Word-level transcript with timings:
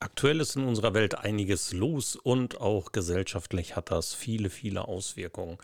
Aktuell 0.00 0.40
ist 0.40 0.54
in 0.54 0.64
unserer 0.64 0.94
Welt 0.94 1.16
einiges 1.18 1.72
los 1.72 2.14
und 2.14 2.60
auch 2.60 2.92
gesellschaftlich 2.92 3.74
hat 3.74 3.90
das 3.90 4.14
viele, 4.14 4.48
viele 4.48 4.86
Auswirkungen. 4.86 5.58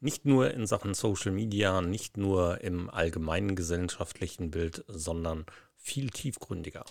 Nicht 0.00 0.26
nur 0.26 0.52
in 0.52 0.66
Sachen 0.66 0.92
Social 0.92 1.32
Media, 1.32 1.80
nicht 1.80 2.18
nur 2.18 2.60
im 2.60 2.90
allgemeinen 2.90 3.56
gesellschaftlichen 3.56 4.50
Bild, 4.50 4.84
sondern 4.88 5.46
viel 5.74 6.10
tiefgründiger. 6.10 6.84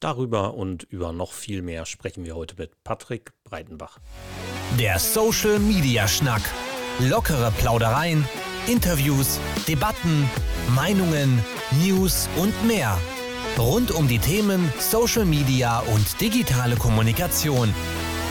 Darüber 0.00 0.52
und 0.52 0.82
über 0.82 1.12
noch 1.12 1.32
viel 1.32 1.62
mehr 1.62 1.86
sprechen 1.86 2.26
wir 2.26 2.36
heute 2.36 2.56
mit 2.56 2.84
Patrick 2.84 3.32
Breitenbach. 3.44 3.98
Der 4.78 4.98
Social 4.98 5.58
Media 5.58 6.06
Schnack. 6.06 6.42
Lockere 7.00 7.52
Plaudereien, 7.58 8.28
Interviews, 8.66 9.40
Debatten, 9.66 10.28
Meinungen, 10.74 11.42
News 11.82 12.28
und 12.36 12.52
mehr. 12.66 12.98
Rund 13.58 13.92
um 13.92 14.08
die 14.08 14.18
Themen 14.18 14.72
Social 14.78 15.24
Media 15.24 15.78
und 15.80 16.20
digitale 16.20 16.76
Kommunikation. 16.76 17.74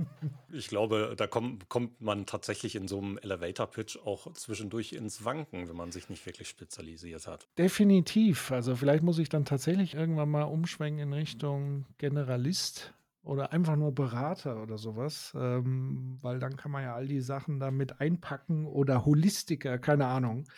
ich 0.53 0.67
glaube, 0.67 1.15
da 1.17 1.29
kommt, 1.29 1.69
kommt 1.69 2.01
man 2.01 2.27
tatsächlich 2.27 2.75
in 2.75 2.89
so 2.89 2.99
einem 2.99 3.19
Elevator-Pitch 3.19 3.99
auch 4.05 4.33
zwischendurch 4.33 4.93
ins 4.93 5.25
Wanken, 5.25 5.69
wenn 5.69 5.77
man 5.77 5.93
sich 5.93 6.09
nicht 6.09 6.27
wirklich 6.27 6.49
spezialisiert 6.49 7.29
hat. 7.29 7.47
Definitiv. 7.57 8.51
Also 8.51 8.75
vielleicht 8.75 9.05
muss 9.05 9.21
ich 9.21 9.29
dann 9.29 9.45
tatsächlich 9.45 9.95
irgendwann 9.95 10.29
mal 10.29 10.43
umschwenken 10.43 11.01
in 11.01 11.13
Richtung 11.13 11.87
Generalist 11.99 12.93
oder 13.23 13.53
einfach 13.53 13.77
nur 13.77 13.95
Berater 13.95 14.61
oder 14.63 14.79
sowas, 14.79 15.33
ähm, 15.37 16.19
weil 16.23 16.41
dann 16.41 16.57
kann 16.57 16.73
man 16.73 16.83
ja 16.83 16.95
all 16.95 17.07
die 17.07 17.21
Sachen 17.21 17.61
damit 17.61 18.01
einpacken 18.01 18.67
oder 18.67 19.05
Holistiker, 19.05 19.79
keine 19.79 20.07
Ahnung. 20.07 20.49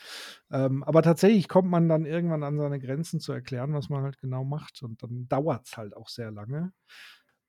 Ähm, 0.51 0.83
aber 0.85 1.03
tatsächlich 1.03 1.49
kommt 1.49 1.69
man 1.69 1.89
dann 1.89 2.07
irgendwann 2.07 2.43
an 2.43 2.59
seine 2.59 2.81
Grenzen 2.81 3.21
zu 3.21 3.33
erklären, 3.33 3.75
was 3.75 3.91
man 3.91 4.03
halt 4.03 4.19
genau 4.19 4.45
macht 4.45 4.83
und 4.83 5.03
dann 5.03 5.29
dauert 5.29 5.67
es 5.67 5.77
halt 5.77 5.95
auch 5.97 6.09
sehr 6.09 6.31
lange. 6.31 6.73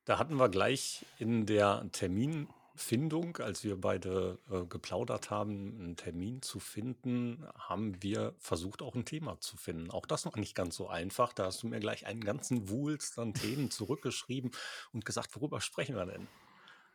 Da 0.03 0.19
hatten 0.19 0.35
wir 0.35 0.49
gleich 0.49 1.05
in 1.17 1.45
der 1.45 1.87
Termin 1.91 2.47
Findung, 2.75 3.37
als 3.37 3.63
wir 3.63 3.79
beide 3.79 4.39
äh, 4.49 4.65
geplaudert 4.65 5.29
haben, 5.29 5.79
einen 5.79 5.95
Termin 5.95 6.41
zu 6.41 6.59
finden, 6.59 7.45
haben 7.57 8.01
wir 8.03 8.35
versucht, 8.37 8.81
auch 8.81 8.95
ein 8.95 9.05
Thema 9.05 9.39
zu 9.39 9.57
finden. 9.57 9.91
Auch 9.91 10.05
das 10.05 10.25
noch 10.25 10.35
nicht 10.35 10.55
ganz 10.55 10.75
so 10.75 10.87
einfach. 10.87 11.33
Da 11.33 11.45
hast 11.45 11.63
du 11.63 11.67
mir 11.67 11.79
gleich 11.79 12.05
einen 12.05 12.23
ganzen 12.23 12.69
Wulst 12.69 13.17
an 13.17 13.33
Themen 13.33 13.71
zurückgeschrieben 13.71 14.51
und 14.91 15.05
gesagt, 15.05 15.35
worüber 15.35 15.61
sprechen 15.61 15.95
wir 15.95 16.05
denn? 16.05 16.27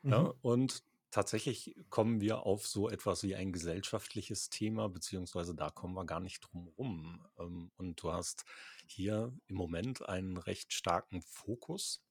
Mhm. 0.03 0.11
Ja, 0.11 0.35
und 0.43 0.83
tatsächlich 1.11 1.75
kommen 1.89 2.21
wir 2.21 2.47
auf 2.47 2.67
so 2.67 2.89
etwas 2.89 3.23
wie 3.23 3.35
ein 3.35 3.53
gesellschaftliches 3.53 4.51
Thema, 4.51 4.89
beziehungsweise 4.89 5.55
da 5.55 5.71
kommen 5.71 5.95
wir 5.95 6.05
gar 6.05 6.21
nicht 6.21 6.41
drum 6.41 6.69
rum. 6.79 7.27
Ähm, 7.39 7.71
und 7.77 8.03
du 8.03 8.13
hast 8.13 8.45
hier 8.87 9.33
im 9.47 9.57
Moment 9.57 10.09
einen 10.09 10.37
recht 10.37 10.73
starken 10.73 11.23
Fokus 11.23 12.03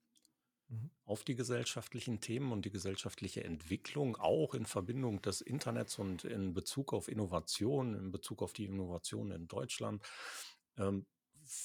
Mhm. 0.70 0.92
auf 1.04 1.24
die 1.24 1.36
gesellschaftlichen 1.36 2.22
Themen 2.22 2.52
und 2.52 2.64
die 2.64 2.70
gesellschaftliche 2.70 3.44
Entwicklung, 3.44 4.18
auch 4.18 4.54
in 4.54 4.68
Verbindung 4.68 5.20
des 5.22 5.42
Internets 5.42 5.98
und 5.98 6.26
in 6.26 6.54
Bezug 6.54 6.94
auf 6.94 7.08
Innovation, 7.08 7.96
in 7.96 8.12
Bezug 8.12 8.44
auf 8.44 8.54
die 8.54 8.66
Innovation 8.66 9.32
in 9.32 9.48
Deutschland. 9.48 10.04
Ähm, 10.78 11.08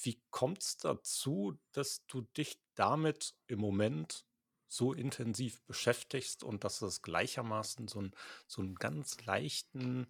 wie 0.03 0.23
kommt 0.31 0.63
es 0.63 0.79
dazu, 0.79 1.59
dass 1.73 2.07
du 2.07 2.23
dich 2.23 2.59
damit 2.75 3.35
im 3.47 3.59
Moment 3.59 4.25
so 4.69 4.95
intensiv 4.95 5.61
beschäftigst 5.67 6.43
und 6.43 6.65
dass 6.65 6.81
es 6.81 7.03
gleichermaßen 7.03 7.89
so, 7.89 8.01
ein, 8.01 8.15
so 8.47 8.63
einen 8.63 8.75
ganz 8.77 9.23
leichten, 9.27 10.07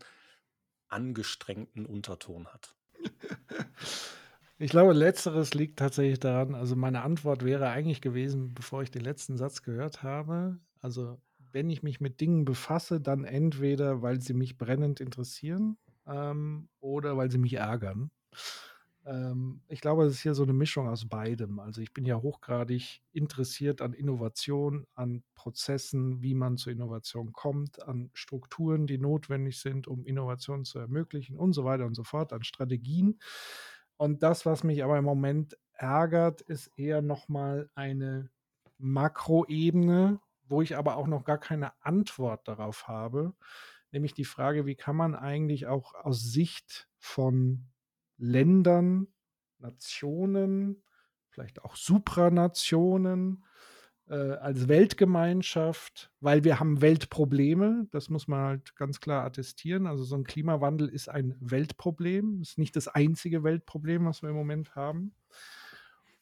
angestrengten 0.86 1.84
Unterton 1.84 2.46
hat? 2.46 2.76
Ich 4.58 4.70
glaube, 4.70 4.92
letzteres 4.92 5.54
liegt 5.54 5.78
tatsächlich 5.80 6.20
daran, 6.20 6.54
also 6.54 6.76
meine 6.76 7.02
Antwort 7.02 7.44
wäre 7.44 7.68
eigentlich 7.70 8.00
gewesen, 8.00 8.54
bevor 8.54 8.82
ich 8.82 8.90
den 8.90 9.02
letzten 9.02 9.36
Satz 9.36 9.62
gehört 9.62 10.02
habe. 10.02 10.58
Also, 10.80 11.20
wenn 11.52 11.70
ich 11.70 11.82
mich 11.82 12.00
mit 12.00 12.20
Dingen 12.20 12.44
befasse, 12.44 13.00
dann 13.00 13.24
entweder, 13.24 14.02
weil 14.02 14.20
sie 14.20 14.34
mich 14.34 14.56
brennend 14.56 15.00
interessieren 15.00 15.76
ähm, 16.06 16.68
oder 16.80 17.16
weil 17.16 17.30
sie 17.30 17.38
mich 17.38 17.54
ärgern. 17.54 18.10
Ähm, 19.06 19.62
ich 19.68 19.80
glaube, 19.80 20.04
es 20.04 20.14
ist 20.14 20.22
hier 20.22 20.34
so 20.34 20.44
eine 20.44 20.52
Mischung 20.52 20.88
aus 20.88 21.08
beidem. 21.08 21.58
Also 21.60 21.80
ich 21.80 21.92
bin 21.92 22.04
ja 22.06 22.16
hochgradig 22.22 23.02
interessiert 23.12 23.82
an 23.82 23.92
Innovation, 23.92 24.86
an 24.94 25.22
Prozessen, 25.34 26.22
wie 26.22 26.34
man 26.34 26.56
zur 26.56 26.72
Innovation 26.72 27.32
kommt, 27.32 27.82
an 27.82 28.10
Strukturen, 28.14 28.86
die 28.86 28.98
notwendig 28.98 29.58
sind, 29.60 29.88
um 29.88 30.06
Innovation 30.06 30.64
zu 30.64 30.78
ermöglichen 30.78 31.36
und 31.36 31.52
so 31.52 31.64
weiter 31.64 31.86
und 31.86 31.94
so 31.94 32.04
fort, 32.04 32.32
an 32.32 32.44
Strategien. 32.44 33.18
Und 33.96 34.22
das, 34.22 34.44
was 34.46 34.64
mich 34.64 34.82
aber 34.82 34.98
im 34.98 35.04
Moment 35.04 35.56
ärgert, 35.74 36.40
ist 36.40 36.70
eher 36.76 37.02
nochmal 37.02 37.70
eine 37.74 38.30
Makroebene, 38.78 40.20
wo 40.46 40.62
ich 40.62 40.76
aber 40.76 40.96
auch 40.96 41.06
noch 41.06 41.24
gar 41.24 41.38
keine 41.38 41.72
Antwort 41.82 42.48
darauf 42.48 42.88
habe. 42.88 43.34
Nämlich 43.92 44.14
die 44.14 44.24
Frage, 44.24 44.66
wie 44.66 44.74
kann 44.74 44.96
man 44.96 45.14
eigentlich 45.14 45.66
auch 45.66 45.94
aus 45.94 46.22
Sicht 46.22 46.88
von 46.98 47.70
Ländern, 48.16 49.08
Nationen, 49.58 50.82
vielleicht 51.28 51.62
auch 51.62 51.76
Supranationen, 51.76 53.44
als 54.06 54.68
Weltgemeinschaft, 54.68 56.10
weil 56.20 56.44
wir 56.44 56.60
haben 56.60 56.82
Weltprobleme, 56.82 57.86
das 57.90 58.10
muss 58.10 58.28
man 58.28 58.40
halt 58.40 58.76
ganz 58.76 59.00
klar 59.00 59.24
attestieren. 59.24 59.86
Also 59.86 60.04
so 60.04 60.14
ein 60.14 60.24
Klimawandel 60.24 60.88
ist 60.88 61.08
ein 61.08 61.34
Weltproblem, 61.40 62.42
ist 62.42 62.58
nicht 62.58 62.76
das 62.76 62.88
einzige 62.88 63.44
Weltproblem, 63.44 64.04
was 64.04 64.22
wir 64.22 64.28
im 64.28 64.36
Moment 64.36 64.74
haben. 64.76 65.14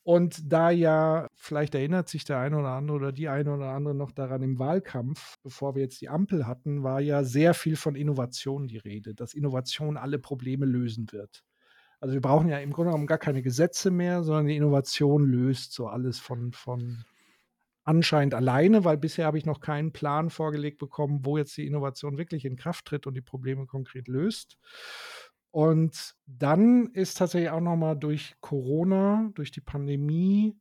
Und 0.04 0.52
da 0.52 0.70
ja, 0.70 1.28
vielleicht 1.34 1.74
erinnert 1.76 2.08
sich 2.08 2.24
der 2.24 2.38
eine 2.38 2.58
oder 2.58 2.70
andere 2.70 2.96
oder 2.96 3.12
die 3.12 3.28
eine 3.28 3.54
oder 3.54 3.70
andere 3.70 3.94
noch 3.94 4.10
daran 4.10 4.42
im 4.42 4.58
Wahlkampf, 4.58 5.38
bevor 5.42 5.76
wir 5.76 5.82
jetzt 5.82 6.00
die 6.00 6.08
Ampel 6.08 6.46
hatten, 6.46 6.82
war 6.82 7.00
ja 7.00 7.22
sehr 7.22 7.54
viel 7.54 7.76
von 7.76 7.94
Innovation 7.94 8.66
die 8.66 8.78
Rede, 8.78 9.14
dass 9.14 9.34
Innovation 9.34 9.96
alle 9.96 10.18
Probleme 10.18 10.66
lösen 10.66 11.06
wird. 11.12 11.44
Also 12.00 12.14
wir 12.14 12.20
brauchen 12.20 12.48
ja 12.48 12.58
im 12.58 12.72
Grunde 12.72 12.90
genommen 12.90 13.06
gar 13.06 13.18
keine 13.18 13.42
Gesetze 13.42 13.92
mehr, 13.92 14.24
sondern 14.24 14.46
die 14.46 14.56
Innovation 14.56 15.24
löst 15.24 15.72
so 15.72 15.86
alles 15.86 16.18
von, 16.18 16.52
von 16.52 17.04
anscheinend 17.84 18.34
alleine, 18.34 18.84
weil 18.84 18.96
bisher 18.96 19.26
habe 19.26 19.38
ich 19.38 19.46
noch 19.46 19.60
keinen 19.60 19.92
Plan 19.92 20.30
vorgelegt 20.30 20.78
bekommen, 20.78 21.20
wo 21.24 21.38
jetzt 21.38 21.56
die 21.56 21.66
Innovation 21.66 22.18
wirklich 22.18 22.44
in 22.44 22.56
Kraft 22.56 22.86
tritt 22.86 23.06
und 23.06 23.14
die 23.14 23.22
Probleme 23.22 23.66
konkret 23.66 24.08
löst. 24.08 24.58
Und 25.50 26.14
dann 26.26 26.86
ist 26.92 27.18
tatsächlich 27.18 27.50
auch 27.50 27.60
noch 27.60 27.76
mal 27.76 27.94
durch 27.94 28.34
Corona, 28.40 29.30
durch 29.34 29.50
die 29.50 29.60
Pandemie 29.60 30.56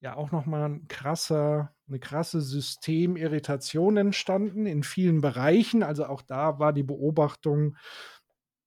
ja 0.00 0.16
auch 0.16 0.32
noch 0.32 0.46
mal 0.46 0.64
ein 0.64 0.88
krasser, 0.88 1.74
eine 1.86 1.98
krasse 1.98 2.40
Systemirritation 2.40 3.98
entstanden 3.98 4.64
in 4.64 4.82
vielen 4.82 5.20
Bereichen. 5.20 5.82
Also 5.82 6.06
auch 6.06 6.22
da 6.22 6.58
war 6.58 6.72
die 6.72 6.84
Beobachtung, 6.84 7.76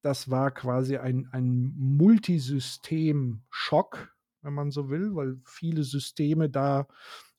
das 0.03 0.29
war 0.29 0.51
quasi 0.51 0.97
ein, 0.97 1.27
ein 1.31 1.73
Multisystem-Schock, 1.75 4.13
wenn 4.41 4.53
man 4.53 4.69
so 4.69 4.89
will, 4.89 5.15
weil 5.15 5.39
viele 5.45 5.83
Systeme 5.83 6.49
da 6.49 6.87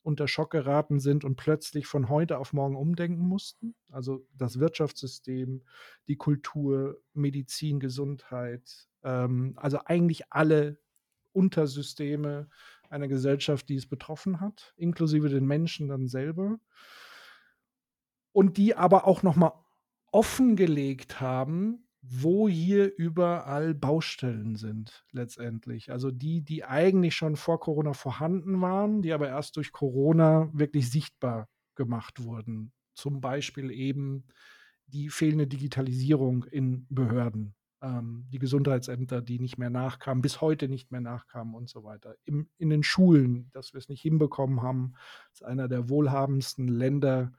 unter 0.04 0.28
Schock 0.28 0.50
geraten 0.50 1.00
sind 1.00 1.24
und 1.24 1.36
plötzlich 1.36 1.86
von 1.86 2.08
heute 2.10 2.38
auf 2.38 2.52
morgen 2.52 2.76
umdenken 2.76 3.26
mussten. 3.26 3.74
Also 3.90 4.26
das 4.36 4.60
Wirtschaftssystem, 4.60 5.62
die 6.08 6.16
Kultur, 6.16 7.00
Medizin, 7.14 7.80
Gesundheit, 7.80 8.88
ähm, 9.02 9.54
also 9.56 9.78
eigentlich 9.86 10.30
alle 10.30 10.78
Untersysteme 11.32 12.48
einer 12.90 13.08
Gesellschaft, 13.08 13.68
die 13.70 13.76
es 13.76 13.86
betroffen 13.86 14.40
hat, 14.40 14.74
inklusive 14.76 15.30
den 15.30 15.46
Menschen 15.46 15.88
dann 15.88 16.06
selber. 16.06 16.60
Und 18.32 18.58
die 18.58 18.76
aber 18.76 19.06
auch 19.06 19.22
nochmal 19.22 19.52
offengelegt 20.12 21.20
haben, 21.20 21.83
wo 22.06 22.48
hier 22.48 22.94
überall 22.96 23.74
Baustellen 23.74 24.56
sind 24.56 25.04
letztendlich. 25.10 25.90
Also 25.90 26.10
die, 26.10 26.42
die 26.42 26.64
eigentlich 26.64 27.14
schon 27.16 27.36
vor 27.36 27.60
Corona 27.60 27.94
vorhanden 27.94 28.60
waren, 28.60 29.00
die 29.00 29.12
aber 29.12 29.28
erst 29.28 29.56
durch 29.56 29.72
Corona 29.72 30.50
wirklich 30.52 30.90
sichtbar 30.90 31.48
gemacht 31.74 32.22
wurden. 32.22 32.72
Zum 32.94 33.20
Beispiel 33.20 33.70
eben 33.70 34.24
die 34.86 35.08
fehlende 35.08 35.46
Digitalisierung 35.46 36.44
in 36.44 36.86
Behörden, 36.90 37.54
ähm, 37.80 38.26
die 38.30 38.38
Gesundheitsämter, 38.38 39.22
die 39.22 39.38
nicht 39.38 39.56
mehr 39.56 39.70
nachkamen, 39.70 40.20
bis 40.20 40.42
heute 40.42 40.68
nicht 40.68 40.92
mehr 40.92 41.00
nachkamen 41.00 41.54
und 41.54 41.70
so 41.70 41.84
weiter. 41.84 42.16
Im, 42.24 42.48
in 42.58 42.68
den 42.68 42.82
Schulen, 42.82 43.50
dass 43.52 43.72
wir 43.72 43.78
es 43.78 43.88
nicht 43.88 44.02
hinbekommen 44.02 44.62
haben, 44.62 44.92
ist 45.32 45.42
einer 45.42 45.68
der 45.68 45.88
wohlhabendsten 45.88 46.68
Länder 46.68 47.32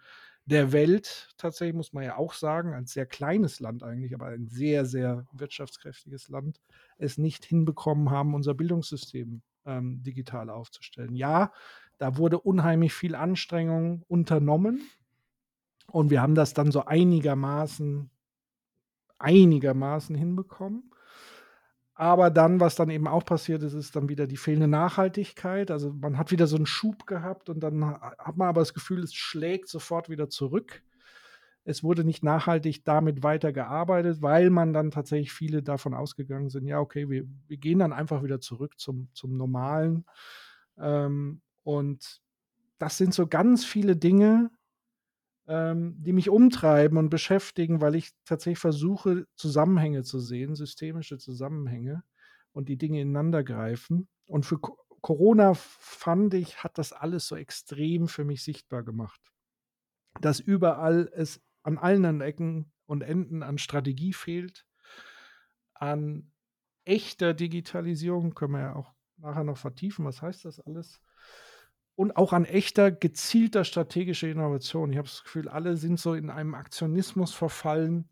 der 0.46 0.72
Welt, 0.72 1.30
tatsächlich 1.38 1.76
muss 1.76 1.94
man 1.94 2.04
ja 2.04 2.18
auch 2.18 2.34
sagen, 2.34 2.74
ein 2.74 2.86
sehr 2.86 3.06
kleines 3.06 3.60
Land 3.60 3.84
eigentlich, 3.84 4.14
aber 4.14 4.28
ein 4.28 4.48
sehr, 4.48 4.86
sehr 4.86 5.26
wirtschaftskräftiges 5.32 6.30
Land, 6.30 6.62
es 6.98 7.18
nicht 7.18 7.46
hinbekommen 7.46 8.12
haben, 8.12 8.36
unser 8.36 8.54
Bildungssystem 8.54 9.42
ähm, 9.66 10.04
digital 10.04 10.50
aufzustellen. 10.50 11.16
Ja, 11.16 11.52
da 11.98 12.18
wurde 12.18 12.40
unheimlich 12.40 12.94
viel 12.94 13.16
Anstrengung 13.16 14.04
unternommen 14.08 14.82
und 15.88 16.10
wir 16.12 16.22
haben 16.22 16.36
das 16.36 16.54
dann 16.54 16.72
so 16.72 16.86
einigermaßen, 16.86 18.10
einigermaßen 19.18 20.16
hinbekommen. 20.16 20.92
Aber 21.98 22.30
dann, 22.30 22.60
was 22.60 22.76
dann 22.76 22.90
eben 22.90 23.08
auch 23.08 23.24
passiert 23.24 23.64
ist, 23.64 23.74
ist 23.74 23.96
dann 23.96 24.10
wieder 24.10 24.28
die 24.28 24.36
fehlende 24.36 24.68
Nachhaltigkeit. 24.68 25.72
Also 25.72 25.94
man 25.94 26.18
hat 26.18 26.30
wieder 26.30 26.46
so 26.46 26.58
einen 26.58 26.66
Schub 26.66 27.08
gehabt 27.08 27.50
und 27.50 27.62
dann 27.62 27.86
hat 27.86 28.36
man 28.36 28.50
aber 28.50 28.60
das 28.60 28.74
Gefühl, 28.74 29.02
es 29.02 29.14
schlägt 29.14 29.70
sofort 29.70 30.10
wieder 30.10 30.30
zurück. 30.30 30.84
Es 31.64 31.84
wurde 31.84 32.04
nicht 32.04 32.22
nachhaltig 32.22 32.84
damit 32.84 33.24
weitergearbeitet, 33.24 34.22
weil 34.22 34.50
man 34.50 34.74
dann 34.74 34.92
tatsächlich 34.92 35.32
viele 35.32 35.64
davon 35.64 35.94
ausgegangen 35.94 36.50
sind, 36.50 36.68
ja, 36.68 36.80
okay, 36.80 37.10
wir, 37.10 37.26
wir 37.48 37.58
gehen 37.58 37.80
dann 37.80 37.94
einfach 37.94 38.24
wieder 38.24 38.42
zurück 38.42 38.78
zum, 38.78 39.08
zum 39.14 39.38
Normalen. 39.38 40.06
Ähm, 40.78 41.42
und 41.64 42.22
das 42.78 42.98
sind 42.98 43.14
so 43.14 43.26
ganz 43.26 43.64
viele 43.64 43.96
Dinge, 43.96 44.52
ähm, 45.48 45.96
die 46.00 46.14
mich 46.14 46.30
umtreiben 46.30 46.98
und 46.98 47.10
beschäftigen, 47.10 47.82
weil 47.82 47.96
ich 47.96 48.12
tatsächlich 48.26 48.60
versuche, 48.60 49.28
Zusammenhänge 49.36 50.04
zu 50.04 50.20
sehen, 50.20 50.56
systemische 50.56 51.18
Zusammenhänge 51.18 52.04
und 52.52 52.70
die 52.70 52.78
Dinge 52.78 53.02
ineinander 53.02 53.44
greifen. 53.44 54.08
Und 54.28 54.46
für 54.46 54.60
Co 54.60 54.78
Corona 55.02 55.54
fand 55.54 56.34
ich, 56.34 56.64
hat 56.64 56.80
das 56.80 56.92
alles 56.92 57.28
so 57.28 57.36
extrem 57.36 58.08
für 58.08 58.26
mich 58.26 58.44
sichtbar 58.44 58.82
gemacht. 58.82 59.22
Dass 60.20 60.40
überall 60.40 61.12
es 61.14 61.44
an 61.62 61.78
allen 61.78 62.22
Ecken 62.22 62.72
und 62.88 63.04
Enden 63.04 63.44
an 63.44 63.60
Strategie 63.60 64.14
fehlt, 64.14 64.66
an 65.76 66.32
echter 66.86 67.36
Digitalisierung, 67.36 68.34
können 68.34 68.54
wir 68.54 68.62
ja 68.62 68.76
auch 68.76 68.94
nachher 69.18 69.44
noch 69.44 69.58
vertiefen, 69.58 70.06
was 70.06 70.24
heißt 70.24 70.46
das 70.46 70.60
alles? 70.60 71.02
Und 71.96 72.18
auch 72.18 72.34
an 72.34 72.46
echter, 72.46 72.92
gezielter 72.92 73.64
strategischer 73.64 74.28
Innovation. 74.28 74.92
Ich 74.92 74.98
habe 74.98 75.08
das 75.08 75.24
Gefühl, 75.24 75.48
alle 75.48 75.78
sind 75.78 76.00
so 76.00 76.14
in 76.14 76.30
einem 76.30 76.54
Aktionismus 76.54 77.34
verfallen. 77.34 78.10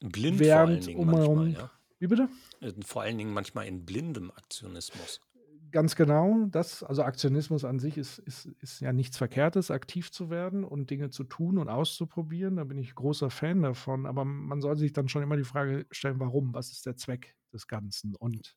Blind 0.00 0.38
während 0.38 0.50
vor 0.50 0.74
allen 0.74 0.80
Dingen 0.80 1.00
um, 1.00 1.06
manchmal, 1.06 1.48
ja. 1.50 1.70
Wie 1.98 2.06
bitte? 2.06 2.28
Äh, 2.60 2.72
vor 2.84 3.02
allen 3.02 3.18
Dingen 3.18 3.32
manchmal 3.32 3.66
in 3.66 3.84
blindem 3.84 4.30
Aktionismus. 4.30 5.20
Ganz 5.72 5.96
genau. 5.96 6.46
Das, 6.50 6.82
also 6.82 7.02
Aktionismus 7.02 7.64
an 7.64 7.78
sich 7.78 7.98
ist, 7.98 8.18
ist, 8.20 8.46
ist 8.60 8.80
ja 8.80 8.92
nichts 8.92 9.16
Verkehrtes, 9.16 9.70
aktiv 9.70 10.10
zu 10.12 10.30
werden 10.30 10.64
und 10.64 10.90
Dinge 10.90 11.10
zu 11.10 11.24
tun 11.24 11.58
und 11.58 11.68
auszuprobieren. 11.68 12.56
Da 12.56 12.64
bin 12.64 12.78
ich 12.78 12.94
großer 12.94 13.30
Fan 13.30 13.62
davon. 13.62 14.06
Aber 14.06 14.24
man 14.24 14.60
soll 14.60 14.76
sich 14.76 14.92
dann 14.92 15.08
schon 15.08 15.22
immer 15.22 15.36
die 15.36 15.44
Frage 15.44 15.86
stellen, 15.90 16.20
warum? 16.20 16.54
Was 16.54 16.70
ist 16.70 16.86
der 16.86 16.96
Zweck 16.96 17.34
des 17.52 17.66
Ganzen? 17.66 18.14
Und 18.14 18.56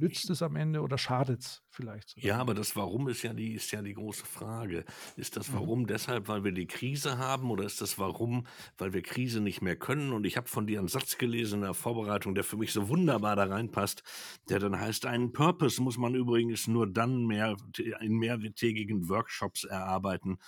nützt 0.00 0.30
es 0.30 0.42
am 0.42 0.56
Ende 0.56 0.80
oder 0.80 0.98
schadet 0.98 1.40
es 1.40 1.62
vielleicht? 1.68 2.10
Sogar? 2.10 2.24
Ja, 2.24 2.38
aber 2.38 2.54
das 2.54 2.76
Warum 2.76 3.08
ist 3.08 3.22
ja, 3.22 3.32
die, 3.32 3.54
ist 3.54 3.70
ja 3.72 3.82
die 3.82 3.94
große 3.94 4.26
Frage. 4.26 4.84
Ist 5.16 5.36
das 5.36 5.48
mhm. 5.48 5.54
Warum 5.54 5.80
mhm. 5.80 5.86
deshalb, 5.86 6.28
weil 6.28 6.44
wir 6.44 6.52
die 6.52 6.66
Krise 6.66 7.18
haben 7.18 7.50
oder 7.50 7.64
ist 7.64 7.80
das 7.80 7.98
Warum, 7.98 8.46
weil 8.76 8.92
wir 8.92 9.02
Krise 9.02 9.40
nicht 9.40 9.62
mehr 9.62 9.76
können? 9.76 10.12
Und 10.12 10.24
ich 10.26 10.36
habe 10.36 10.48
von 10.48 10.66
dir 10.66 10.78
einen 10.78 10.88
Satz 10.88 11.18
gelesen 11.18 11.56
in 11.56 11.62
der 11.62 11.74
Vorbereitung, 11.74 12.34
der 12.34 12.44
für 12.44 12.56
mich 12.56 12.72
so 12.72 12.88
wunderbar 12.88 13.36
da 13.36 13.44
reinpasst, 13.44 14.02
der 14.48 14.58
dann 14.58 14.78
heißt, 14.78 15.06
einen 15.06 15.32
Purpose 15.32 15.82
muss 15.82 15.98
man 15.98 16.14
übrigens 16.14 16.66
nur 16.66 16.86
dann 16.86 17.26
mehr 17.26 17.56
in 18.00 18.18
mehrtägigen 18.18 19.08
Workshops 19.08 19.64
erarbeiten, 19.64 20.38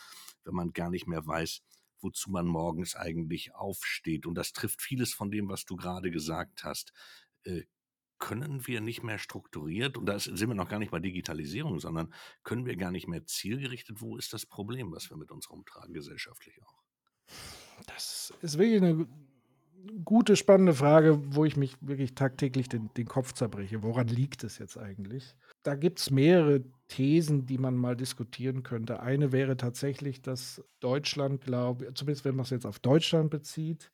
wenn 0.44 0.54
man 0.54 0.72
gar 0.72 0.90
nicht 0.90 1.06
mehr 1.06 1.26
weiß, 1.26 1.62
wozu 2.00 2.30
man 2.30 2.46
morgens 2.46 2.96
eigentlich 2.96 3.54
aufsteht. 3.54 4.26
Und 4.26 4.34
das 4.34 4.52
trifft 4.52 4.82
vieles 4.82 5.12
von 5.12 5.30
dem, 5.30 5.48
was 5.48 5.64
du 5.64 5.76
gerade 5.76 6.10
gesagt 6.10 6.64
hast. 6.64 6.92
Äh, 7.44 7.62
können 8.20 8.66
wir 8.66 8.80
nicht 8.80 9.02
mehr 9.02 9.18
strukturiert, 9.18 9.96
und 9.96 10.06
da 10.06 10.18
sind 10.18 10.38
wir 10.38 10.54
noch 10.54 10.68
gar 10.68 10.78
nicht 10.78 10.92
bei 10.92 11.00
Digitalisierung, 11.00 11.80
sondern 11.80 12.14
können 12.44 12.66
wir 12.66 12.76
gar 12.76 12.92
nicht 12.92 13.08
mehr 13.08 13.24
zielgerichtet, 13.26 14.00
wo 14.00 14.16
ist 14.16 14.32
das 14.32 14.46
Problem, 14.46 14.92
was 14.92 15.10
wir 15.10 15.16
mit 15.16 15.32
uns 15.32 15.50
rumtragen, 15.50 15.92
gesellschaftlich 15.92 16.62
auch? 16.62 16.82
Das 17.86 18.32
ist 18.42 18.58
wirklich 18.58 18.82
eine 18.82 19.06
gute, 20.04 20.36
spannende 20.36 20.74
Frage, 20.74 21.34
wo 21.34 21.44
ich 21.44 21.56
mich 21.56 21.76
wirklich 21.80 22.14
tagtäglich 22.14 22.68
den, 22.68 22.92
den 22.94 23.06
Kopf 23.06 23.32
zerbreche. 23.32 23.82
Woran 23.82 24.08
liegt 24.08 24.44
es 24.44 24.58
jetzt 24.58 24.76
eigentlich? 24.76 25.34
Da 25.62 25.74
gibt 25.74 26.00
es 26.00 26.10
mehrere 26.10 26.64
Thesen, 26.88 27.46
die 27.46 27.58
man 27.58 27.76
mal 27.76 27.96
diskutieren 27.96 28.62
könnte. 28.62 29.00
Eine 29.00 29.32
wäre 29.32 29.56
tatsächlich, 29.56 30.22
dass 30.22 30.62
Deutschland, 30.80 31.42
glaube 31.42 31.92
zumindest 31.94 32.24
wenn 32.24 32.36
man 32.36 32.44
es 32.44 32.50
jetzt 32.50 32.66
auf 32.66 32.78
Deutschland 32.78 33.30
bezieht, 33.30 33.90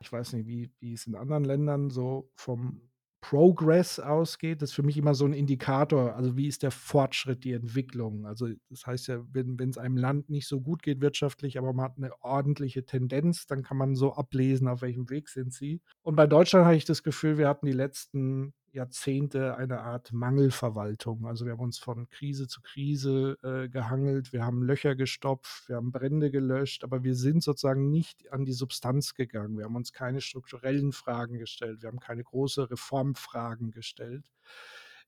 ich 0.00 0.10
weiß 0.10 0.32
nicht, 0.34 0.46
wie, 0.46 0.70
wie 0.78 0.94
es 0.94 1.06
in 1.06 1.14
anderen 1.14 1.44
Ländern 1.44 1.90
so 1.90 2.30
vom 2.34 2.80
Progress 3.28 3.98
ausgeht, 3.98 4.62
das 4.62 4.70
ist 4.70 4.76
für 4.76 4.84
mich 4.84 4.96
immer 4.96 5.14
so 5.14 5.24
ein 5.24 5.32
Indikator. 5.32 6.14
Also 6.14 6.36
wie 6.36 6.46
ist 6.46 6.62
der 6.62 6.70
Fortschritt, 6.70 7.42
die 7.42 7.54
Entwicklung? 7.54 8.24
Also 8.24 8.48
das 8.70 8.86
heißt 8.86 9.08
ja, 9.08 9.24
wenn 9.32 9.58
es 9.68 9.78
einem 9.78 9.96
Land 9.96 10.30
nicht 10.30 10.46
so 10.46 10.60
gut 10.60 10.80
geht 10.80 11.00
wirtschaftlich, 11.00 11.58
aber 11.58 11.72
man 11.72 11.86
hat 11.86 11.96
eine 11.96 12.12
ordentliche 12.22 12.84
Tendenz, 12.84 13.46
dann 13.46 13.64
kann 13.64 13.78
man 13.78 13.96
so 13.96 14.14
ablesen, 14.14 14.68
auf 14.68 14.80
welchem 14.80 15.10
Weg 15.10 15.28
sind 15.28 15.52
sie. 15.52 15.80
Und 16.02 16.14
bei 16.14 16.28
Deutschland 16.28 16.66
habe 16.66 16.76
ich 16.76 16.84
das 16.84 17.02
Gefühl, 17.02 17.36
wir 17.36 17.48
hatten 17.48 17.66
die 17.66 17.72
letzten 17.72 18.54
Jahrzehnte 18.76 19.56
eine 19.56 19.80
Art 19.80 20.12
Mangelverwaltung. 20.12 21.26
Also 21.26 21.46
wir 21.46 21.52
haben 21.52 21.60
uns 21.60 21.78
von 21.78 22.08
Krise 22.08 22.46
zu 22.46 22.60
Krise 22.60 23.36
äh, 23.42 23.68
gehangelt, 23.68 24.32
wir 24.32 24.44
haben 24.44 24.62
Löcher 24.62 24.94
gestopft, 24.94 25.68
wir 25.68 25.76
haben 25.76 25.92
Brände 25.92 26.30
gelöscht, 26.30 26.84
aber 26.84 27.02
wir 27.02 27.14
sind 27.14 27.42
sozusagen 27.42 27.90
nicht 27.90 28.30
an 28.32 28.44
die 28.44 28.52
Substanz 28.52 29.14
gegangen. 29.14 29.56
Wir 29.56 29.64
haben 29.64 29.76
uns 29.76 29.92
keine 29.92 30.20
strukturellen 30.20 30.92
Fragen 30.92 31.38
gestellt, 31.38 31.82
wir 31.82 31.88
haben 31.88 32.00
keine 32.00 32.22
große 32.22 32.70
Reformfragen 32.70 33.70
gestellt. 33.70 34.30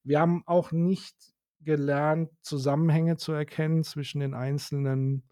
Wir 0.02 0.20
haben 0.20 0.42
auch 0.46 0.72
nicht 0.72 1.34
gelernt, 1.60 2.30
Zusammenhänge 2.40 3.16
zu 3.16 3.32
erkennen 3.32 3.84
zwischen 3.84 4.20
den 4.20 4.32
einzelnen 4.32 5.24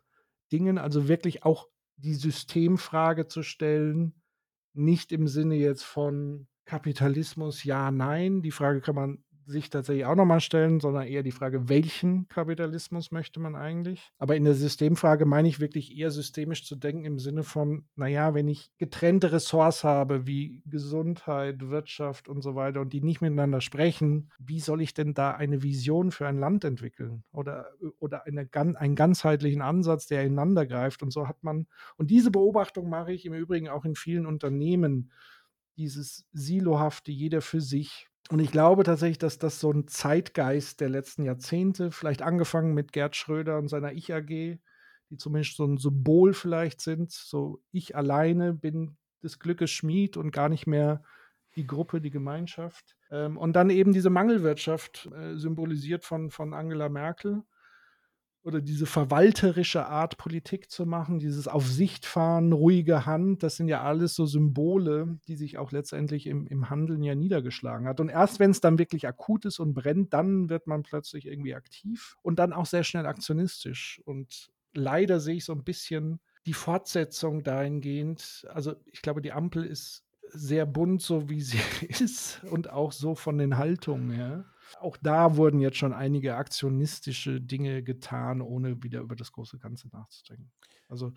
Dingen, 0.52 0.78
also 0.78 1.08
wirklich 1.08 1.44
auch 1.44 1.68
die 1.96 2.14
Systemfrage 2.14 3.26
zu 3.26 3.42
stellen, 3.42 4.20
nicht 4.74 5.10
im 5.10 5.26
Sinne 5.26 5.54
jetzt 5.54 5.84
von 5.84 6.46
Kapitalismus 6.66 7.64
ja, 7.64 7.90
nein. 7.90 8.42
Die 8.42 8.50
Frage 8.50 8.80
kann 8.80 8.94
man 8.94 9.18
sich 9.46 9.70
tatsächlich 9.70 10.04
auch 10.04 10.16
nochmal 10.16 10.40
stellen, 10.40 10.80
sondern 10.80 11.06
eher 11.06 11.22
die 11.22 11.30
Frage, 11.30 11.68
welchen 11.68 12.28
Kapitalismus 12.28 13.12
möchte 13.12 13.38
man 13.40 13.54
eigentlich? 13.54 14.10
Aber 14.18 14.36
in 14.36 14.44
der 14.44 14.54
Systemfrage 14.54 15.24
meine 15.24 15.48
ich 15.48 15.60
wirklich 15.60 15.96
eher 15.96 16.10
systemisch 16.10 16.64
zu 16.64 16.74
denken 16.74 17.04
im 17.04 17.18
Sinne 17.18 17.44
von, 17.44 17.86
naja, 17.94 18.34
wenn 18.34 18.48
ich 18.48 18.70
getrennte 18.78 19.32
Ressorts 19.32 19.84
habe 19.84 20.26
wie 20.26 20.62
Gesundheit, 20.66 21.68
Wirtschaft 21.68 22.28
und 22.28 22.42
so 22.42 22.56
weiter 22.56 22.80
und 22.80 22.92
die 22.92 23.00
nicht 23.00 23.20
miteinander 23.20 23.60
sprechen, 23.60 24.30
wie 24.38 24.60
soll 24.60 24.82
ich 24.82 24.94
denn 24.94 25.14
da 25.14 25.30
eine 25.30 25.62
Vision 25.62 26.10
für 26.10 26.26
ein 26.26 26.38
Land 26.38 26.64
entwickeln? 26.64 27.22
Oder, 27.30 27.70
oder 28.00 28.26
eine, 28.26 28.48
einen 28.52 28.96
ganzheitlichen 28.96 29.62
Ansatz, 29.62 30.06
der 30.06 30.24
ineinander 30.24 30.66
greift? 30.66 31.02
Und 31.02 31.12
so 31.12 31.28
hat 31.28 31.42
man, 31.44 31.68
und 31.96 32.10
diese 32.10 32.32
Beobachtung 32.32 32.88
mache 32.88 33.12
ich 33.12 33.24
im 33.24 33.34
Übrigen 33.34 33.68
auch 33.68 33.84
in 33.84 33.94
vielen 33.94 34.26
Unternehmen 34.26 35.12
dieses 35.76 36.26
Silohafte, 36.32 37.12
jeder 37.12 37.42
für 37.42 37.60
sich. 37.60 38.08
Und 38.30 38.40
ich 38.40 38.50
glaube 38.50 38.82
tatsächlich, 38.82 39.18
dass 39.18 39.38
das 39.38 39.60
so 39.60 39.70
ein 39.70 39.86
Zeitgeist 39.86 40.80
der 40.80 40.88
letzten 40.88 41.24
Jahrzehnte, 41.24 41.90
vielleicht 41.90 42.22
angefangen 42.22 42.74
mit 42.74 42.92
Gerd 42.92 43.14
Schröder 43.14 43.58
und 43.58 43.68
seiner 43.68 43.92
Ich-AG, 43.92 44.58
die 45.10 45.16
zumindest 45.16 45.56
so 45.56 45.64
ein 45.64 45.76
Symbol 45.76 46.34
vielleicht 46.34 46.80
sind, 46.80 47.12
so 47.12 47.62
ich 47.70 47.94
alleine 47.94 48.52
bin 48.52 48.96
des 49.22 49.38
Glückes 49.38 49.70
Schmied 49.70 50.16
und 50.16 50.32
gar 50.32 50.48
nicht 50.48 50.66
mehr 50.66 51.02
die 51.54 51.66
Gruppe, 51.66 52.00
die 52.00 52.10
Gemeinschaft. 52.10 52.96
Ähm, 53.10 53.36
und 53.36 53.54
dann 53.54 53.70
eben 53.70 53.92
diese 53.92 54.10
Mangelwirtschaft, 54.10 55.08
äh, 55.14 55.36
symbolisiert 55.36 56.04
von, 56.04 56.30
von 56.30 56.52
Angela 56.52 56.88
Merkel, 56.88 57.42
oder 58.46 58.60
diese 58.60 58.86
verwalterische 58.86 59.86
Art, 59.86 60.18
Politik 60.18 60.70
zu 60.70 60.86
machen, 60.86 61.18
dieses 61.18 61.48
auf 61.48 61.64
fahren, 62.02 62.52
ruhige 62.52 63.04
Hand, 63.04 63.42
das 63.42 63.56
sind 63.56 63.66
ja 63.66 63.82
alles 63.82 64.14
so 64.14 64.24
Symbole, 64.24 65.18
die 65.26 65.34
sich 65.34 65.58
auch 65.58 65.72
letztendlich 65.72 66.28
im, 66.28 66.46
im 66.46 66.70
Handeln 66.70 67.02
ja 67.02 67.16
niedergeschlagen 67.16 67.88
hat. 67.88 67.98
Und 67.98 68.08
erst 68.08 68.38
wenn 68.38 68.52
es 68.52 68.60
dann 68.60 68.78
wirklich 68.78 69.08
akut 69.08 69.46
ist 69.46 69.58
und 69.58 69.74
brennt, 69.74 70.14
dann 70.14 70.48
wird 70.48 70.68
man 70.68 70.84
plötzlich 70.84 71.26
irgendwie 71.26 71.56
aktiv 71.56 72.16
und 72.22 72.38
dann 72.38 72.52
auch 72.52 72.66
sehr 72.66 72.84
schnell 72.84 73.04
aktionistisch. 73.06 74.00
Und 74.04 74.52
leider 74.72 75.18
sehe 75.18 75.34
ich 75.34 75.44
so 75.44 75.52
ein 75.52 75.64
bisschen 75.64 76.20
die 76.46 76.54
Fortsetzung 76.54 77.42
dahingehend. 77.42 78.46
Also 78.54 78.76
ich 78.86 79.02
glaube, 79.02 79.22
die 79.22 79.32
Ampel 79.32 79.64
ist 79.64 80.04
sehr 80.28 80.66
bunt, 80.66 81.02
so 81.02 81.28
wie 81.28 81.40
sie 81.40 81.58
ist 81.88 82.44
und 82.44 82.70
auch 82.70 82.92
so 82.92 83.16
von 83.16 83.38
den 83.38 83.58
Haltungen 83.58 84.12
her. 84.12 84.44
Auch 84.80 84.96
da 84.98 85.36
wurden 85.36 85.60
jetzt 85.60 85.78
schon 85.78 85.92
einige 85.92 86.36
aktionistische 86.36 87.40
Dinge 87.40 87.82
getan, 87.82 88.40
ohne 88.40 88.82
wieder 88.82 89.00
über 89.00 89.16
das 89.16 89.32
große 89.32 89.58
Ganze 89.58 89.88
nachzudenken. 89.88 90.50
Also 90.88 91.12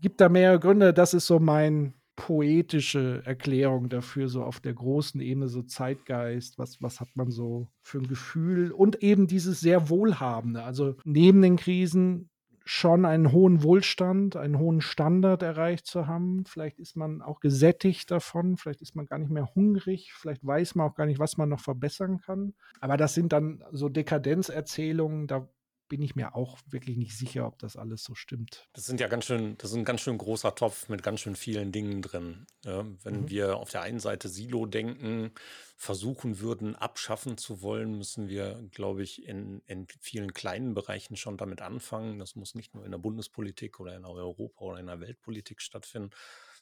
gibt 0.00 0.20
da 0.20 0.28
mehrere 0.28 0.58
Gründe. 0.58 0.92
Das 0.92 1.14
ist 1.14 1.26
so 1.26 1.38
mein 1.38 1.94
poetische 2.16 3.22
Erklärung 3.24 3.88
dafür, 3.88 4.28
so 4.28 4.42
auf 4.42 4.58
der 4.58 4.74
großen 4.74 5.20
Ebene, 5.20 5.46
so 5.46 5.62
Zeitgeist, 5.62 6.58
was, 6.58 6.82
was 6.82 7.00
hat 7.00 7.10
man 7.14 7.30
so 7.30 7.68
für 7.80 7.98
ein 7.98 8.08
Gefühl 8.08 8.72
und 8.72 9.02
eben 9.04 9.28
dieses 9.28 9.60
sehr 9.60 9.88
Wohlhabende. 9.88 10.64
Also 10.64 10.96
neben 11.04 11.40
den 11.42 11.56
Krisen 11.56 12.28
schon 12.70 13.06
einen 13.06 13.32
hohen 13.32 13.62
Wohlstand, 13.62 14.36
einen 14.36 14.58
hohen 14.58 14.82
Standard 14.82 15.42
erreicht 15.42 15.86
zu 15.86 16.06
haben. 16.06 16.44
Vielleicht 16.44 16.78
ist 16.78 16.96
man 16.96 17.22
auch 17.22 17.40
gesättigt 17.40 18.10
davon, 18.10 18.58
vielleicht 18.58 18.82
ist 18.82 18.94
man 18.94 19.06
gar 19.06 19.16
nicht 19.18 19.30
mehr 19.30 19.54
hungrig, 19.54 20.12
vielleicht 20.12 20.46
weiß 20.46 20.74
man 20.74 20.86
auch 20.86 20.94
gar 20.94 21.06
nicht, 21.06 21.18
was 21.18 21.38
man 21.38 21.48
noch 21.48 21.60
verbessern 21.60 22.20
kann. 22.20 22.52
Aber 22.80 22.98
das 22.98 23.14
sind 23.14 23.32
dann 23.32 23.64
so 23.72 23.88
Dekadenzerzählungen, 23.88 25.26
da 25.26 25.48
bin 25.88 26.02
ich 26.02 26.14
mir 26.14 26.34
auch 26.34 26.58
wirklich 26.66 26.96
nicht 26.96 27.16
sicher, 27.16 27.46
ob 27.46 27.58
das 27.58 27.76
alles 27.76 28.04
so 28.04 28.14
stimmt. 28.14 28.68
Das 28.72 28.86
sind 28.86 29.00
ja 29.00 29.08
ganz 29.08 29.24
schön, 29.24 29.56
das 29.58 29.70
ist 29.70 29.76
ein 29.76 29.84
ganz 29.84 30.00
schön 30.00 30.18
großer 30.18 30.54
Topf 30.54 30.88
mit 30.88 31.02
ganz 31.02 31.20
schön 31.20 31.36
vielen 31.36 31.72
Dingen 31.72 32.02
drin. 32.02 32.46
Ja, 32.64 32.84
wenn 33.02 33.22
mhm. 33.22 33.30
wir 33.30 33.56
auf 33.56 33.70
der 33.70 33.82
einen 33.82 34.00
Seite 34.00 34.28
Silo 34.28 34.66
denken, 34.66 35.32
versuchen 35.76 36.40
würden, 36.40 36.74
abschaffen 36.74 37.38
zu 37.38 37.62
wollen, 37.62 37.96
müssen 37.96 38.28
wir, 38.28 38.68
glaube 38.72 39.02
ich, 39.02 39.24
in, 39.26 39.62
in 39.66 39.86
vielen 40.00 40.34
kleinen 40.34 40.74
Bereichen 40.74 41.16
schon 41.16 41.36
damit 41.36 41.62
anfangen. 41.62 42.18
Das 42.18 42.34
muss 42.34 42.54
nicht 42.54 42.74
nur 42.74 42.84
in 42.84 42.90
der 42.90 42.98
Bundespolitik 42.98 43.80
oder 43.80 43.94
in 43.94 44.02
der 44.02 44.10
Europa 44.10 44.64
oder 44.64 44.80
in 44.80 44.86
der 44.86 45.00
Weltpolitik 45.00 45.62
stattfinden, 45.62 46.10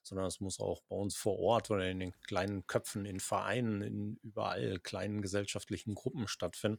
sondern 0.02 0.26
es 0.26 0.40
muss 0.40 0.61
auch 0.61 0.83
bei 0.83 0.97
uns 0.97 1.16
vor 1.16 1.38
Ort 1.38 1.71
oder 1.71 1.88
in 1.88 1.99
den 1.99 2.12
kleinen 2.23 2.66
Köpfen, 2.66 3.06
in 3.06 3.18
Vereinen, 3.18 3.83
in 3.83 4.16
überall 4.23 4.78
kleinen 4.80 5.23
gesellschaftlichen 5.23 5.95
Gruppen 5.95 6.28
stattfinden. 6.28 6.78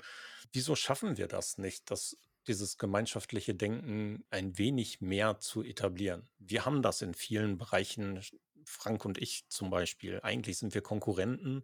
Wieso 0.53 0.75
schaffen 0.75 1.17
wir 1.17 1.27
das 1.27 1.57
nicht, 1.57 1.91
dass 1.91 2.17
dieses 2.47 2.77
gemeinschaftliche 2.77 3.55
Denken 3.55 4.25
ein 4.29 4.57
wenig 4.57 5.01
mehr 5.01 5.39
zu 5.39 5.63
etablieren. 5.63 6.27
Wir 6.39 6.65
haben 6.65 6.81
das 6.81 7.01
in 7.01 7.13
vielen 7.13 7.57
Bereichen, 7.57 8.21
Frank 8.67 9.05
und 9.05 9.17
ich 9.17 9.45
zum 9.49 9.69
Beispiel. 9.69 10.19
Eigentlich 10.21 10.57
sind 10.57 10.73
wir 10.73 10.81
Konkurrenten, 10.81 11.63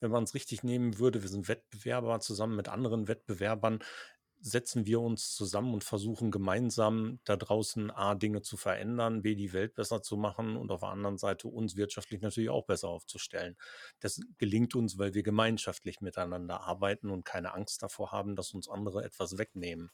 wenn 0.00 0.10
man 0.10 0.24
es 0.24 0.34
richtig 0.34 0.62
nehmen 0.62 0.98
würde. 0.98 1.22
Wir 1.22 1.28
sind 1.28 1.48
Wettbewerber 1.48 2.20
zusammen 2.20 2.56
mit 2.56 2.68
anderen 2.68 3.08
Wettbewerbern. 3.08 3.80
Setzen 4.40 4.84
wir 4.84 5.00
uns 5.00 5.34
zusammen 5.34 5.72
und 5.72 5.84
versuchen 5.84 6.30
gemeinsam 6.30 7.18
da 7.24 7.34
draußen 7.36 7.90
A, 7.90 8.14
Dinge 8.14 8.42
zu 8.42 8.58
verändern, 8.58 9.22
B, 9.22 9.34
die 9.36 9.54
Welt 9.54 9.74
besser 9.74 10.02
zu 10.02 10.18
machen 10.18 10.56
und 10.56 10.70
auf 10.70 10.80
der 10.80 10.90
anderen 10.90 11.16
Seite 11.16 11.48
uns 11.48 11.76
wirtschaftlich 11.76 12.20
natürlich 12.20 12.50
auch 12.50 12.66
besser 12.66 12.88
aufzustellen. 12.88 13.56
Das 14.00 14.20
gelingt 14.36 14.74
uns, 14.74 14.98
weil 14.98 15.14
wir 15.14 15.22
gemeinschaftlich 15.22 16.02
miteinander 16.02 16.60
arbeiten 16.60 17.08
und 17.10 17.24
keine 17.24 17.54
Angst 17.54 17.82
davor 17.82 18.12
haben, 18.12 18.36
dass 18.36 18.52
uns 18.52 18.68
andere 18.68 19.02
etwas 19.02 19.38
wegnehmen. 19.38 19.90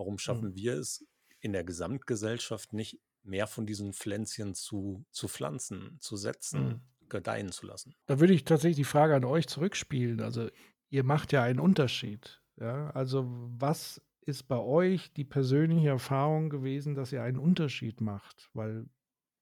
Warum 0.00 0.16
schaffen 0.16 0.52
mhm. 0.52 0.54
wir 0.54 0.78
es 0.78 1.06
in 1.40 1.52
der 1.52 1.62
Gesamtgesellschaft 1.62 2.72
nicht, 2.72 2.98
mehr 3.22 3.46
von 3.46 3.66
diesen 3.66 3.92
Pflänzchen 3.92 4.54
zu, 4.54 5.04
zu 5.10 5.28
pflanzen, 5.28 5.98
zu 6.00 6.16
setzen, 6.16 6.64
mhm. 6.64 6.80
gedeihen 7.10 7.52
zu 7.52 7.66
lassen? 7.66 7.94
Da 8.06 8.18
würde 8.18 8.32
ich 8.32 8.44
tatsächlich 8.44 8.78
die 8.78 8.84
Frage 8.84 9.14
an 9.14 9.26
euch 9.26 9.46
zurückspielen. 9.46 10.22
Also 10.22 10.48
ihr 10.88 11.04
macht 11.04 11.32
ja 11.32 11.42
einen 11.42 11.60
Unterschied. 11.60 12.40
Ja? 12.56 12.88
Also 12.92 13.26
was 13.58 14.00
ist 14.22 14.44
bei 14.44 14.58
euch 14.58 15.12
die 15.12 15.26
persönliche 15.26 15.88
Erfahrung 15.88 16.48
gewesen, 16.48 16.94
dass 16.94 17.12
ihr 17.12 17.22
einen 17.22 17.38
Unterschied 17.38 18.00
macht? 18.00 18.48
Weil 18.54 18.88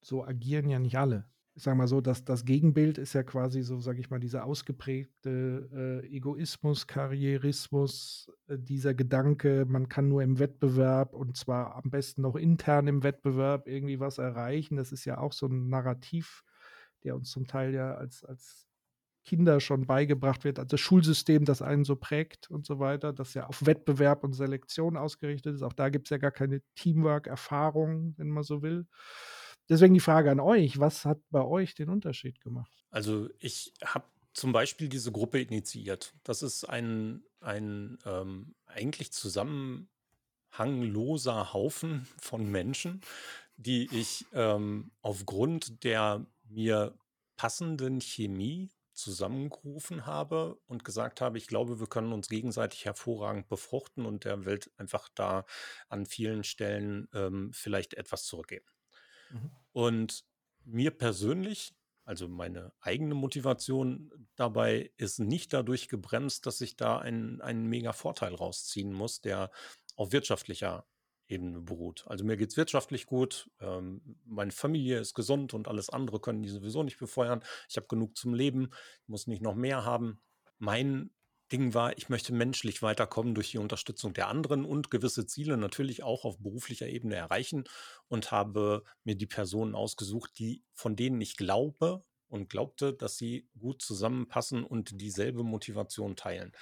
so 0.00 0.24
agieren 0.24 0.68
ja 0.68 0.80
nicht 0.80 0.98
alle 0.98 1.30
ich 1.58 1.64
sage 1.64 1.76
mal 1.76 1.88
so, 1.88 2.00
dass 2.00 2.24
das 2.24 2.44
Gegenbild 2.44 2.98
ist 2.98 3.14
ja 3.14 3.24
quasi 3.24 3.62
so, 3.62 3.80
sage 3.80 3.98
ich 3.98 4.10
mal, 4.10 4.20
dieser 4.20 4.44
ausgeprägte 4.44 6.04
äh, 6.04 6.06
Egoismus, 6.06 6.86
Karrierismus, 6.86 8.30
äh, 8.46 8.56
dieser 8.56 8.94
Gedanke, 8.94 9.66
man 9.68 9.88
kann 9.88 10.08
nur 10.08 10.22
im 10.22 10.38
Wettbewerb 10.38 11.14
und 11.14 11.36
zwar 11.36 11.74
am 11.74 11.90
besten 11.90 12.22
noch 12.22 12.36
intern 12.36 12.86
im 12.86 13.02
Wettbewerb 13.02 13.66
irgendwie 13.66 13.98
was 13.98 14.18
erreichen. 14.18 14.76
Das 14.76 14.92
ist 14.92 15.04
ja 15.04 15.18
auch 15.18 15.32
so 15.32 15.46
ein 15.46 15.68
Narrativ, 15.68 16.44
der 17.02 17.16
uns 17.16 17.32
zum 17.32 17.48
Teil 17.48 17.74
ja 17.74 17.96
als, 17.96 18.24
als 18.24 18.68
Kinder 19.24 19.58
schon 19.58 19.84
beigebracht 19.84 20.44
wird, 20.44 20.60
also 20.60 20.68
das 20.68 20.80
Schulsystem, 20.80 21.44
das 21.44 21.60
einen 21.60 21.82
so 21.82 21.96
prägt 21.96 22.48
und 22.52 22.66
so 22.66 22.78
weiter, 22.78 23.12
das 23.12 23.34
ja 23.34 23.48
auf 23.48 23.66
Wettbewerb 23.66 24.22
und 24.22 24.32
Selektion 24.32 24.96
ausgerichtet 24.96 25.56
ist. 25.56 25.62
Auch 25.62 25.72
da 25.72 25.88
gibt 25.88 26.06
es 26.06 26.10
ja 26.10 26.18
gar 26.18 26.30
keine 26.30 26.62
Teamwork-Erfahrung, 26.76 28.14
wenn 28.16 28.28
man 28.28 28.44
so 28.44 28.62
will. 28.62 28.86
Deswegen 29.68 29.94
die 29.94 30.00
Frage 30.00 30.30
an 30.30 30.40
euch, 30.40 30.78
was 30.78 31.04
hat 31.04 31.20
bei 31.30 31.42
euch 31.42 31.74
den 31.74 31.90
Unterschied 31.90 32.40
gemacht? 32.40 32.86
Also 32.90 33.28
ich 33.38 33.74
habe 33.84 34.06
zum 34.32 34.52
Beispiel 34.52 34.88
diese 34.88 35.12
Gruppe 35.12 35.40
initiiert. 35.40 36.14
Das 36.22 36.42
ist 36.42 36.64
ein, 36.64 37.22
ein 37.40 37.98
ähm, 38.06 38.54
eigentlich 38.66 39.12
zusammenhangloser 39.12 39.88
Haufen 41.52 42.08
von 42.20 42.50
Menschen, 42.50 43.02
die 43.56 43.88
ich 43.92 44.26
ähm, 44.32 44.92
aufgrund 45.02 45.84
der 45.84 46.26
mir 46.48 46.96
passenden 47.36 48.00
Chemie 48.00 48.70
zusammengerufen 48.94 50.06
habe 50.06 50.58
und 50.66 50.84
gesagt 50.84 51.20
habe, 51.20 51.38
ich 51.38 51.46
glaube, 51.46 51.78
wir 51.78 51.86
können 51.86 52.12
uns 52.12 52.28
gegenseitig 52.28 52.84
hervorragend 52.84 53.48
befruchten 53.48 54.06
und 54.06 54.24
der 54.24 54.44
Welt 54.44 54.72
einfach 54.76 55.08
da 55.14 55.44
an 55.88 56.04
vielen 56.04 56.42
Stellen 56.42 57.08
ähm, 57.14 57.52
vielleicht 57.52 57.94
etwas 57.94 58.24
zurückgeben. 58.24 58.66
Und 59.72 60.24
mir 60.64 60.90
persönlich, 60.90 61.74
also 62.04 62.28
meine 62.28 62.72
eigene 62.80 63.14
Motivation 63.14 64.10
dabei 64.34 64.92
ist 64.96 65.18
nicht 65.18 65.52
dadurch 65.52 65.88
gebremst, 65.88 66.46
dass 66.46 66.60
ich 66.60 66.76
da 66.76 66.98
einen, 66.98 67.40
einen 67.40 67.66
mega 67.66 67.92
Vorteil 67.92 68.34
rausziehen 68.34 68.92
muss, 68.92 69.20
der 69.20 69.50
auf 69.96 70.12
wirtschaftlicher 70.12 70.86
Ebene 71.28 71.60
beruht. 71.60 72.04
Also 72.06 72.24
mir 72.24 72.36
geht 72.38 72.50
es 72.50 72.56
wirtschaftlich 72.56 73.04
gut, 73.04 73.50
ähm, 73.60 74.00
meine 74.24 74.50
Familie 74.50 74.98
ist 74.98 75.14
gesund 75.14 75.52
und 75.52 75.68
alles 75.68 75.90
andere 75.90 76.20
können 76.20 76.42
die 76.42 76.48
sowieso 76.48 76.82
nicht 76.82 76.98
befeuern. 76.98 77.44
Ich 77.68 77.76
habe 77.76 77.86
genug 77.86 78.16
zum 78.16 78.32
Leben, 78.32 78.70
muss 79.06 79.26
nicht 79.26 79.42
noch 79.42 79.54
mehr 79.54 79.84
haben. 79.84 80.22
Mein 80.58 81.10
Ding 81.52 81.74
war, 81.74 81.96
ich 81.96 82.08
möchte 82.08 82.32
menschlich 82.32 82.82
weiterkommen 82.82 83.34
durch 83.34 83.50
die 83.50 83.58
Unterstützung 83.58 84.12
der 84.12 84.28
anderen 84.28 84.64
und 84.64 84.90
gewisse 84.90 85.26
Ziele 85.26 85.56
natürlich 85.56 86.02
auch 86.02 86.24
auf 86.24 86.38
beruflicher 86.38 86.88
Ebene 86.88 87.16
erreichen 87.16 87.64
und 88.08 88.30
habe 88.30 88.82
mir 89.04 89.14
die 89.14 89.26
Personen 89.26 89.74
ausgesucht, 89.74 90.38
die 90.38 90.62
von 90.74 90.96
denen 90.96 91.20
ich 91.20 91.36
glaube 91.36 92.04
und 92.28 92.50
glaubte, 92.50 92.92
dass 92.92 93.16
sie 93.16 93.48
gut 93.58 93.82
zusammenpassen 93.82 94.64
und 94.64 95.00
dieselbe 95.00 95.42
Motivation 95.42 96.16
teilen. 96.16 96.52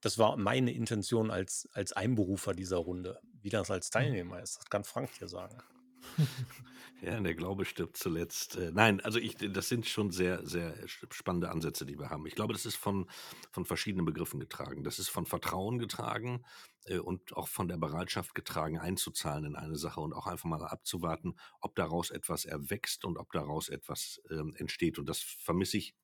Das 0.00 0.18
war 0.18 0.36
meine 0.36 0.72
Intention 0.72 1.30
als, 1.30 1.66
als 1.72 1.94
Einberufer 1.94 2.52
dieser 2.52 2.76
Runde. 2.76 3.20
Wie 3.40 3.48
das 3.48 3.70
als 3.70 3.88
mhm. 3.88 3.92
Teilnehmer 3.92 4.42
ist, 4.42 4.58
das 4.58 4.66
kann 4.66 4.84
Frank 4.84 5.10
dir 5.18 5.28
sagen. 5.28 5.62
Ja, 7.04 7.20
der 7.20 7.34
Glaube 7.34 7.66
stirbt 7.66 7.98
zuletzt. 7.98 8.56
Äh, 8.56 8.70
nein, 8.72 9.00
also 9.02 9.18
ich, 9.18 9.36
das 9.36 9.68
sind 9.68 9.86
schon 9.86 10.10
sehr, 10.10 10.46
sehr 10.46 10.74
spannende 10.86 11.50
Ansätze, 11.50 11.84
die 11.84 11.98
wir 11.98 12.08
haben. 12.08 12.26
Ich 12.26 12.34
glaube, 12.34 12.54
das 12.54 12.64
ist 12.64 12.76
von, 12.76 13.10
von 13.50 13.66
verschiedenen 13.66 14.06
Begriffen 14.06 14.40
getragen. 14.40 14.84
Das 14.84 14.98
ist 14.98 15.10
von 15.10 15.26
Vertrauen 15.26 15.78
getragen 15.78 16.44
äh, 16.86 16.98
und 16.98 17.36
auch 17.36 17.48
von 17.48 17.68
der 17.68 17.76
Bereitschaft 17.76 18.34
getragen, 18.34 18.78
einzuzahlen 18.78 19.44
in 19.44 19.56
eine 19.56 19.76
Sache 19.76 20.00
und 20.00 20.14
auch 20.14 20.26
einfach 20.26 20.48
mal 20.48 20.64
abzuwarten, 20.64 21.34
ob 21.60 21.74
daraus 21.74 22.10
etwas 22.10 22.46
erwächst 22.46 23.04
und 23.04 23.18
ob 23.18 23.32
daraus 23.32 23.68
etwas 23.68 24.22
ähm, 24.30 24.54
entsteht. 24.56 24.98
Und 24.98 25.06
das 25.06 25.20
vermisse 25.20 25.76
ich 25.76 25.94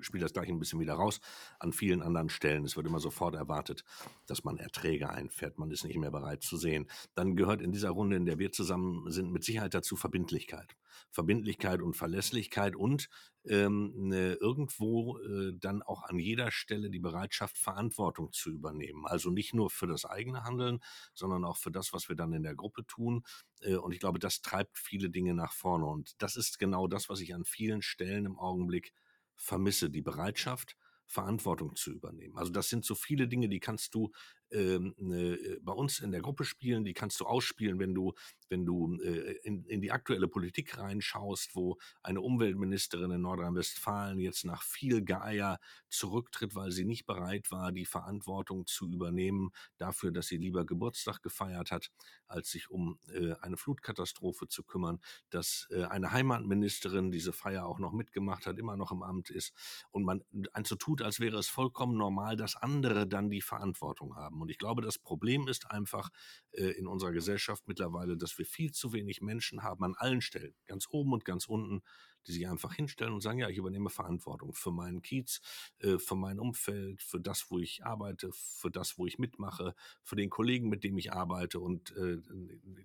spiele 0.00 0.22
das 0.22 0.32
gleich 0.32 0.48
ein 0.48 0.58
bisschen 0.58 0.80
wieder 0.80 0.94
raus, 0.94 1.20
an 1.58 1.72
vielen 1.72 2.02
anderen 2.02 2.28
Stellen. 2.28 2.64
Es 2.64 2.76
wird 2.76 2.86
immer 2.86 3.00
sofort 3.00 3.34
erwartet, 3.34 3.84
dass 4.26 4.44
man 4.44 4.58
Erträge 4.58 5.10
einfährt. 5.10 5.58
Man 5.58 5.70
ist 5.70 5.84
nicht 5.84 5.98
mehr 5.98 6.10
bereit 6.10 6.42
zu 6.42 6.56
sehen. 6.56 6.88
Dann 7.14 7.36
gehört 7.36 7.60
in 7.60 7.72
dieser 7.72 7.90
Runde, 7.90 8.16
in 8.16 8.26
der 8.26 8.38
wir 8.38 8.52
zusammen 8.52 9.10
sind, 9.10 9.32
mit 9.32 9.44
Sicherheit 9.44 9.74
dazu 9.74 9.96
Verbindlichkeit. 9.96 10.76
Verbindlichkeit 11.10 11.82
und 11.82 11.94
Verlässlichkeit 11.94 12.76
und 12.76 13.08
ähm, 13.46 13.92
ne, 13.94 14.34
irgendwo 14.34 15.18
äh, 15.18 15.52
dann 15.58 15.82
auch 15.82 16.02
an 16.04 16.18
jeder 16.18 16.50
Stelle 16.50 16.90
die 16.90 16.98
Bereitschaft, 16.98 17.58
Verantwortung 17.58 18.32
zu 18.32 18.50
übernehmen. 18.50 19.06
Also 19.06 19.30
nicht 19.30 19.54
nur 19.54 19.70
für 19.70 19.86
das 19.86 20.04
eigene 20.04 20.44
Handeln, 20.44 20.80
sondern 21.12 21.44
auch 21.44 21.56
für 21.56 21.70
das, 21.70 21.92
was 21.92 22.08
wir 22.08 22.16
dann 22.16 22.32
in 22.32 22.42
der 22.42 22.54
Gruppe 22.54 22.86
tun. 22.86 23.22
Äh, 23.60 23.76
und 23.76 23.92
ich 23.92 24.00
glaube, 24.00 24.18
das 24.18 24.40
treibt 24.40 24.78
viele 24.78 25.10
Dinge 25.10 25.34
nach 25.34 25.52
vorne. 25.52 25.86
Und 25.86 26.14
das 26.22 26.36
ist 26.36 26.58
genau 26.58 26.86
das, 26.86 27.08
was 27.08 27.20
ich 27.20 27.34
an 27.34 27.44
vielen 27.44 27.82
Stellen 27.82 28.24
im 28.24 28.38
Augenblick 28.38 28.92
vermisse 29.36 29.90
die 29.90 30.02
Bereitschaft, 30.02 30.76
Verantwortung 31.06 31.76
zu 31.76 31.92
übernehmen. 31.92 32.38
Also 32.38 32.50
das 32.50 32.68
sind 32.68 32.84
so 32.84 32.94
viele 32.94 33.28
Dinge, 33.28 33.48
die 33.48 33.60
kannst 33.60 33.94
du 33.94 34.10
bei 34.54 35.72
uns 35.72 35.98
in 36.00 36.12
der 36.12 36.20
Gruppe 36.20 36.44
spielen, 36.44 36.84
die 36.84 36.94
kannst 36.94 37.20
du 37.20 37.26
ausspielen, 37.26 37.78
wenn 37.78 37.94
du, 37.94 38.14
wenn 38.48 38.64
du 38.64 39.00
äh, 39.02 39.32
in, 39.42 39.64
in 39.64 39.80
die 39.80 39.90
aktuelle 39.90 40.28
Politik 40.28 40.78
reinschaust, 40.78 41.54
wo 41.56 41.78
eine 42.02 42.20
Umweltministerin 42.20 43.10
in 43.10 43.22
Nordrhein-Westfalen 43.22 44.18
jetzt 44.20 44.44
nach 44.44 44.62
viel 44.62 45.02
Geier 45.02 45.58
zurücktritt, 45.88 46.54
weil 46.54 46.70
sie 46.70 46.84
nicht 46.84 47.06
bereit 47.06 47.50
war, 47.50 47.72
die 47.72 47.84
Verantwortung 47.84 48.66
zu 48.66 48.90
übernehmen 48.90 49.50
dafür, 49.78 50.12
dass 50.12 50.28
sie 50.28 50.36
lieber 50.36 50.64
Geburtstag 50.64 51.22
gefeiert 51.22 51.70
hat, 51.70 51.90
als 52.26 52.50
sich 52.50 52.70
um 52.70 52.98
äh, 53.12 53.34
eine 53.40 53.56
Flutkatastrophe 53.56 54.48
zu 54.48 54.62
kümmern, 54.62 55.00
dass 55.30 55.66
äh, 55.70 55.84
eine 55.84 56.12
Heimatministerin 56.12 57.10
diese 57.10 57.32
Feier 57.32 57.66
auch 57.66 57.78
noch 57.78 57.92
mitgemacht 57.92 58.46
hat, 58.46 58.58
immer 58.58 58.76
noch 58.76 58.92
im 58.92 59.02
Amt 59.02 59.30
ist 59.30 59.52
und 59.90 60.04
man 60.04 60.22
so 60.64 60.76
tut, 60.76 61.02
als 61.02 61.20
wäre 61.20 61.38
es 61.38 61.48
vollkommen 61.48 61.96
normal, 61.96 62.36
dass 62.36 62.56
andere 62.56 63.06
dann 63.06 63.30
die 63.30 63.42
Verantwortung 63.42 64.16
haben. 64.16 64.43
Und 64.44 64.50
ich 64.50 64.58
glaube, 64.58 64.82
das 64.82 64.98
Problem 64.98 65.48
ist 65.48 65.70
einfach 65.70 66.10
äh, 66.52 66.66
in 66.72 66.86
unserer 66.86 67.12
Gesellschaft 67.12 67.66
mittlerweile, 67.66 68.18
dass 68.18 68.36
wir 68.36 68.44
viel 68.44 68.72
zu 68.72 68.92
wenig 68.92 69.22
Menschen 69.22 69.62
haben 69.62 69.82
an 69.84 69.94
allen 69.96 70.20
Stellen, 70.20 70.54
ganz 70.66 70.86
oben 70.90 71.14
und 71.14 71.24
ganz 71.24 71.46
unten, 71.46 71.82
die 72.26 72.32
sich 72.32 72.48
einfach 72.48 72.74
hinstellen 72.74 73.14
und 73.14 73.20
sagen, 73.20 73.38
ja, 73.38 73.48
ich 73.48 73.58
übernehme 73.58 73.90
Verantwortung 73.90 74.52
für 74.52 74.70
meinen 74.70 75.02
Kiez, 75.02 75.40
äh, 75.78 75.98
für 75.98 76.16
mein 76.16 76.38
Umfeld, 76.38 77.02
für 77.02 77.20
das, 77.20 77.50
wo 77.50 77.58
ich 77.58 77.84
arbeite, 77.84 78.30
für 78.32 78.70
das, 78.70 78.98
wo 78.98 79.06
ich 79.06 79.18
mitmache, 79.18 79.74
für 80.02 80.16
den 80.16 80.30
Kollegen, 80.30 80.68
mit 80.68 80.84
dem 80.84 80.98
ich 80.98 81.12
arbeite. 81.12 81.60
Und 81.60 81.96
äh, 81.96 82.18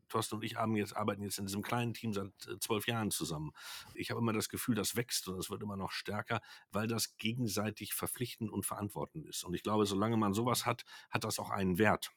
Thorsten 0.09 0.35
und 0.35 0.43
ich 0.43 0.55
haben 0.55 0.75
jetzt, 0.75 0.95
arbeiten 0.95 1.23
jetzt 1.23 1.39
in 1.39 1.45
diesem 1.45 1.61
kleinen 1.61 1.93
Team 1.93 2.13
seit 2.13 2.31
äh, 2.47 2.59
zwölf 2.59 2.87
Jahren 2.87 3.11
zusammen. 3.11 3.51
Ich 3.93 4.11
habe 4.11 4.19
immer 4.19 4.33
das 4.33 4.49
Gefühl, 4.49 4.75
das 4.75 4.95
wächst 4.95 5.27
und 5.27 5.39
es 5.39 5.49
wird 5.49 5.63
immer 5.63 5.77
noch 5.77 5.91
stärker, 5.91 6.41
weil 6.71 6.87
das 6.87 7.17
gegenseitig 7.17 7.93
verpflichtend 7.93 8.51
und 8.51 8.65
verantwortend 8.65 9.25
ist. 9.27 9.43
Und 9.43 9.53
ich 9.53 9.63
glaube, 9.63 9.85
solange 9.85 10.17
man 10.17 10.33
sowas 10.33 10.65
hat, 10.65 10.85
hat 11.09 11.23
das 11.23 11.39
auch 11.39 11.49
einen 11.49 11.77
Wert. 11.77 12.11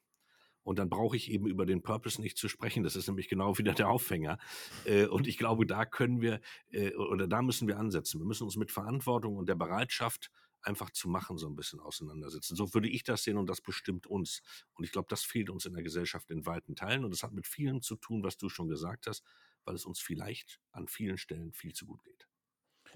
Und 0.62 0.78
dann 0.78 0.88
brauche 0.88 1.16
ich 1.16 1.31
eben 1.31 1.47
über 1.47 1.66
den 1.66 1.83
Purpose 1.83 2.21
nicht 2.21 2.37
zu 2.37 2.49
sprechen. 2.49 2.83
Das 2.83 2.97
ist 2.97 3.07
nämlich 3.09 3.28
genau 3.28 3.59
wieder 3.59 3.75
der 3.75 3.88
Aufhänger. 3.88 4.38
Äh, 4.85 5.07
und 5.07 5.26
ich 5.26 5.38
glaube, 5.38 5.66
da 5.66 5.85
können 5.85 6.21
wir 6.21 6.40
äh, 6.71 6.95
oder 6.95 7.26
da 7.26 7.42
müssen 7.42 7.69
wir 7.69 7.78
ansetzen. 7.78 8.21
Wir 8.21 8.26
müssen 8.26 8.45
uns 8.45 8.57
mit 8.57 8.71
Verantwortung 8.71 9.37
und 9.37 9.49
der 9.49 9.54
Bereitschaft 9.54 10.31
einfach 10.62 10.90
zu 10.90 11.09
machen, 11.09 11.38
so 11.38 11.49
ein 11.49 11.57
bisschen 11.57 11.81
auseinandersetzen. 11.81 12.57
So 12.57 12.73
würde 12.73 12.88
ich 12.88 13.02
das 13.02 13.25
sehen 13.25 13.37
und 13.37 13.49
das 13.49 13.61
bestimmt 13.61 14.07
uns. 14.07 14.42
Und 14.75 14.85
ich 14.85 14.92
glaube, 14.92 15.09
das 15.09 15.25
fehlt 15.25 15.50
uns 15.50 15.66
in 15.66 15.75
der 15.75 15.83
Gesellschaft 15.83 16.31
in 16.31 16.47
weiten 16.47 16.76
Teilen. 16.76 17.04
Und 17.04 17.11
das 17.11 17.23
hat 17.23 17.33
mit 17.33 17.47
vielem 17.47 17.83
zu 17.83 17.97
tun, 17.97 18.23
was 18.23 18.37
du 18.37 18.49
schon 18.49 18.69
gesagt 18.69 19.07
hast, 19.07 19.25
weil 19.64 19.75
es 19.75 19.85
uns 19.85 20.00
vielleicht 20.00 20.61
an 20.71 20.88
vielen 20.88 21.19
Stellen 21.19 21.52
viel 21.52 21.73
zu 21.73 21.87
gut 21.87 22.04
geht. 22.04 22.28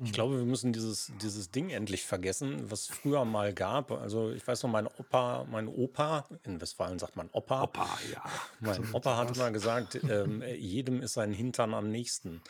Ich 0.04 0.12
glaube, 0.12 0.36
wir 0.36 0.44
müssen 0.44 0.72
dieses, 0.72 1.10
dieses 1.22 1.50
Ding 1.50 1.70
endlich 1.70 2.04
vergessen, 2.04 2.70
was 2.70 2.86
früher 2.86 3.24
mal 3.24 3.54
gab. 3.54 3.90
Also 3.92 4.30
ich 4.30 4.46
weiß 4.46 4.62
noch, 4.64 4.70
mein 4.70 4.86
Opa, 4.86 5.44
mein 5.50 5.68
Opa, 5.68 6.26
in 6.44 6.60
Westfalen 6.60 6.98
sagt 6.98 7.16
man 7.16 7.28
Opa. 7.32 7.62
Opa, 7.62 7.88
ja. 8.12 8.22
Mein 8.60 8.86
Opa 8.92 9.16
hat 9.16 9.34
immer 9.36 9.50
gesagt, 9.50 9.94
ähm, 10.10 10.42
jedem 10.56 11.00
ist 11.02 11.14
sein 11.14 11.32
Hintern 11.32 11.72
am 11.74 11.90
nächsten. 11.90 12.42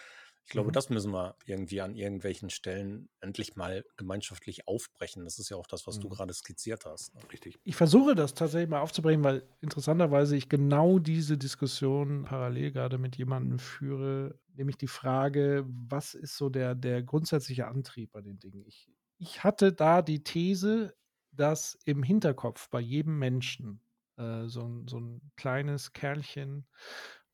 Ich 0.45 0.53
glaube, 0.53 0.69
Mhm. 0.69 0.75
das 0.75 0.91
müssen 0.91 1.13
wir 1.13 1.35
irgendwie 1.45 1.81
an 1.81 1.97
irgendwelchen 1.97 2.51
Stellen 2.51 3.09
endlich 3.21 3.57
mal 3.57 3.85
gemeinschaftlich 3.97 4.69
aufbrechen. 4.69 5.25
Das 5.25 5.41
ist 5.41 5.49
ja 5.49 5.57
auch 5.57 5.67
das, 5.67 5.89
was 5.89 5.99
du 5.99 6.07
Mhm. 6.07 6.13
gerade 6.13 6.35
skizziert 6.35 6.85
hast. 6.85 7.13
ne? 7.17 7.21
Richtig. 7.33 7.59
Ich 7.65 7.75
versuche 7.75 8.15
das 8.15 8.33
tatsächlich 8.35 8.71
mal 8.71 8.79
aufzubrechen, 8.81 9.25
weil 9.25 9.43
interessanterweise 9.61 10.37
ich 10.37 10.49
genau 10.49 11.01
diese 11.01 11.37
Diskussion 11.37 12.25
parallel 12.25 12.71
gerade 12.71 12.97
mit 12.99 13.17
jemandem 13.17 13.59
führe, 13.59 14.39
nämlich 14.57 14.77
die 14.77 14.89
Frage, 14.89 15.65
was 15.67 16.15
ist 16.15 16.37
so 16.37 16.49
der, 16.49 16.75
der 16.75 17.03
grundsätzliche 17.03 17.67
Antrieb 17.67 18.13
bei 18.13 18.23
den 18.23 18.39
Dingen? 18.39 18.65
Ich, 18.67 18.91
ich 19.19 19.45
hatte 19.45 19.73
da 19.73 20.03
die 20.03 20.23
These, 20.23 20.95
dass 21.33 21.79
im 21.85 22.03
Hinterkopf 22.03 22.69
bei 22.71 22.81
jedem 22.81 23.19
Menschen 23.19 23.81
äh, 24.17 24.47
so, 24.47 24.63
ein, 24.63 24.89
so 24.89 24.99
ein 24.99 25.21
kleines 25.37 25.93
Kerlchen 25.93 26.67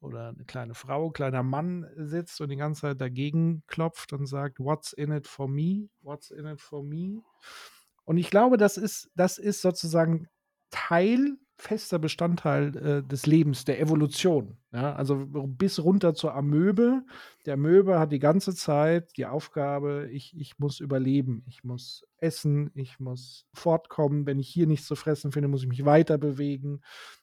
oder 0.00 0.28
eine 0.28 0.44
kleine 0.44 0.74
Frau, 0.74 1.10
kleiner 1.10 1.42
Mann 1.42 1.86
sitzt 1.96 2.40
und 2.40 2.48
die 2.48 2.56
ganze 2.56 2.82
Zeit 2.82 3.00
dagegen 3.00 3.62
klopft 3.66 4.12
und 4.12 4.26
sagt, 4.26 4.58
What's 4.58 4.92
in 4.92 5.12
it 5.12 5.28
for 5.28 5.48
me? 5.48 5.88
What's 6.00 6.30
in 6.30 6.46
it 6.46 6.60
for 6.60 6.82
me? 6.82 7.22
Und 8.04 8.16
ich 8.16 8.30
glaube, 8.30 8.56
das 8.56 8.76
ist, 8.76 9.10
das 9.14 9.38
ist 9.38 9.62
sozusagen 9.62 10.28
Teil, 10.70 11.36
fester 11.56 11.98
Bestandteil 11.98 12.76
äh, 12.76 13.02
des 13.02 13.26
Lebens, 13.26 13.64
der 13.64 13.80
Evolution. 13.80 14.56
Ja? 14.72 14.94
Also 14.94 15.26
bis 15.26 15.82
runter 15.82 16.14
zur 16.14 16.34
Amöbe. 16.34 17.02
Der 17.46 17.54
Amöbe 17.54 17.98
hat 17.98 18.12
die 18.12 18.18
ganze 18.18 18.54
Zeit 18.54 19.16
die 19.16 19.26
Aufgabe, 19.26 20.08
ich, 20.10 20.36
ich 20.36 20.58
muss 20.58 20.80
überleben, 20.80 21.44
ich 21.46 21.64
muss 21.64 22.04
essen, 22.18 22.70
ich 22.74 22.98
muss 22.98 23.46
fortkommen. 23.54 24.26
Wenn 24.26 24.38
ich 24.38 24.48
hier 24.48 24.66
nichts 24.66 24.86
zu 24.86 24.96
fressen 24.96 25.32
finde, 25.32 25.48
muss 25.48 25.62
ich 25.62 25.68
mich 25.68 25.84
weiter 25.84 26.18
bewegen. 26.18 26.80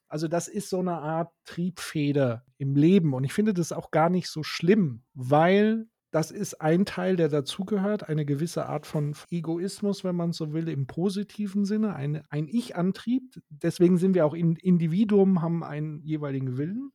Also 0.07 0.27
das 0.27 0.47
ist 0.47 0.69
so 0.69 0.79
eine 0.79 0.97
Art 0.97 1.31
Triebfeder 1.45 2.43
im 2.57 2.75
Leben. 2.75 3.13
Und 3.13 3.23
ich 3.23 3.33
finde 3.33 3.53
das 3.53 3.71
auch 3.71 3.91
gar 3.91 4.09
nicht 4.09 4.27
so 4.27 4.43
schlimm, 4.43 5.03
weil 5.13 5.87
das 6.11 6.31
ist 6.31 6.59
ein 6.59 6.85
Teil, 6.85 7.15
der 7.15 7.29
dazugehört, 7.29 8.09
eine 8.09 8.25
gewisse 8.25 8.65
Art 8.65 8.87
von 8.87 9.15
Egoismus, 9.29 10.03
wenn 10.03 10.15
man 10.15 10.31
so 10.31 10.53
will, 10.53 10.67
im 10.67 10.87
positiven 10.87 11.65
Sinne, 11.65 11.95
ein, 11.95 12.23
ein 12.29 12.47
Ich-Antrieb. 12.47 13.39
Deswegen 13.49 13.97
sind 13.97 14.15
wir 14.15 14.25
auch 14.25 14.33
in 14.33 14.55
Individuum, 14.55 15.41
haben 15.41 15.63
einen 15.63 16.01
jeweiligen 16.01 16.57
Willen. 16.57 16.91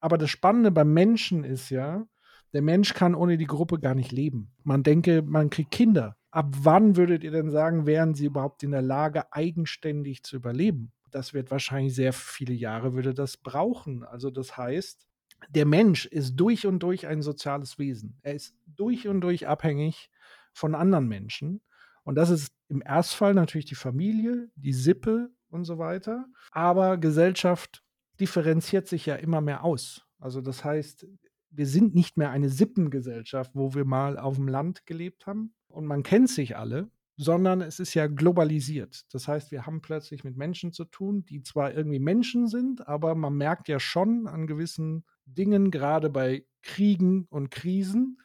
Aber 0.00 0.18
das 0.18 0.30
Spannende 0.30 0.70
beim 0.72 0.92
Menschen 0.92 1.44
ist 1.44 1.70
ja, 1.70 2.06
der 2.52 2.62
Mensch 2.62 2.94
kann 2.94 3.14
ohne 3.14 3.38
die 3.38 3.46
Gruppe 3.46 3.78
gar 3.78 3.94
nicht 3.94 4.10
leben. 4.10 4.52
Man 4.64 4.82
denke, 4.82 5.22
man 5.22 5.50
kriegt 5.50 5.70
Kinder. 5.70 6.16
Ab 6.32 6.52
wann 6.62 6.96
würdet 6.96 7.22
ihr 7.22 7.30
denn 7.30 7.50
sagen, 7.50 7.86
wären 7.86 8.14
sie 8.14 8.26
überhaupt 8.26 8.62
in 8.64 8.72
der 8.72 8.82
Lage, 8.82 9.32
eigenständig 9.32 10.24
zu 10.24 10.36
überleben? 10.36 10.92
Das 11.10 11.34
wird 11.34 11.50
wahrscheinlich 11.50 11.94
sehr 11.94 12.12
viele 12.12 12.54
Jahre 12.54 12.94
würde 12.94 13.14
das 13.14 13.36
brauchen. 13.36 14.04
Also 14.04 14.30
das 14.30 14.56
heißt, 14.56 15.09
der 15.48 15.66
Mensch 15.66 16.06
ist 16.06 16.36
durch 16.36 16.66
und 16.66 16.80
durch 16.82 17.06
ein 17.06 17.22
soziales 17.22 17.78
Wesen. 17.78 18.18
Er 18.22 18.34
ist 18.34 18.54
durch 18.66 19.08
und 19.08 19.20
durch 19.20 19.46
abhängig 19.46 20.10
von 20.52 20.74
anderen 20.74 21.08
Menschen. 21.08 21.60
Und 22.04 22.14
das 22.16 22.30
ist 22.30 22.52
im 22.68 22.82
Erstfall 22.82 23.34
natürlich 23.34 23.66
die 23.66 23.74
Familie, 23.74 24.50
die 24.54 24.72
Sippe 24.72 25.30
und 25.48 25.64
so 25.64 25.78
weiter. 25.78 26.26
Aber 26.50 26.98
Gesellschaft 26.98 27.82
differenziert 28.18 28.86
sich 28.88 29.06
ja 29.06 29.16
immer 29.16 29.40
mehr 29.40 29.64
aus. 29.64 30.04
Also 30.18 30.40
das 30.40 30.64
heißt, 30.64 31.06
wir 31.50 31.66
sind 31.66 31.94
nicht 31.94 32.16
mehr 32.16 32.30
eine 32.30 32.48
Sippengesellschaft, 32.48 33.52
wo 33.54 33.74
wir 33.74 33.84
mal 33.84 34.18
auf 34.18 34.36
dem 34.36 34.48
Land 34.48 34.86
gelebt 34.86 35.26
haben 35.26 35.54
und 35.68 35.86
man 35.86 36.02
kennt 36.02 36.30
sich 36.30 36.56
alle, 36.56 36.90
sondern 37.16 37.60
es 37.60 37.80
ist 37.80 37.94
ja 37.94 38.06
globalisiert. 38.06 39.02
Das 39.12 39.28
heißt, 39.28 39.50
wir 39.50 39.66
haben 39.66 39.82
plötzlich 39.82 40.24
mit 40.24 40.36
Menschen 40.36 40.72
zu 40.72 40.84
tun, 40.84 41.24
die 41.24 41.42
zwar 41.42 41.74
irgendwie 41.74 41.98
Menschen 41.98 42.46
sind, 42.46 42.86
aber 42.86 43.14
man 43.14 43.34
merkt 43.34 43.68
ja 43.68 43.80
schon 43.80 44.26
an 44.26 44.46
gewissen 44.46 45.04
Dingen, 45.34 45.70
gerade 45.70 46.10
bei 46.10 46.44
Kriegen 46.62 47.26
und 47.30 47.50
Krisen, 47.50 48.20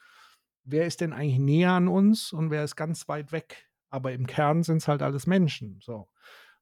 wer 0.63 0.85
ist 0.85 1.01
denn 1.01 1.13
eigentlich 1.13 1.39
näher 1.39 1.71
an 1.71 1.87
uns 1.87 2.33
und 2.33 2.51
wer 2.51 2.63
ist 2.63 2.75
ganz 2.75 3.07
weit 3.07 3.31
weg. 3.31 3.69
Aber 3.89 4.11
im 4.11 4.27
Kern 4.27 4.63
sind 4.63 4.77
es 4.77 4.87
halt 4.87 5.01
alles 5.01 5.27
Menschen. 5.27 5.79
So. 5.81 6.09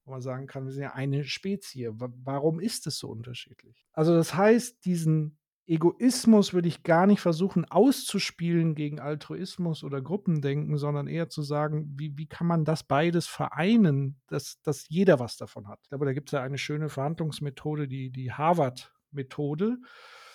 Wo 0.06 0.12
man 0.12 0.22
sagen 0.22 0.48
kann, 0.48 0.66
wir 0.66 0.72
sind 0.72 0.84
ja 0.84 0.94
eine 0.94 1.24
Spezie. 1.24 1.90
Warum 1.94 2.60
ist 2.60 2.86
es 2.88 2.98
so 2.98 3.10
unterschiedlich? 3.10 3.88
Also, 3.94 4.14
das 4.14 4.36
heißt, 4.36 4.86
diesen 4.86 5.40
Egoismus 5.66 6.54
würde 6.54 6.68
ich 6.68 6.84
gar 6.84 7.08
nicht 7.08 7.22
versuchen 7.22 7.64
auszuspielen 7.64 8.76
gegen 8.76 9.00
Altruismus 9.00 9.86
oder 9.86 10.02
Gruppendenken, 10.02 10.78
sondern 10.78 11.08
eher 11.08 11.30
zu 11.30 11.42
sagen, 11.42 11.94
wie, 11.96 12.18
wie 12.18 12.28
kann 12.28 12.48
man 12.48 12.66
das 12.66 12.84
beides 12.84 13.28
vereinen, 13.28 14.22
dass, 14.28 14.62
dass 14.62 14.90
jeder 14.90 15.20
was 15.20 15.38
davon 15.38 15.70
hat. 15.70 15.80
Glaube, 15.88 16.06
da 16.06 16.12
gibt 16.12 16.30
es 16.30 16.34
ja 16.34 16.44
eine 16.44 16.58
schöne 16.58 16.90
Verhandlungsmethode, 16.90 17.88
die, 17.88 18.12
die 18.12 18.34
Harvard-Methode, 18.34 19.78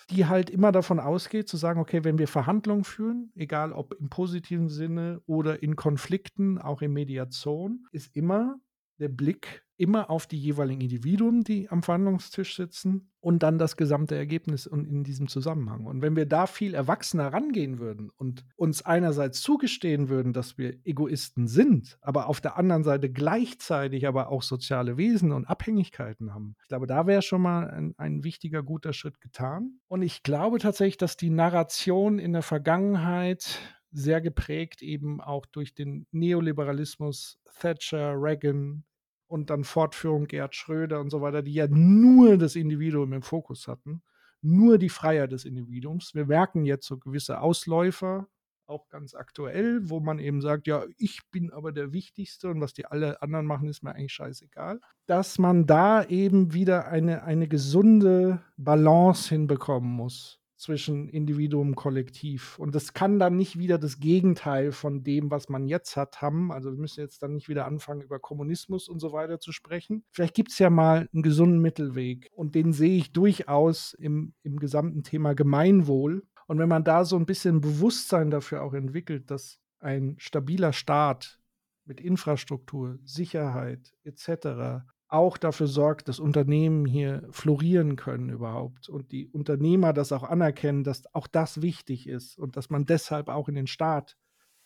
die 0.09 0.25
halt 0.25 0.49
immer 0.49 0.71
davon 0.71 0.99
ausgeht, 0.99 1.47
zu 1.47 1.57
sagen, 1.57 1.79
okay, 1.79 2.03
wenn 2.03 2.17
wir 2.17 2.27
Verhandlungen 2.27 2.83
führen, 2.83 3.31
egal 3.35 3.73
ob 3.73 3.93
im 3.93 4.09
positiven 4.09 4.69
Sinne 4.69 5.21
oder 5.25 5.61
in 5.61 5.75
Konflikten, 5.75 6.57
auch 6.57 6.81
in 6.81 6.93
Mediation, 6.93 7.87
ist 7.91 8.15
immer 8.15 8.59
der 8.99 9.09
Blick 9.09 9.63
immer 9.79 10.09
auf 10.09 10.27
die 10.27 10.37
jeweiligen 10.37 10.81
Individuen, 10.81 11.43
die 11.43 11.69
am 11.69 11.83
Verhandlungstisch 11.83 12.57
sitzen 12.57 13.11
und 13.21 13.43
dann 13.43 13.57
das 13.57 13.77
gesamte 13.77 14.15
Ergebnis 14.15 14.65
in 14.65 15.05
diesem 15.05 15.29
Zusammenhang. 15.29 15.85
Und 15.85 16.01
wenn 16.01 16.17
wir 16.17 16.25
da 16.25 16.47
viel 16.47 16.73
erwachsener 16.73 17.31
rangehen 17.31 17.79
würden 17.79 18.09
und 18.09 18.45
uns 18.57 18.85
einerseits 18.85 19.41
zugestehen 19.41 20.09
würden, 20.09 20.33
dass 20.33 20.57
wir 20.57 20.75
Egoisten 20.85 21.47
sind, 21.47 21.97
aber 22.01 22.27
auf 22.27 22.41
der 22.41 22.57
anderen 22.57 22.83
Seite 22.83 23.09
gleichzeitig 23.09 24.05
aber 24.05 24.29
auch 24.29 24.43
soziale 24.43 24.97
Wesen 24.97 25.31
und 25.31 25.45
Abhängigkeiten 25.45 26.33
haben, 26.33 26.55
ich 26.61 26.67
glaube, 26.67 26.85
da 26.85 27.07
wäre 27.07 27.21
schon 27.21 27.41
mal 27.41 27.69
ein, 27.69 27.93
ein 27.97 28.23
wichtiger, 28.25 28.63
guter 28.63 28.91
Schritt 28.91 29.21
getan. 29.21 29.79
Und 29.87 30.01
ich 30.01 30.23
glaube 30.23 30.59
tatsächlich, 30.59 30.97
dass 30.97 31.15
die 31.15 31.29
Narration 31.29 32.19
in 32.19 32.33
der 32.33 32.43
Vergangenheit 32.43 33.59
sehr 33.91 34.21
geprägt 34.21 34.81
eben 34.81 35.21
auch 35.21 35.45
durch 35.45 35.73
den 35.73 36.05
Neoliberalismus, 36.11 37.39
Thatcher, 37.59 38.13
Reagan, 38.15 38.83
und 39.29 39.49
dann 39.51 39.63
Fortführung 39.63 40.25
Gerhard 40.27 40.55
Schröder 40.55 40.99
und 40.99 41.11
so 41.11 41.21
weiter, 41.21 41.41
die 41.43 41.53
ja 41.53 41.67
nur 41.67 42.37
das 42.37 42.55
Individuum 42.55 43.13
im 43.13 43.21
Fokus 43.21 43.67
hatten, 43.67 44.01
nur 44.41 44.77
die 44.77 44.89
Freiheit 44.89 45.31
des 45.31 45.45
Individuums. 45.45 46.15
Wir 46.15 46.25
merken 46.25 46.65
jetzt 46.65 46.87
so 46.87 46.97
gewisse 46.97 47.39
Ausläufer 47.39 48.27
auch 48.65 48.87
ganz 48.89 49.15
aktuell, 49.15 49.89
wo 49.89 49.99
man 49.99 50.19
eben 50.19 50.41
sagt, 50.41 50.67
ja, 50.67 50.83
ich 50.97 51.21
bin 51.31 51.51
aber 51.51 51.71
der 51.71 51.91
Wichtigste 51.91 52.49
und 52.49 52.61
was 52.61 52.73
die 52.73 52.85
alle 52.85 53.21
anderen 53.21 53.45
machen, 53.45 53.67
ist 53.67 53.83
mir 53.83 53.95
eigentlich 53.95 54.13
scheißegal. 54.13 54.79
Dass 55.07 55.39
man 55.39 55.65
da 55.65 56.03
eben 56.03 56.53
wieder 56.53 56.87
eine, 56.87 57.23
eine 57.23 57.47
gesunde 57.47 58.41
Balance 58.57 59.29
hinbekommen 59.29 59.91
muss 59.91 60.38
zwischen 60.59 61.07
Individuum 61.07 61.69
und 61.69 61.75
Kollektiv. 61.75 62.59
Und 62.59 62.75
das 62.75 62.93
kann 62.93 63.17
dann 63.17 63.37
nicht 63.37 63.57
wieder 63.57 63.77
das 63.77 63.99
Gegenteil 63.99 64.71
von 64.71 65.03
dem, 65.03 65.31
was 65.31 65.47
man 65.47 65.67
jetzt 65.67 65.95
hat, 65.95 66.21
haben. 66.21 66.51
Also 66.51 66.71
wir 66.71 66.77
müssen 66.77 66.99
jetzt 66.99 67.23
dann 67.23 67.33
nicht 67.33 67.47
wieder 67.47 67.65
anfangen, 67.65 68.01
über 68.01 68.19
Kommunismus 68.19 68.89
und 68.89 68.99
so 68.99 69.13
weiter 69.13 69.39
zu 69.39 69.53
sprechen. 69.53 70.03
Vielleicht 70.11 70.35
gibt 70.35 70.51
es 70.51 70.59
ja 70.59 70.69
mal 70.69 71.07
einen 71.13 71.23
gesunden 71.23 71.59
Mittelweg. 71.59 72.29
Und 72.33 72.55
den 72.55 72.73
sehe 72.73 72.97
ich 72.97 73.13
durchaus 73.13 73.93
im, 73.93 74.33
im 74.43 74.59
gesamten 74.59 75.03
Thema 75.03 75.33
Gemeinwohl. 75.33 76.23
Und 76.47 76.59
wenn 76.59 76.69
man 76.69 76.83
da 76.83 77.05
so 77.05 77.15
ein 77.15 77.25
bisschen 77.25 77.61
Bewusstsein 77.61 78.29
dafür 78.29 78.61
auch 78.61 78.73
entwickelt, 78.73 79.31
dass 79.31 79.59
ein 79.79 80.15
stabiler 80.19 80.73
Staat 80.73 81.39
mit 81.85 82.01
Infrastruktur, 82.01 82.99
Sicherheit 83.05 83.93
etc 84.03 84.83
auch 85.09 85.37
dafür 85.37 85.67
sorgt, 85.67 86.07
dass 86.07 86.19
Unternehmen 86.19 86.85
hier 86.85 87.27
florieren 87.31 87.95
können 87.95 88.29
überhaupt 88.29 88.89
und 88.89 89.11
die 89.11 89.27
Unternehmer 89.27 89.91
das 89.91 90.11
auch 90.11 90.23
anerkennen, 90.23 90.83
dass 90.83 91.13
auch 91.13 91.27
das 91.27 91.61
wichtig 91.61 92.07
ist 92.07 92.37
und 92.37 92.55
dass 92.55 92.69
man 92.69 92.85
deshalb 92.85 93.27
auch 93.27 93.49
in 93.49 93.55
den 93.55 93.67
Staat, 93.67 94.15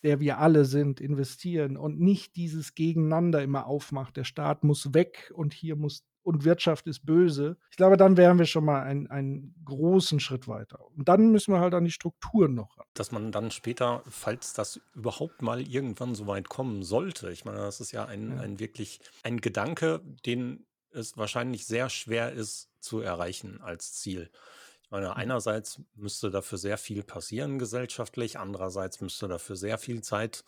der 0.03 0.19
wir 0.19 0.39
alle 0.39 0.65
sind, 0.65 0.99
investieren 0.99 1.77
und 1.77 1.99
nicht 1.99 2.35
dieses 2.35 2.75
Gegeneinander 2.75 3.41
immer 3.41 3.65
aufmacht. 3.65 4.17
Der 4.17 4.25
Staat 4.25 4.65
muss 4.65 4.93
weg 4.93 5.31
und 5.33 5.53
hier 5.53 5.77
muss 5.77 6.05
und 6.23 6.45
Wirtschaft 6.45 6.87
ist 6.87 7.05
böse. 7.05 7.57
Ich 7.69 7.77
glaube, 7.77 7.97
dann 7.97 8.17
wären 8.17 8.39
wir 8.39 8.45
schon 8.45 8.65
mal 8.65 8.81
einen, 8.81 9.07
einen 9.07 9.55
großen 9.65 10.19
Schritt 10.19 10.47
weiter. 10.47 10.79
Und 10.95 11.07
dann 11.07 11.31
müssen 11.31 11.53
wir 11.53 11.59
halt 11.59 11.73
an 11.73 11.83
die 11.83 11.91
Strukturen 11.91 12.53
noch 12.53 12.77
ran. 12.77 12.85
Dass 12.93 13.11
man 13.11 13.31
dann 13.31 13.51
später, 13.51 14.03
falls 14.09 14.53
das 14.53 14.79
überhaupt 14.95 15.41
mal 15.41 15.61
irgendwann 15.61 16.15
so 16.15 16.27
weit 16.27 16.49
kommen 16.49 16.83
sollte, 16.83 17.31
ich 17.31 17.45
meine, 17.45 17.59
das 17.59 17.81
ist 17.81 17.91
ja 17.91 18.05
ein, 18.05 18.31
ja. 18.31 18.41
ein 18.41 18.59
wirklich 18.59 18.99
ein 19.23 19.41
Gedanke, 19.41 20.01
den 20.25 20.65
es 20.91 21.17
wahrscheinlich 21.17 21.65
sehr 21.65 21.89
schwer 21.89 22.31
ist 22.31 22.69
zu 22.79 22.99
erreichen 22.99 23.61
als 23.61 23.93
Ziel. 23.93 24.29
Ich 24.83 24.91
meine, 24.91 25.15
einerseits 25.15 25.81
müsste 25.95 26.29
dafür 26.29 26.57
sehr 26.57 26.77
viel 26.77 27.03
passieren 27.03 27.57
gesellschaftlich, 27.57 28.37
andererseits 28.37 29.01
müsste 29.01 29.27
dafür 29.27 29.55
sehr 29.55 29.77
viel 29.77 30.01
Zeit 30.01 30.43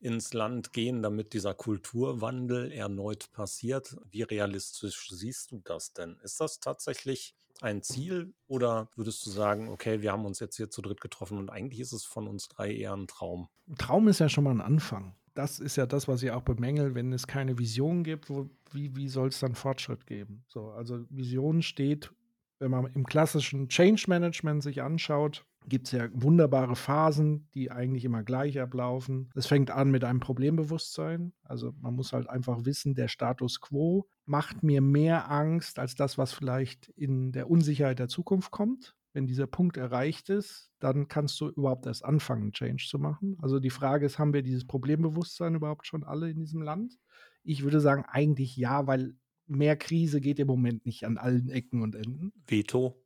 ins 0.00 0.32
Land 0.32 0.72
gehen, 0.72 1.02
damit 1.02 1.32
dieser 1.32 1.54
Kulturwandel 1.54 2.70
erneut 2.72 3.30
passiert. 3.32 3.96
Wie 4.10 4.22
realistisch 4.22 5.08
siehst 5.10 5.52
du 5.52 5.60
das 5.64 5.92
denn? 5.92 6.18
Ist 6.22 6.40
das 6.40 6.60
tatsächlich 6.60 7.34
ein 7.60 7.82
Ziel 7.82 8.34
oder 8.46 8.88
würdest 8.94 9.26
du 9.26 9.30
sagen, 9.30 9.68
okay, 9.68 10.00
wir 10.00 10.12
haben 10.12 10.24
uns 10.24 10.38
jetzt 10.40 10.56
hier 10.56 10.70
zu 10.70 10.82
dritt 10.82 11.00
getroffen 11.00 11.38
und 11.38 11.50
eigentlich 11.50 11.80
ist 11.80 11.92
es 11.92 12.04
von 12.04 12.28
uns 12.28 12.48
drei 12.48 12.72
eher 12.72 12.94
ein 12.94 13.08
Traum? 13.08 13.48
Traum 13.78 14.08
ist 14.08 14.20
ja 14.20 14.28
schon 14.28 14.44
mal 14.44 14.50
ein 14.52 14.60
Anfang. 14.60 15.16
Das 15.34 15.60
ist 15.60 15.76
ja 15.76 15.86
das, 15.86 16.08
was 16.08 16.22
ich 16.22 16.30
auch 16.30 16.42
bemängel, 16.42 16.94
wenn 16.94 17.12
es 17.12 17.26
keine 17.26 17.58
Vision 17.58 18.02
gibt, 18.02 18.28
wo, 18.28 18.50
wie, 18.72 18.94
wie 18.96 19.08
soll 19.08 19.28
es 19.28 19.40
dann 19.40 19.54
Fortschritt 19.54 20.06
geben? 20.06 20.44
So, 20.48 20.70
also 20.70 21.04
Vision 21.10 21.62
steht, 21.62 22.10
wenn 22.58 22.70
man 22.70 22.86
im 22.86 23.06
klassischen 23.06 23.68
Change 23.68 24.04
Management 24.08 24.62
sich 24.62 24.82
anschaut, 24.82 25.44
gibt 25.68 25.86
es 25.86 25.92
ja 25.92 26.08
wunderbare 26.12 26.76
Phasen, 26.76 27.48
die 27.54 27.70
eigentlich 27.70 28.04
immer 28.04 28.22
gleich 28.22 28.60
ablaufen. 28.60 29.30
Es 29.34 29.46
fängt 29.46 29.70
an 29.70 29.90
mit 29.90 30.04
einem 30.04 30.20
Problembewusstsein. 30.20 31.32
Also 31.42 31.72
man 31.80 31.94
muss 31.94 32.12
halt 32.12 32.28
einfach 32.28 32.64
wissen, 32.64 32.94
der 32.94 33.08
Status 33.08 33.60
quo 33.60 34.08
macht 34.24 34.62
mir 34.62 34.80
mehr 34.80 35.30
Angst 35.30 35.78
als 35.78 35.94
das, 35.94 36.18
was 36.18 36.32
vielleicht 36.32 36.88
in 36.90 37.32
der 37.32 37.50
Unsicherheit 37.50 37.98
der 37.98 38.08
Zukunft 38.08 38.50
kommt. 38.50 38.94
Wenn 39.14 39.26
dieser 39.26 39.46
Punkt 39.46 39.76
erreicht 39.76 40.28
ist, 40.28 40.70
dann 40.80 41.08
kannst 41.08 41.40
du 41.40 41.48
überhaupt 41.48 41.86
erst 41.86 42.04
anfangen, 42.04 42.52
Change 42.52 42.84
zu 42.88 42.98
machen. 42.98 43.36
Also 43.40 43.58
die 43.58 43.70
Frage 43.70 44.06
ist, 44.06 44.18
haben 44.18 44.34
wir 44.34 44.42
dieses 44.42 44.66
Problembewusstsein 44.66 45.54
überhaupt 45.54 45.86
schon 45.86 46.04
alle 46.04 46.30
in 46.30 46.38
diesem 46.38 46.62
Land? 46.62 46.98
Ich 47.42 47.62
würde 47.62 47.80
sagen, 47.80 48.04
eigentlich 48.06 48.56
ja, 48.56 48.86
weil 48.86 49.14
mehr 49.46 49.76
Krise 49.76 50.20
geht 50.20 50.38
im 50.38 50.46
Moment 50.46 50.84
nicht 50.84 51.04
an 51.04 51.16
allen 51.16 51.48
Ecken 51.48 51.82
und 51.82 51.94
Enden. 51.94 52.32
Veto. 52.46 53.02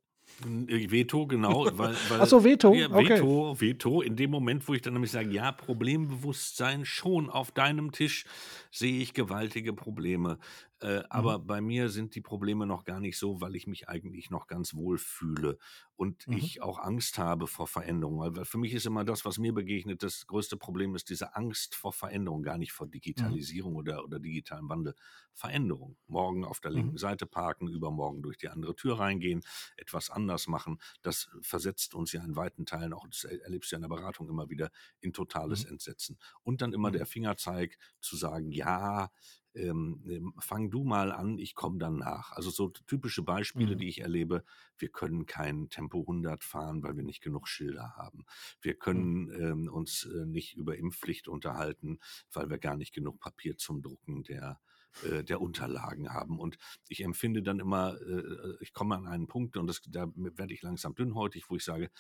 Äh, 0.69 0.91
Veto, 0.91 1.27
genau. 1.27 1.65
Weil, 1.79 1.95
weil, 2.09 2.21
Achso, 2.21 2.43
Veto. 2.45 2.75
Ja, 2.75 2.91
Veto, 2.91 3.51
okay. 3.51 3.61
Veto. 3.61 4.03
In 4.03 4.17
dem 4.17 4.31
Moment, 4.31 4.67
wo 4.69 4.75
ich 4.75 4.83
dann 4.83 4.95
nämlich 4.95 5.11
sage, 5.11 5.31
ja, 5.31 5.53
Problembewusstsein 5.53 6.85
schon 6.85 7.31
auf 7.31 7.51
deinem 7.51 7.93
Tisch, 7.93 8.25
sehe 8.71 9.01
ich 9.01 9.15
gewaltige 9.15 9.73
Probleme. 9.73 10.39
Äh, 10.83 10.99
mhm. 10.99 11.05
Aber 11.11 11.39
bei 11.39 11.61
mir 11.61 11.89
sind 11.89 12.15
die 12.15 12.21
Probleme 12.21 12.67
noch 12.67 12.85
gar 12.85 13.01
nicht 13.01 13.17
so, 13.17 13.41
weil 13.41 13.55
ich 13.55 13.67
mich 13.67 13.89
eigentlich 13.89 14.31
noch 14.31 14.47
ganz 14.47 14.75
wohl 14.75 14.99
fühle 14.99 15.59
und 15.97 16.27
mhm. 16.27 16.37
ich 16.37 16.61
auch 16.61 16.79
Angst 16.79 17.19
habe 17.19 17.47
vor 17.47 17.67
Veränderung. 17.67 18.19
Weil 18.19 18.45
für 18.45 18.59
mich 18.59 18.75
ist 18.75 18.87
immer 18.87 19.05
das, 19.05 19.25
was 19.25 19.39
mir 19.39 19.55
begegnet, 19.55 20.03
das 20.03 20.27
größte 20.27 20.57
Problem 20.57 20.95
ist 20.95 21.09
diese 21.11 21.37
Angst 21.37 21.75
vor 21.77 21.93
Veränderung, 21.93 22.43
gar 22.43 22.59
nicht 22.59 22.73
vor 22.73 22.87
mhm. 22.87 22.93
Digitalisierung 22.93 23.73
mhm. 23.73 23.79
oder, 23.79 24.05
oder 24.05 24.19
digitalem 24.19 24.69
Wandel. 24.69 24.95
Veränderung. 25.33 25.97
Morgen 26.09 26.45
auf 26.45 26.61
der 26.61 26.73
linken 26.73 26.93
mhm. 26.93 26.99
Seite 26.99 27.27
parken, 27.27 27.69
übermorgen 27.69 28.23
durch 28.23 28.37
die 28.37 28.49
andere 28.49 28.75
Tür 28.75 28.99
reingehen, 28.99 29.43
etwas 29.77 30.11
anders 30.11 30.47
machen. 30.47 30.79
Das 31.03 31.31
versetzt 31.41 31.95
uns 31.95 32.13
ja 32.13 32.23
in 32.23 32.37
weiten 32.37 32.67
Teilen, 32.67 32.93
auch 32.93 33.07
das 33.07 33.25
erlebst 33.25 33.71
du 33.71 33.77
ja 33.77 33.79
in 33.79 33.83
der 33.83 33.89
Beratung 33.89 34.29
immer 34.29 34.51
wieder, 34.51 34.71
in 35.01 35.13
totales 35.13 35.65
mhm. 35.65 35.73
Entsetzen. 35.73 36.19
Und 36.43 36.61
dann 36.61 36.73
immer 36.73 36.91
der 36.91 37.07
Fingerzeig 37.07 37.79
zu 38.01 38.17
sagen, 38.17 38.51
ja, 38.51 39.11
ähm, 39.55 40.03
ähm, 40.07 40.35
fang 40.39 40.71
du 40.71 40.85
mal 40.85 41.13
an, 41.13 41.39
ich 41.39 41.55
komme 41.55 41.79
dann 41.79 41.97
nach. 41.97 42.33
Also 42.33 42.51
so 42.51 42.69
typische 42.69 43.23
Beispiele, 43.23 43.75
mhm. 43.75 43.79
die 43.79 43.89
ich 43.89 44.01
erlebe. 44.01 44.45
Wir 44.79 44.89
können 44.89 45.27
kein 45.27 45.69
Tempo 45.69 46.01
100 46.01 46.45
fahren, 46.45 46.83
weil 46.83 46.97
wir 46.97 47.05
nicht 47.05 47.23
genug 47.23 47.49
Schilder 47.49 47.95
haben. 47.97 48.25
Wir 48.61 48.75
mhm. 48.75 48.79
können 48.79 49.33
ähm, 49.33 49.69
uns 49.69 50.05
äh, 50.05 50.27
nicht 50.27 50.57
über 50.57 50.77
Impfpflicht 50.77 51.29
unterhalten, 51.29 51.99
weil 52.33 52.51
wir 52.51 52.59
gar 52.59 52.77
nicht 52.77 52.95
genug 52.95 53.21
Papier 53.21 53.57
zum 53.57 53.83
Drucken 53.83 54.23
der 54.23 54.61
äh, 55.05 55.25
der 55.25 55.41
Unterlagen 55.41 56.13
haben. 56.13 56.39
Und 56.39 56.59
ich 56.89 57.03
empfinde 57.03 57.43
dann 57.43 57.61
immer, 57.61 57.97
äh, 58.01 58.21
äh 58.21 58.57
ich 58.61 58.75
komme 58.75 58.95
an 58.95 59.07
einen 59.07 59.27
Punkt 59.27 59.57
und 59.57 59.67
das, 59.67 59.81
da 59.87 60.07
werde 60.15 60.53
ich 60.53 60.63
langsam 60.63 60.95
dünnhäutig, 60.95 61.49
wo 61.49 61.57
ich 61.57 61.65
sage, 61.65 61.91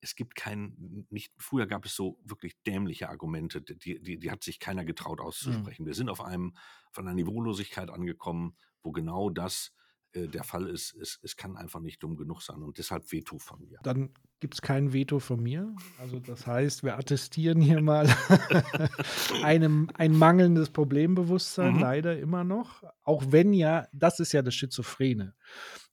es 0.00 0.14
gibt 0.14 0.34
kein, 0.34 1.06
nicht, 1.10 1.32
früher 1.38 1.66
gab 1.66 1.84
es 1.84 1.94
so 1.94 2.18
wirklich 2.24 2.60
dämliche 2.66 3.08
Argumente, 3.08 3.62
die, 3.62 4.00
die, 4.00 4.18
die 4.18 4.30
hat 4.30 4.44
sich 4.44 4.60
keiner 4.60 4.84
getraut 4.84 5.20
mhm. 5.20 5.26
auszusprechen. 5.26 5.82
Mhm. 5.82 5.86
Wir 5.86 5.94
sind 5.94 6.08
auf 6.08 6.20
einem, 6.20 6.56
von 6.92 7.06
einer 7.06 7.14
Niveaulosigkeit 7.14 7.90
angekommen, 7.90 8.56
wo 8.82 8.92
genau 8.92 9.30
das 9.30 9.72
äh, 10.12 10.28
der 10.28 10.44
Fall 10.44 10.68
ist. 10.68 10.94
Es, 10.94 11.18
es 11.22 11.36
kann 11.36 11.56
einfach 11.56 11.80
nicht 11.80 12.02
dumm 12.02 12.16
genug 12.16 12.42
sein 12.42 12.62
und 12.62 12.78
deshalb 12.78 13.10
Veto 13.12 13.38
von 13.38 13.60
mir. 13.60 13.78
Dann 13.82 14.10
gibt 14.40 14.54
es 14.54 14.62
kein 14.62 14.92
Veto 14.92 15.18
von 15.18 15.42
mir. 15.42 15.74
Also 15.98 16.20
das 16.20 16.46
heißt, 16.46 16.82
wir 16.82 16.96
attestieren 16.98 17.60
hier 17.60 17.80
mal 17.80 18.06
einem, 19.42 19.90
ein 19.94 20.16
mangelndes 20.16 20.70
Problembewusstsein, 20.70 21.74
mhm. 21.74 21.80
leider 21.80 22.18
immer 22.18 22.44
noch. 22.44 22.82
Auch 23.02 23.24
wenn 23.28 23.52
ja, 23.52 23.86
das 23.92 24.20
ist 24.20 24.32
ja 24.32 24.42
das 24.42 24.54
Schizophrene. 24.54 25.34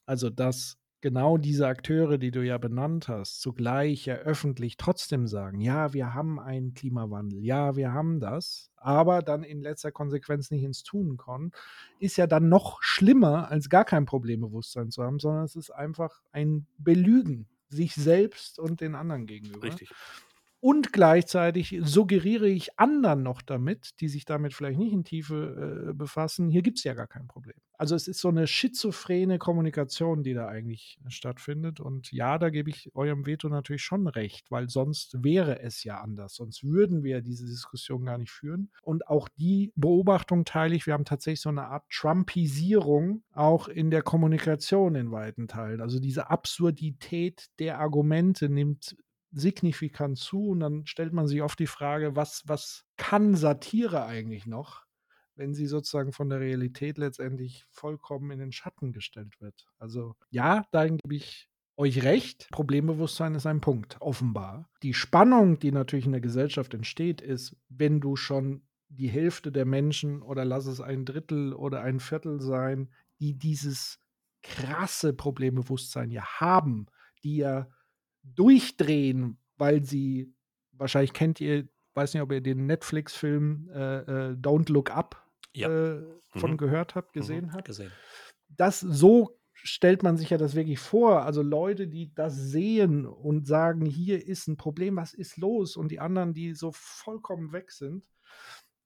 Also 0.05 0.29
dass 0.29 0.77
genau 1.03 1.37
diese 1.37 1.67
Akteure, 1.67 2.17
die 2.17 2.31
du 2.31 2.45
ja 2.45 2.57
benannt 2.57 3.09
hast, 3.09 3.41
zugleich 3.41 4.05
ja 4.05 4.15
öffentlich 4.15 4.77
trotzdem 4.77 5.27
sagen, 5.27 5.59
ja, 5.59 5.91
wir 5.91 6.13
haben 6.13 6.39
einen 6.39 6.73
Klimawandel, 6.73 7.43
ja, 7.43 7.75
wir 7.75 7.91
haben 7.91 8.21
das, 8.21 8.71
aber 8.77 9.21
dann 9.21 9.43
in 9.43 9.59
letzter 9.59 9.91
Konsequenz 9.91 10.49
nicht 10.49 10.63
ins 10.63 10.81
Tun 10.81 11.17
kommen, 11.17 11.51
ist 11.99 12.15
ja 12.15 12.25
dann 12.25 12.47
noch 12.47 12.81
schlimmer, 12.81 13.51
als 13.51 13.67
gar 13.67 13.83
kein 13.83 14.05
Problembewusstsein 14.05 14.91
zu 14.91 15.03
haben, 15.03 15.19
sondern 15.19 15.43
es 15.43 15.57
ist 15.57 15.71
einfach 15.71 16.21
ein 16.31 16.67
Belügen 16.77 17.49
sich 17.67 17.93
selbst 17.95 18.57
und 18.57 18.79
den 18.79 18.95
anderen 18.95 19.25
gegenüber. 19.25 19.63
Richtig. 19.63 19.91
Und 20.63 20.93
gleichzeitig 20.93 21.77
suggeriere 21.83 22.47
ich 22.47 22.79
anderen 22.79 23.21
noch 23.21 23.41
damit, 23.41 23.99
die 23.99 24.07
sich 24.07 24.23
damit 24.23 24.53
vielleicht 24.53 24.79
nicht 24.79 24.93
in 24.93 25.03
Tiefe 25.03 25.89
äh, 25.89 25.93
befassen, 25.93 26.47
hier 26.47 26.61
gibt 26.61 26.77
es 26.77 26.85
ja 26.85 26.93
gar 26.93 27.07
kein 27.07 27.27
Problem. 27.27 27.57
Also 27.77 27.95
es 27.95 28.07
ist 28.07 28.21
so 28.21 28.29
eine 28.29 28.47
schizophrene 28.47 29.39
Kommunikation, 29.39 30.23
die 30.23 30.33
da 30.33 30.47
eigentlich 30.47 30.99
stattfindet. 31.09 31.81
Und 31.81 32.13
ja, 32.13 32.37
da 32.37 32.49
gebe 32.49 32.69
ich 32.69 32.95
eurem 32.95 33.25
Veto 33.25 33.49
natürlich 33.49 33.83
schon 33.83 34.07
recht, 34.07 34.51
weil 34.51 34.69
sonst 34.69 35.21
wäre 35.21 35.59
es 35.59 35.83
ja 35.83 35.99
anders. 35.99 36.35
Sonst 36.35 36.63
würden 36.63 37.03
wir 37.03 37.21
diese 37.21 37.45
Diskussion 37.45 38.05
gar 38.05 38.17
nicht 38.17 38.31
führen. 38.31 38.71
Und 38.83 39.07
auch 39.09 39.27
die 39.27 39.73
Beobachtung 39.75 40.45
teile 40.45 40.75
ich. 40.75 40.85
Wir 40.87 40.93
haben 40.93 41.03
tatsächlich 41.03 41.41
so 41.41 41.49
eine 41.49 41.65
Art 41.65 41.83
Trumpisierung 41.89 43.23
auch 43.33 43.67
in 43.67 43.91
der 43.91 44.01
Kommunikation 44.01 44.95
in 44.95 45.11
weiten 45.11 45.49
Teilen. 45.49 45.81
Also 45.81 45.99
diese 45.99 46.29
Absurdität 46.29 47.47
der 47.59 47.79
Argumente 47.79 48.47
nimmt 48.47 48.95
signifikant 49.33 50.17
zu 50.17 50.49
und 50.49 50.59
dann 50.59 50.85
stellt 50.85 51.13
man 51.13 51.27
sich 51.27 51.41
oft 51.41 51.59
die 51.59 51.67
Frage, 51.67 52.15
was, 52.15 52.43
was 52.45 52.85
kann 52.97 53.35
Satire 53.35 54.05
eigentlich 54.05 54.45
noch, 54.45 54.85
wenn 55.35 55.53
sie 55.53 55.65
sozusagen 55.65 56.11
von 56.11 56.29
der 56.29 56.39
Realität 56.39 56.97
letztendlich 56.97 57.65
vollkommen 57.71 58.31
in 58.31 58.39
den 58.39 58.51
Schatten 58.51 58.93
gestellt 58.93 59.41
wird. 59.41 59.65
Also 59.79 60.15
ja, 60.29 60.65
da 60.71 60.87
gebe 60.87 61.15
ich 61.15 61.49
euch 61.75 62.03
recht. 62.03 62.47
Problembewusstsein 62.51 63.35
ist 63.35 63.47
ein 63.47 63.61
Punkt, 63.61 63.97
offenbar. 63.99 64.69
Die 64.83 64.93
Spannung, 64.93 65.59
die 65.59 65.71
natürlich 65.71 66.05
in 66.05 66.11
der 66.11 66.21
Gesellschaft 66.21 66.73
entsteht, 66.73 67.21
ist, 67.21 67.55
wenn 67.69 67.99
du 67.99 68.15
schon 68.15 68.61
die 68.89 69.09
Hälfte 69.09 69.51
der 69.51 69.65
Menschen 69.65 70.21
oder 70.21 70.45
lass 70.45 70.67
es 70.67 70.79
ein 70.79 71.05
Drittel 71.05 71.53
oder 71.53 71.81
ein 71.81 71.99
Viertel 71.99 72.39
sein, 72.41 72.93
die 73.19 73.33
dieses 73.33 73.99
krasse 74.43 75.13
Problembewusstsein 75.13 76.11
ja 76.11 76.23
haben, 76.39 76.85
die 77.23 77.37
ja 77.37 77.67
durchdrehen, 78.23 79.37
weil 79.57 79.83
sie 79.83 80.33
wahrscheinlich 80.71 81.13
kennt 81.13 81.39
ihr, 81.41 81.67
weiß 81.93 82.13
nicht, 82.13 82.23
ob 82.23 82.31
ihr 82.31 82.41
den 82.41 82.65
Netflix-Film 82.65 83.69
äh, 83.73 83.97
äh, 83.99 84.33
Don't 84.35 84.71
Look 84.71 84.91
Up 84.91 85.23
Ja. 85.53 85.69
äh, 85.69 86.03
von 86.31 86.51
Mhm. 86.51 86.57
gehört 86.57 86.95
habt, 86.95 87.15
Mhm. 87.15 87.19
gesehen 87.19 87.53
habt. 87.53 87.65
Gesehen. 87.65 87.91
Das 88.49 88.79
so 88.79 89.39
stellt 89.55 90.03
man 90.03 90.17
sich 90.17 90.29
ja 90.31 90.37
das 90.37 90.55
wirklich 90.55 90.79
vor. 90.79 91.21
Also 91.23 91.41
Leute, 91.41 91.87
die 91.87 92.13
das 92.13 92.35
sehen 92.35 93.05
und 93.05 93.47
sagen, 93.47 93.85
hier 93.85 94.25
ist 94.27 94.47
ein 94.47 94.57
Problem, 94.57 94.95
was 94.97 95.13
ist 95.13 95.37
los? 95.37 95.77
Und 95.77 95.89
die 95.89 95.99
anderen, 95.99 96.33
die 96.33 96.53
so 96.53 96.71
vollkommen 96.73 97.53
weg 97.53 97.71
sind. 97.71 98.05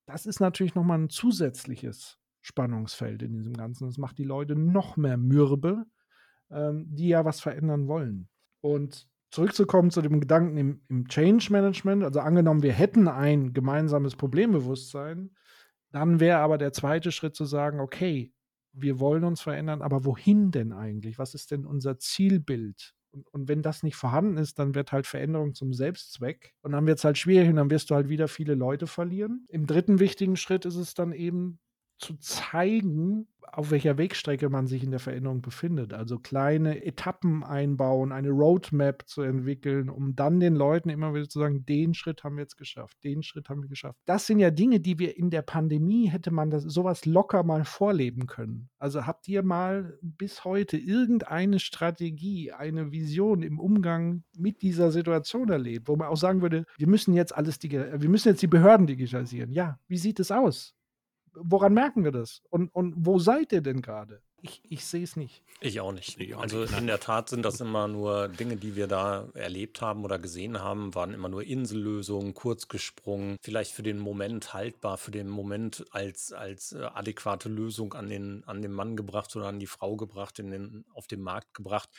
Das 0.05 0.25
ist 0.25 0.39
natürlich 0.39 0.75
nochmal 0.75 0.99
ein 0.99 1.09
zusätzliches 1.09 2.17
Spannungsfeld 2.41 3.23
in 3.23 3.33
diesem 3.33 3.53
Ganzen. 3.53 3.87
Das 3.87 3.97
macht 3.97 4.17
die 4.17 4.23
Leute 4.23 4.55
noch 4.55 4.97
mehr 4.97 5.17
mürbe, 5.17 5.85
ähm, 6.51 6.85
die 6.89 7.07
ja 7.09 7.25
was 7.25 7.39
verändern 7.41 7.87
wollen. 7.87 8.29
Und 8.61 9.07
zurückzukommen 9.37 9.91
zu 9.91 10.01
dem 10.01 10.19
Gedanken 10.19 10.57
im, 10.57 10.81
im 10.89 11.07
Change 11.09 11.49
Management, 11.51 12.03
also 12.03 12.21
angenommen, 12.21 12.63
wir 12.63 12.73
hätten 12.73 13.07
ein 13.07 13.53
gemeinsames 13.53 14.15
Problembewusstsein, 14.15 15.29
dann 15.91 16.19
wäre 16.19 16.39
aber 16.39 16.57
der 16.57 16.73
zweite 16.73 17.11
Schritt 17.11 17.35
zu 17.35 17.45
sagen, 17.45 17.79
okay, 17.79 18.33
wir 18.73 18.99
wollen 18.99 19.23
uns 19.23 19.41
verändern, 19.41 19.83
aber 19.83 20.05
wohin 20.05 20.49
denn 20.49 20.73
eigentlich? 20.73 21.19
Was 21.19 21.35
ist 21.35 21.51
denn 21.51 21.67
unser 21.67 21.99
Zielbild? 21.99 22.95
Und, 23.11 23.27
und 23.27 23.47
wenn 23.47 23.61
das 23.61 23.83
nicht 23.83 23.95
vorhanden 23.95 24.37
ist, 24.37 24.57
dann 24.57 24.73
wird 24.73 24.91
halt 24.91 25.05
Veränderung 25.05 25.53
zum 25.53 25.71
Selbstzweck. 25.71 26.55
Und 26.63 26.71
dann 26.71 26.87
wird 26.87 26.97
es 26.97 27.03
halt 27.03 27.19
schwierig 27.19 27.47
und 27.49 27.57
dann 27.57 27.69
wirst 27.69 27.91
du 27.91 27.95
halt 27.95 28.09
wieder 28.09 28.27
viele 28.27 28.55
Leute 28.55 28.87
verlieren. 28.87 29.45
Im 29.49 29.67
dritten 29.67 29.99
wichtigen 29.99 30.35
Schritt 30.35 30.65
ist 30.65 30.77
es 30.77 30.95
dann 30.95 31.11
eben 31.11 31.59
zu 31.97 32.15
zeigen, 32.17 33.27
auf 33.51 33.71
welcher 33.71 33.97
Wegstrecke 33.97 34.49
man 34.49 34.67
sich 34.67 34.83
in 34.83 34.91
der 34.91 34.99
Veränderung 34.99 35.41
befindet. 35.41 35.93
Also 35.93 36.19
kleine 36.19 36.85
Etappen 36.85 37.43
einbauen, 37.43 38.11
eine 38.11 38.29
Roadmap 38.29 39.07
zu 39.07 39.21
entwickeln, 39.21 39.89
um 39.89 40.15
dann 40.15 40.39
den 40.39 40.55
Leuten 40.55 40.89
immer 40.89 41.13
wieder 41.13 41.29
zu 41.29 41.39
sagen, 41.39 41.65
den 41.65 41.93
Schritt 41.93 42.23
haben 42.23 42.35
wir 42.35 42.43
jetzt 42.43 42.57
geschafft, 42.57 42.97
den 43.03 43.23
Schritt 43.23 43.49
haben 43.49 43.61
wir 43.61 43.69
geschafft. 43.69 43.99
Das 44.05 44.27
sind 44.27 44.39
ja 44.39 44.51
Dinge, 44.51 44.79
die 44.79 44.99
wir 44.99 45.17
in 45.17 45.29
der 45.29 45.41
Pandemie 45.41 46.09
hätte 46.09 46.31
man 46.31 46.49
das 46.49 46.63
sowas 46.63 47.05
locker 47.05 47.43
mal 47.43 47.65
vorleben 47.65 48.27
können. 48.27 48.69
Also 48.79 49.05
habt 49.05 49.27
ihr 49.27 49.43
mal 49.43 49.97
bis 50.01 50.43
heute 50.43 50.77
irgendeine 50.77 51.59
Strategie, 51.59 52.51
eine 52.51 52.91
Vision 52.91 53.41
im 53.41 53.59
Umgang 53.59 54.23
mit 54.37 54.61
dieser 54.61 54.91
Situation 54.91 55.49
erlebt, 55.49 55.87
wo 55.87 55.95
man 55.95 56.09
auch 56.09 56.17
sagen 56.17 56.41
würde, 56.41 56.65
wir 56.77 56.87
müssen 56.87 57.13
jetzt 57.13 57.35
alles, 57.35 57.57
wir 57.63 58.09
müssen 58.09 58.29
jetzt 58.29 58.41
die 58.41 58.47
Behörden 58.47 58.87
digitalisieren. 58.87 59.51
Ja, 59.51 59.79
wie 59.87 59.97
sieht 59.97 60.19
es 60.19 60.31
aus? 60.31 60.76
Woran 61.41 61.73
merken 61.73 62.03
wir 62.03 62.11
das? 62.11 62.41
Und, 62.49 62.73
und 62.73 62.93
wo 62.97 63.19
seid 63.19 63.51
ihr 63.51 63.61
denn 63.61 63.81
gerade? 63.81 64.21
Ich, 64.41 64.61
ich 64.69 64.85
sehe 64.85 65.03
es 65.03 65.15
nicht. 65.15 65.41
Ich 65.61 65.79
auch 65.81 65.91
nicht. 65.91 66.19
Ich 66.19 66.35
auch 66.35 66.41
also 66.41 66.59
nicht, 66.59 66.77
in 66.77 66.85
der 66.85 66.99
Tat 66.99 67.29
sind 67.29 67.43
das 67.43 67.59
immer 67.59 67.87
nur 67.87 68.27
Dinge, 68.27 68.55
die 68.55 68.75
wir 68.75 68.85
da 68.85 69.29
erlebt 69.33 69.81
haben 69.81 70.03
oder 70.03 70.19
gesehen 70.19 70.61
haben, 70.61 70.93
waren 70.93 71.13
immer 71.13 71.27
nur 71.27 71.43
Insellösungen, 71.43 72.35
kurz 72.35 72.67
gesprungen, 72.67 73.37
vielleicht 73.41 73.71
für 73.71 73.81
den 73.81 73.97
Moment 73.97 74.53
haltbar, 74.53 74.99
für 74.99 75.09
den 75.09 75.27
Moment 75.27 75.85
als, 75.89 76.33
als 76.33 76.73
äh, 76.73 76.83
adäquate 76.83 77.49
Lösung 77.49 77.95
an 77.95 78.09
den, 78.09 78.43
an 78.45 78.61
den 78.61 78.71
Mann 78.71 78.95
gebracht 78.95 79.35
oder 79.35 79.47
an 79.47 79.59
die 79.59 79.65
Frau 79.65 79.95
gebracht, 79.95 80.37
in 80.37 80.51
den, 80.51 80.85
auf 80.93 81.07
den 81.07 81.21
Markt 81.21 81.55
gebracht. 81.55 81.89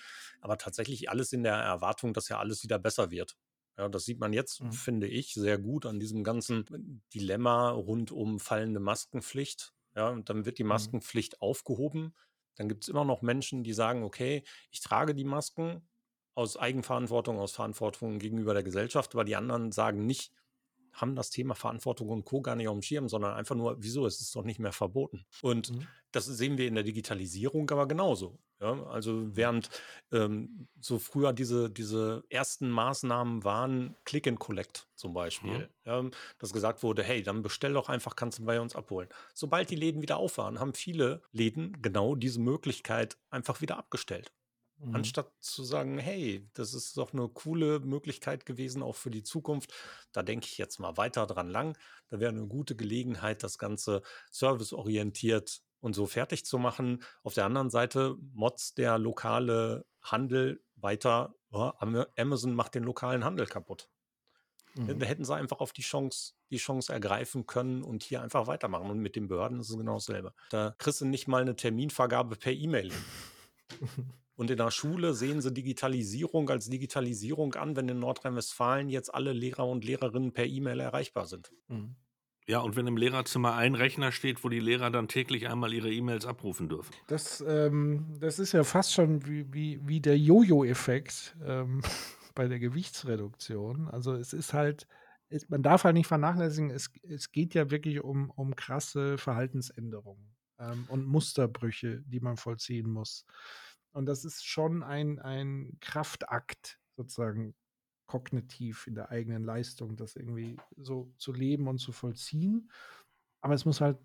Aber 0.40 0.58
tatsächlich 0.58 1.10
alles 1.10 1.32
in 1.32 1.42
der 1.42 1.56
Erwartung, 1.56 2.14
dass 2.14 2.28
ja 2.28 2.38
alles 2.38 2.62
wieder 2.62 2.78
besser 2.78 3.10
wird. 3.10 3.36
Ja, 3.78 3.88
das 3.88 4.04
sieht 4.04 4.18
man 4.20 4.32
jetzt, 4.32 4.62
Mhm. 4.62 4.74
finde 4.74 5.06
ich, 5.06 5.34
sehr 5.34 5.58
gut 5.58 5.86
an 5.86 6.00
diesem 6.00 6.24
ganzen 6.24 6.64
Dilemma 7.14 7.70
rund 7.70 8.10
um 8.10 8.40
fallende 8.40 8.80
Maskenpflicht. 8.80 9.72
Ja, 9.94 10.10
und 10.10 10.28
dann 10.30 10.44
wird 10.46 10.58
die 10.58 10.64
Mhm. 10.68 10.98
Maskenpflicht 11.04 11.40
aufgehoben. 11.40 12.14
Dann 12.56 12.68
gibt 12.68 12.84
es 12.84 12.88
immer 12.88 13.04
noch 13.04 13.22
Menschen, 13.22 13.62
die 13.64 13.72
sagen, 13.72 14.02
okay, 14.02 14.42
ich 14.70 14.80
trage 14.80 15.14
die 15.14 15.24
Masken 15.24 15.88
aus 16.34 16.56
Eigenverantwortung, 16.56 17.38
aus 17.38 17.52
Verantwortung 17.52 18.18
gegenüber 18.18 18.52
der 18.54 18.62
Gesellschaft, 18.62 19.14
aber 19.14 19.24
die 19.24 19.36
anderen 19.36 19.72
sagen 19.72 20.06
nicht, 20.06 20.32
haben 21.00 21.14
das 21.16 21.30
Thema 21.30 21.54
Verantwortung 21.54 22.08
und 22.10 22.24
Co. 22.24 22.42
gar 22.42 22.56
nicht 22.56 22.68
auf 22.68 22.74
dem 22.76 22.82
Schirm, 22.82 23.08
sondern 23.08 23.34
einfach 23.34 23.54
nur, 23.54 23.76
wieso, 23.82 24.06
es 24.06 24.20
ist 24.20 24.34
doch 24.36 24.44
nicht 24.44 24.58
mehr 24.60 24.72
verboten. 24.72 25.24
Und 25.42 25.70
Mhm. 25.72 25.86
das 26.12 26.26
sehen 26.26 26.58
wir 26.58 26.66
in 26.68 26.74
der 26.74 26.84
Digitalisierung 26.84 27.70
aber 27.70 27.86
genauso. 27.88 28.38
Ja? 28.60 28.84
Also 28.86 29.36
während 29.36 29.70
ähm, 30.12 30.68
so 30.80 30.98
früher 30.98 31.32
diese, 31.32 31.70
diese 31.70 32.24
ersten 32.28 32.70
Maßnahmen 32.70 33.44
waren, 33.44 33.96
Click 34.04 34.26
and 34.26 34.38
Collect 34.40 34.88
zum 34.96 35.14
Beispiel, 35.14 35.68
ja, 35.84 36.04
dass 36.38 36.52
gesagt 36.52 36.82
wurde, 36.82 37.02
hey, 37.02 37.22
dann 37.22 37.42
bestell 37.42 37.72
doch 37.74 37.88
einfach, 37.88 38.16
kannst 38.16 38.40
du 38.40 38.44
bei 38.44 38.60
uns 38.60 38.74
abholen. 38.74 39.08
Sobald 39.34 39.70
die 39.70 39.76
Läden 39.76 40.02
wieder 40.02 40.16
auf 40.16 40.38
waren, 40.38 40.58
haben 40.58 40.74
viele 40.74 41.22
Läden 41.32 41.80
genau 41.82 42.14
diese 42.16 42.40
Möglichkeit 42.40 43.16
einfach 43.30 43.60
wieder 43.60 43.78
abgestellt. 43.78 44.32
Mhm. 44.80 44.94
Anstatt 44.94 45.32
zu 45.40 45.64
sagen, 45.64 45.98
hey, 45.98 46.48
das 46.54 46.72
ist 46.74 46.96
doch 46.96 47.12
eine 47.12 47.28
coole 47.28 47.80
Möglichkeit 47.80 48.46
gewesen, 48.46 48.82
auch 48.82 48.94
für 48.94 49.10
die 49.10 49.22
Zukunft. 49.24 49.72
Da 50.12 50.22
denke 50.22 50.46
ich 50.46 50.56
jetzt 50.58 50.78
mal 50.78 50.96
weiter 50.96 51.26
dran 51.26 51.48
lang. 51.48 51.76
Da 52.08 52.20
wäre 52.20 52.30
eine 52.30 52.46
gute 52.46 52.76
Gelegenheit, 52.76 53.42
das 53.42 53.58
Ganze 53.58 54.02
serviceorientiert 54.30 55.62
und 55.80 55.94
so 55.94 56.06
fertig 56.06 56.44
zu 56.44 56.58
machen. 56.58 57.02
Auf 57.22 57.34
der 57.34 57.44
anderen 57.44 57.70
Seite 57.70 58.16
motzt 58.34 58.78
der 58.78 58.98
lokale 58.98 59.84
Handel 60.00 60.62
weiter, 60.76 61.34
"Oh, 61.50 61.72
Am- 61.78 62.04
Amazon 62.16 62.54
macht 62.54 62.74
den 62.74 62.84
lokalen 62.84 63.24
Handel 63.24 63.46
kaputt. 63.46 63.88
Mhm. 64.74 64.98
Da 65.00 65.06
hätten 65.06 65.24
sie 65.24 65.34
einfach 65.34 65.58
auf 65.58 65.72
die 65.72 65.82
Chance, 65.82 66.34
die 66.50 66.56
Chance 66.58 66.92
ergreifen 66.92 67.46
können 67.46 67.82
und 67.82 68.02
hier 68.04 68.22
einfach 68.22 68.46
weitermachen. 68.46 68.90
Und 68.90 69.00
mit 69.00 69.16
den 69.16 69.26
Behörden 69.28 69.58
ist 69.60 69.70
es 69.70 69.76
genau 69.76 69.94
dasselbe. 69.94 70.34
Da 70.50 70.74
kriegst 70.78 71.00
du 71.00 71.04
nicht 71.06 71.26
mal 71.26 71.42
eine 71.42 71.56
Terminvergabe 71.56 72.36
per 72.36 72.52
E-Mail. 72.52 72.92
Und 74.38 74.52
in 74.52 74.56
der 74.56 74.70
Schule 74.70 75.14
sehen 75.14 75.40
sie 75.40 75.52
Digitalisierung 75.52 76.48
als 76.48 76.70
Digitalisierung 76.70 77.56
an, 77.56 77.74
wenn 77.74 77.88
in 77.88 77.98
Nordrhein-Westfalen 77.98 78.88
jetzt 78.88 79.12
alle 79.12 79.32
Lehrer 79.32 79.66
und 79.66 79.84
Lehrerinnen 79.84 80.32
per 80.32 80.46
E-Mail 80.46 80.78
erreichbar 80.78 81.26
sind. 81.26 81.50
Mhm. 81.66 81.96
Ja, 82.46 82.60
und 82.60 82.76
wenn 82.76 82.86
im 82.86 82.96
Lehrerzimmer 82.96 83.56
ein 83.56 83.74
Rechner 83.74 84.12
steht, 84.12 84.44
wo 84.44 84.48
die 84.48 84.60
Lehrer 84.60 84.90
dann 84.90 85.08
täglich 85.08 85.48
einmal 85.48 85.72
ihre 85.72 85.90
E-Mails 85.90 86.24
abrufen 86.24 86.68
dürfen. 86.68 86.94
Das, 87.08 87.44
ähm, 87.48 88.16
das 88.20 88.38
ist 88.38 88.52
ja 88.52 88.62
fast 88.62 88.94
schon 88.94 89.26
wie, 89.26 89.52
wie, 89.52 89.80
wie 89.82 90.00
der 90.00 90.16
Jojo-Effekt 90.16 91.36
ähm, 91.44 91.82
bei 92.36 92.46
der 92.46 92.60
Gewichtsreduktion. 92.60 93.88
Also 93.88 94.14
es 94.14 94.32
ist 94.32 94.52
halt, 94.52 94.86
es, 95.30 95.48
man 95.48 95.64
darf 95.64 95.82
halt 95.82 95.94
nicht 95.94 96.06
vernachlässigen, 96.06 96.70
es, 96.70 96.90
es 97.02 97.32
geht 97.32 97.54
ja 97.54 97.72
wirklich 97.72 98.04
um, 98.04 98.30
um 98.30 98.54
krasse 98.54 99.18
Verhaltensänderungen 99.18 100.36
ähm, 100.60 100.84
und 100.88 101.06
Musterbrüche, 101.06 102.02
die 102.06 102.20
man 102.20 102.36
vollziehen 102.36 102.88
muss. 102.88 103.24
Und 103.98 104.06
das 104.06 104.24
ist 104.24 104.46
schon 104.46 104.84
ein, 104.84 105.18
ein 105.18 105.78
Kraftakt, 105.80 106.80
sozusagen 106.96 107.56
kognitiv 108.06 108.86
in 108.86 108.94
der 108.94 109.10
eigenen 109.10 109.44
Leistung, 109.44 109.96
das 109.96 110.16
irgendwie 110.16 110.56
so 110.76 111.12
zu 111.18 111.32
leben 111.32 111.68
und 111.68 111.78
zu 111.78 111.92
vollziehen. 111.92 112.70
Aber 113.42 113.54
es 113.54 113.64
muss 113.66 113.80
halt, 113.80 113.98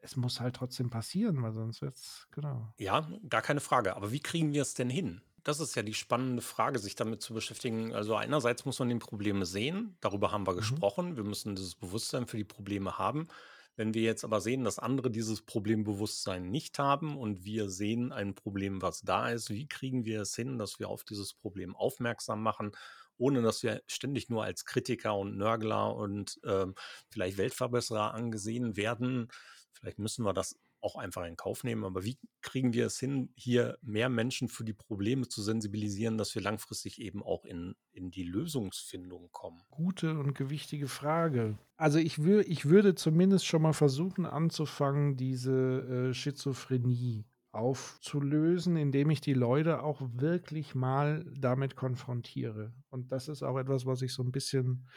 es 0.00 0.16
muss 0.16 0.40
halt 0.40 0.56
trotzdem 0.56 0.90
passieren, 0.90 1.42
weil 1.42 1.52
sonst 1.52 1.82
wird 1.82 1.94
es, 1.94 2.28
genau. 2.32 2.74
Ja, 2.78 3.08
gar 3.28 3.42
keine 3.42 3.60
Frage. 3.60 3.96
Aber 3.96 4.12
wie 4.12 4.20
kriegen 4.20 4.52
wir 4.52 4.62
es 4.62 4.74
denn 4.74 4.90
hin? 4.90 5.22
Das 5.44 5.60
ist 5.60 5.74
ja 5.74 5.82
die 5.82 5.94
spannende 5.94 6.42
Frage, 6.42 6.78
sich 6.78 6.94
damit 6.94 7.20
zu 7.22 7.34
beschäftigen. 7.34 7.94
Also 7.94 8.14
einerseits 8.16 8.64
muss 8.64 8.78
man 8.78 8.88
die 8.88 8.96
Probleme 8.96 9.44
sehen, 9.46 9.96
darüber 10.00 10.30
haben 10.30 10.46
wir 10.46 10.54
Mhm. 10.58 10.82
gesprochen. 10.82 11.16
Wir 11.16 11.24
müssen 11.24 11.56
dieses 11.56 11.74
Bewusstsein 11.74 12.26
für 12.26 12.36
die 12.36 12.44
Probleme 12.44 12.98
haben. 12.98 13.28
Wenn 13.76 13.94
wir 13.94 14.02
jetzt 14.02 14.24
aber 14.24 14.40
sehen, 14.40 14.64
dass 14.64 14.78
andere 14.78 15.10
dieses 15.10 15.42
Problembewusstsein 15.42 16.50
nicht 16.50 16.78
haben 16.78 17.16
und 17.16 17.44
wir 17.44 17.70
sehen 17.70 18.12
ein 18.12 18.34
Problem, 18.34 18.82
was 18.82 19.00
da 19.00 19.30
ist, 19.30 19.50
wie 19.50 19.66
kriegen 19.66 20.04
wir 20.04 20.22
es 20.22 20.36
hin, 20.36 20.58
dass 20.58 20.78
wir 20.78 20.88
auf 20.88 21.04
dieses 21.04 21.32
Problem 21.32 21.74
aufmerksam 21.74 22.42
machen, 22.42 22.72
ohne 23.16 23.40
dass 23.40 23.62
wir 23.62 23.82
ständig 23.86 24.28
nur 24.28 24.44
als 24.44 24.64
Kritiker 24.66 25.16
und 25.16 25.36
Nörgler 25.38 25.94
und 25.94 26.38
ähm, 26.44 26.74
vielleicht 27.08 27.38
Weltverbesserer 27.38 28.12
angesehen 28.12 28.76
werden? 28.76 29.28
Vielleicht 29.72 29.98
müssen 29.98 30.24
wir 30.24 30.34
das 30.34 30.58
auch 30.82 30.96
einfach 30.96 31.24
in 31.24 31.36
Kauf 31.36 31.64
nehmen. 31.64 31.84
Aber 31.84 32.04
wie 32.04 32.18
kriegen 32.40 32.72
wir 32.72 32.86
es 32.86 32.98
hin, 32.98 33.30
hier 33.34 33.78
mehr 33.82 34.08
Menschen 34.08 34.48
für 34.48 34.64
die 34.64 34.72
Probleme 34.72 35.28
zu 35.28 35.42
sensibilisieren, 35.42 36.18
dass 36.18 36.34
wir 36.34 36.42
langfristig 36.42 37.00
eben 37.00 37.22
auch 37.22 37.44
in, 37.44 37.74
in 37.92 38.10
die 38.10 38.24
Lösungsfindung 38.24 39.30
kommen? 39.30 39.62
Gute 39.70 40.18
und 40.18 40.34
gewichtige 40.34 40.88
Frage. 40.88 41.58
Also 41.76 41.98
ich, 41.98 42.22
wür, 42.22 42.46
ich 42.46 42.66
würde 42.66 42.94
zumindest 42.94 43.46
schon 43.46 43.62
mal 43.62 43.72
versuchen 43.72 44.26
anzufangen, 44.26 45.16
diese 45.16 46.10
äh, 46.10 46.14
Schizophrenie 46.14 47.24
aufzulösen, 47.52 48.76
indem 48.76 49.10
ich 49.10 49.20
die 49.20 49.34
Leute 49.34 49.82
auch 49.82 50.00
wirklich 50.14 50.74
mal 50.74 51.24
damit 51.38 51.76
konfrontiere. 51.76 52.72
Und 52.88 53.12
das 53.12 53.28
ist 53.28 53.42
auch 53.42 53.58
etwas, 53.58 53.84
was 53.84 54.02
ich 54.02 54.12
so 54.12 54.22
ein 54.22 54.32
bisschen 54.32 54.88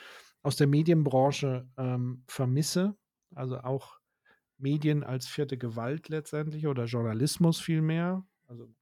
aus 0.41 0.55
der 0.55 0.67
Medienbranche 0.67 1.67
ähm, 1.77 2.23
vermisse. 2.27 2.95
Also 3.33 3.59
auch 3.59 3.99
Medien 4.57 5.03
als 5.03 5.27
vierte 5.27 5.57
Gewalt 5.57 6.09
letztendlich 6.09 6.67
oder 6.67 6.85
Journalismus 6.85 7.59
vielmehr. 7.59 8.25
Also 8.47 8.73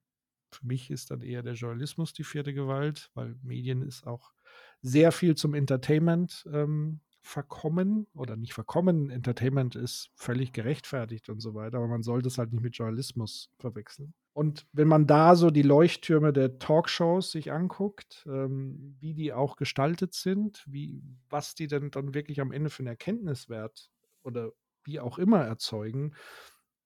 für 0.52 0.66
mich 0.66 0.92
ist 0.92 1.12
dann 1.12 1.22
eher 1.22 1.44
der 1.44 1.54
Journalismus 1.54 2.14
die 2.14 2.24
vierte 2.24 2.54
Gewalt, 2.54 3.10
weil 3.14 3.36
Medien 3.42 3.82
ist 3.82 4.06
auch 4.06 4.34
sehr 4.82 5.12
viel 5.12 5.36
zum 5.36 5.54
Entertainment 5.54 6.48
ähm, 6.52 7.00
verkommen 7.22 8.06
oder 8.14 8.36
nicht 8.36 8.54
verkommen. 8.54 9.10
Entertainment 9.10 9.76
ist 9.76 10.12
völlig 10.16 10.52
gerechtfertigt 10.52 11.30
und 11.30 11.40
so 11.40 11.56
weiter, 11.56 11.78
aber 11.78 11.88
man 11.88 12.04
sollte 12.04 12.28
es 12.28 12.38
halt 12.38 12.52
nicht 12.52 12.62
mit 12.62 12.76
Journalismus 12.76 13.50
verwechseln. 13.58 14.14
Und 14.34 14.66
wenn 14.74 14.88
man 14.88 15.08
da 15.08 15.36
so 15.36 15.52
die 15.52 15.62
Leuchttürme 15.62 16.34
der 16.34 16.60
Talkshows 16.60 17.32
sich 17.32 17.52
anguckt, 17.52 18.26
ähm, 18.28 18.98
wie 19.00 19.14
die 19.14 19.32
auch 19.32 19.56
gestaltet 19.56 20.14
sind, 20.14 20.64
wie, 20.68 21.04
was 21.30 21.56
die 21.56 21.68
denn 21.68 21.92
dann 21.92 22.14
wirklich 22.14 22.42
am 22.42 22.52
Ende 22.52 22.70
für 22.70 22.82
einen 22.82 22.88
Erkenntniswert 22.88 23.90
oder 24.24 24.52
wie 24.86 25.00
auch 25.00 25.18
immer 25.18 25.42
erzeugen, 25.42 26.14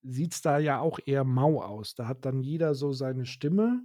sieht 0.03 0.33
es 0.33 0.41
da 0.41 0.59
ja 0.59 0.79
auch 0.79 0.99
eher 1.05 1.23
mau 1.23 1.61
aus. 1.61 1.95
Da 1.95 2.07
hat 2.07 2.25
dann 2.25 2.41
jeder 2.41 2.75
so 2.75 2.93
seine 2.93 3.25
Stimme 3.25 3.81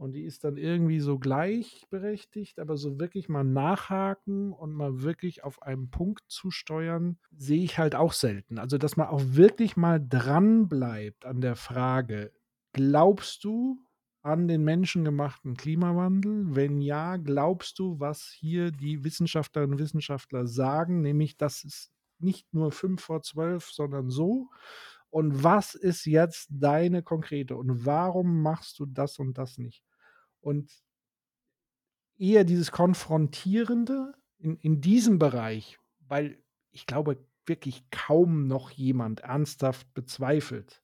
und 0.00 0.12
die 0.12 0.22
ist 0.22 0.44
dann 0.44 0.56
irgendwie 0.56 1.00
so 1.00 1.18
gleichberechtigt, 1.18 2.58
aber 2.58 2.78
so 2.78 2.98
wirklich 2.98 3.28
mal 3.28 3.44
nachhaken 3.44 4.50
und 4.50 4.72
mal 4.72 5.02
wirklich 5.02 5.44
auf 5.44 5.60
einen 5.60 5.90
Punkt 5.90 6.22
zu 6.26 6.50
steuern, 6.50 7.18
sehe 7.36 7.62
ich 7.62 7.78
halt 7.78 7.94
auch 7.94 8.14
selten. 8.14 8.58
Also, 8.58 8.78
dass 8.78 8.96
man 8.96 9.08
auch 9.08 9.20
wirklich 9.22 9.76
mal 9.76 10.00
dran 10.00 10.68
bleibt 10.68 11.26
an 11.26 11.42
der 11.42 11.54
Frage, 11.54 12.32
glaubst 12.72 13.44
du 13.44 13.78
an 14.22 14.48
den 14.48 14.64
menschengemachten 14.64 15.54
Klimawandel? 15.54 16.54
Wenn 16.56 16.80
ja, 16.80 17.18
glaubst 17.18 17.78
du, 17.78 18.00
was 18.00 18.34
hier 18.34 18.70
die 18.70 19.04
Wissenschaftlerinnen 19.04 19.74
und 19.74 19.80
Wissenschaftler 19.80 20.46
sagen, 20.46 21.02
nämlich, 21.02 21.36
dass 21.36 21.62
es 21.62 21.92
nicht 22.22 22.52
nur 22.52 22.72
fünf 22.72 23.02
vor 23.02 23.22
zwölf, 23.22 23.70
sondern 23.70 24.10
so? 24.10 24.48
Und 25.10 25.42
was 25.42 25.74
ist 25.74 26.04
jetzt 26.04 26.48
deine 26.50 27.02
konkrete 27.02 27.56
und 27.56 27.84
warum 27.84 28.42
machst 28.42 28.78
du 28.78 28.86
das 28.86 29.18
und 29.18 29.38
das 29.38 29.58
nicht? 29.58 29.82
Und 30.40 30.72
eher 32.16 32.44
dieses 32.44 32.70
Konfrontierende 32.70 34.14
in, 34.38 34.56
in 34.58 34.80
diesem 34.80 35.18
Bereich, 35.18 35.78
weil 36.06 36.42
ich 36.70 36.86
glaube, 36.86 37.26
wirklich 37.46 37.90
kaum 37.90 38.46
noch 38.46 38.70
jemand 38.70 39.20
ernsthaft 39.20 39.92
bezweifelt, 39.94 40.79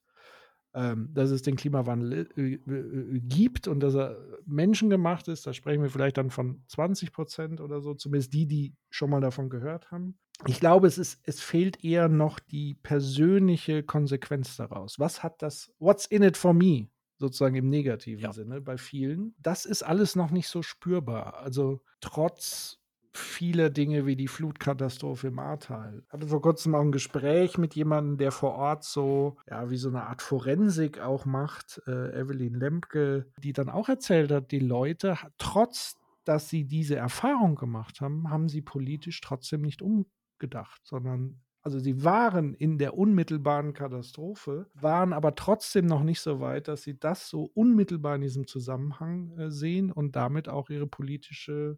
dass 1.13 1.31
es 1.31 1.41
den 1.41 1.55
Klimawandel 1.55 2.29
äh, 2.37 2.53
äh, 2.53 3.19
gibt 3.19 3.67
und 3.67 3.79
dass 3.79 3.95
er 3.95 4.17
menschengemacht 4.45 5.27
ist. 5.27 5.47
Da 5.47 5.53
sprechen 5.53 5.81
wir 5.81 5.89
vielleicht 5.89 6.17
dann 6.17 6.29
von 6.29 6.63
20 6.67 7.11
Prozent 7.11 7.61
oder 7.61 7.81
so, 7.81 7.93
zumindest 7.93 8.33
die, 8.33 8.45
die 8.45 8.75
schon 8.89 9.09
mal 9.09 9.21
davon 9.21 9.49
gehört 9.49 9.91
haben. 9.91 10.17
Ich 10.45 10.59
glaube, 10.59 10.87
es, 10.87 10.97
ist, 10.99 11.19
es 11.23 11.41
fehlt 11.41 11.83
eher 11.83 12.09
noch 12.09 12.39
die 12.39 12.75
persönliche 12.75 13.81
Konsequenz 13.81 14.55
daraus. 14.55 14.99
Was 14.99 15.23
hat 15.23 15.41
das, 15.41 15.73
what's 15.79 16.05
in 16.05 16.21
it 16.23 16.37
for 16.37 16.53
me? 16.53 16.89
sozusagen 17.19 17.55
im 17.55 17.69
negativen 17.69 18.23
ja. 18.23 18.31
Sinne 18.31 18.61
bei 18.61 18.77
vielen. 18.77 19.33
Das 19.39 19.65
ist 19.65 19.81
alles 19.81 20.15
noch 20.15 20.29
nicht 20.29 20.47
so 20.47 20.61
spürbar. 20.61 21.39
Also 21.39 21.81
trotz 21.99 22.79
vieler 23.17 23.69
Dinge 23.69 24.05
wie 24.05 24.15
die 24.15 24.27
Flutkatastrophe 24.27 25.27
im 25.27 25.39
Ahrtal. 25.39 26.03
Ich 26.05 26.13
hatte 26.13 26.27
vor 26.27 26.41
kurzem 26.41 26.75
auch 26.75 26.81
ein 26.81 26.91
Gespräch 26.91 27.57
mit 27.57 27.75
jemandem, 27.75 28.17
der 28.17 28.31
vor 28.31 28.53
Ort 28.53 28.83
so, 28.83 29.37
ja, 29.49 29.69
wie 29.69 29.77
so 29.77 29.89
eine 29.89 30.03
Art 30.03 30.21
Forensik 30.21 30.99
auch 30.99 31.25
macht, 31.25 31.81
äh, 31.87 32.19
Evelyn 32.19 32.53
Lemke, 32.53 33.27
die 33.43 33.53
dann 33.53 33.69
auch 33.69 33.89
erzählt 33.89 34.31
hat, 34.31 34.51
die 34.51 34.59
Leute, 34.59 35.17
trotz 35.37 35.95
dass 36.27 36.49
sie 36.49 36.65
diese 36.65 36.97
Erfahrung 36.97 37.55
gemacht 37.55 38.01
haben, 38.01 38.29
haben 38.29 38.49
sie 38.49 38.61
politisch 38.61 39.21
trotzdem 39.21 39.61
nicht 39.61 39.81
umgedacht, 39.81 40.81
sondern 40.83 41.39
also 41.61 41.79
sie 41.79 42.03
waren 42.03 42.53
in 42.53 42.77
der 42.77 42.97
unmittelbaren 42.97 43.73
Katastrophe, 43.73 44.67
waren 44.73 45.11
aber 45.11 45.35
trotzdem 45.35 45.85
noch 45.85 46.03
nicht 46.03 46.21
so 46.21 46.39
weit, 46.39 46.69
dass 46.69 46.83
sie 46.83 46.97
das 46.97 47.27
so 47.27 47.51
unmittelbar 47.53 48.15
in 48.15 48.21
diesem 48.21 48.47
Zusammenhang 48.47 49.37
äh, 49.37 49.51
sehen 49.51 49.91
und 49.91 50.15
damit 50.15 50.47
auch 50.47 50.69
ihre 50.69 50.87
politische 50.87 51.77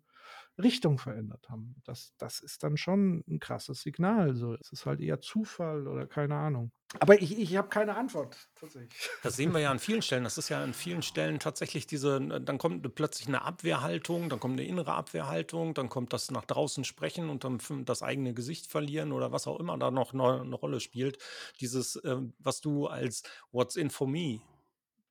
Richtung 0.57 0.97
verändert 0.97 1.49
haben. 1.49 1.75
Das, 1.85 2.13
das 2.17 2.39
ist 2.39 2.63
dann 2.63 2.77
schon 2.77 3.23
ein 3.27 3.39
krasses 3.39 3.81
Signal. 3.81 4.35
So, 4.35 4.55
es 4.55 4.71
ist 4.71 4.85
halt 4.85 4.99
eher 4.99 5.21
Zufall 5.21 5.87
oder 5.87 6.05
keine 6.05 6.35
Ahnung. 6.35 6.71
Aber 6.99 7.21
ich, 7.21 7.37
ich 7.37 7.55
habe 7.55 7.69
keine 7.69 7.95
Antwort, 7.95 8.49
tatsächlich. 8.55 9.09
Das 9.23 9.35
sehen 9.35 9.53
wir 9.53 9.59
ja 9.59 9.71
an 9.71 9.79
vielen 9.79 10.01
Stellen. 10.01 10.23
Das 10.23 10.37
ist 10.37 10.49
ja 10.49 10.63
an 10.63 10.73
vielen 10.73 11.01
Stellen 11.01 11.39
tatsächlich 11.39 11.85
diese, 11.87 12.19
dann 12.19 12.57
kommt 12.57 12.95
plötzlich 12.95 13.27
eine 13.27 13.43
Abwehrhaltung, 13.43 14.29
dann 14.29 14.39
kommt 14.39 14.59
eine 14.59 14.67
innere 14.67 14.93
Abwehrhaltung, 14.93 15.73
dann 15.73 15.89
kommt 15.89 16.13
das 16.13 16.31
nach 16.31 16.45
draußen 16.45 16.83
sprechen 16.83 17.29
und 17.29 17.43
dann 17.43 17.59
das 17.85 18.01
eigene 18.01 18.33
Gesicht 18.33 18.67
verlieren 18.67 19.11
oder 19.11 19.31
was 19.31 19.47
auch 19.47 19.59
immer 19.59 19.77
da 19.77 19.91
noch 19.91 20.13
eine, 20.13 20.41
eine 20.41 20.55
Rolle 20.55 20.79
spielt. 20.79 21.19
Dieses, 21.61 21.95
äh, 21.97 22.17
was 22.39 22.61
du 22.61 22.87
als 22.87 23.23
What's 23.51 23.75
in 23.75 23.89
for 23.91 24.07
me 24.07 24.41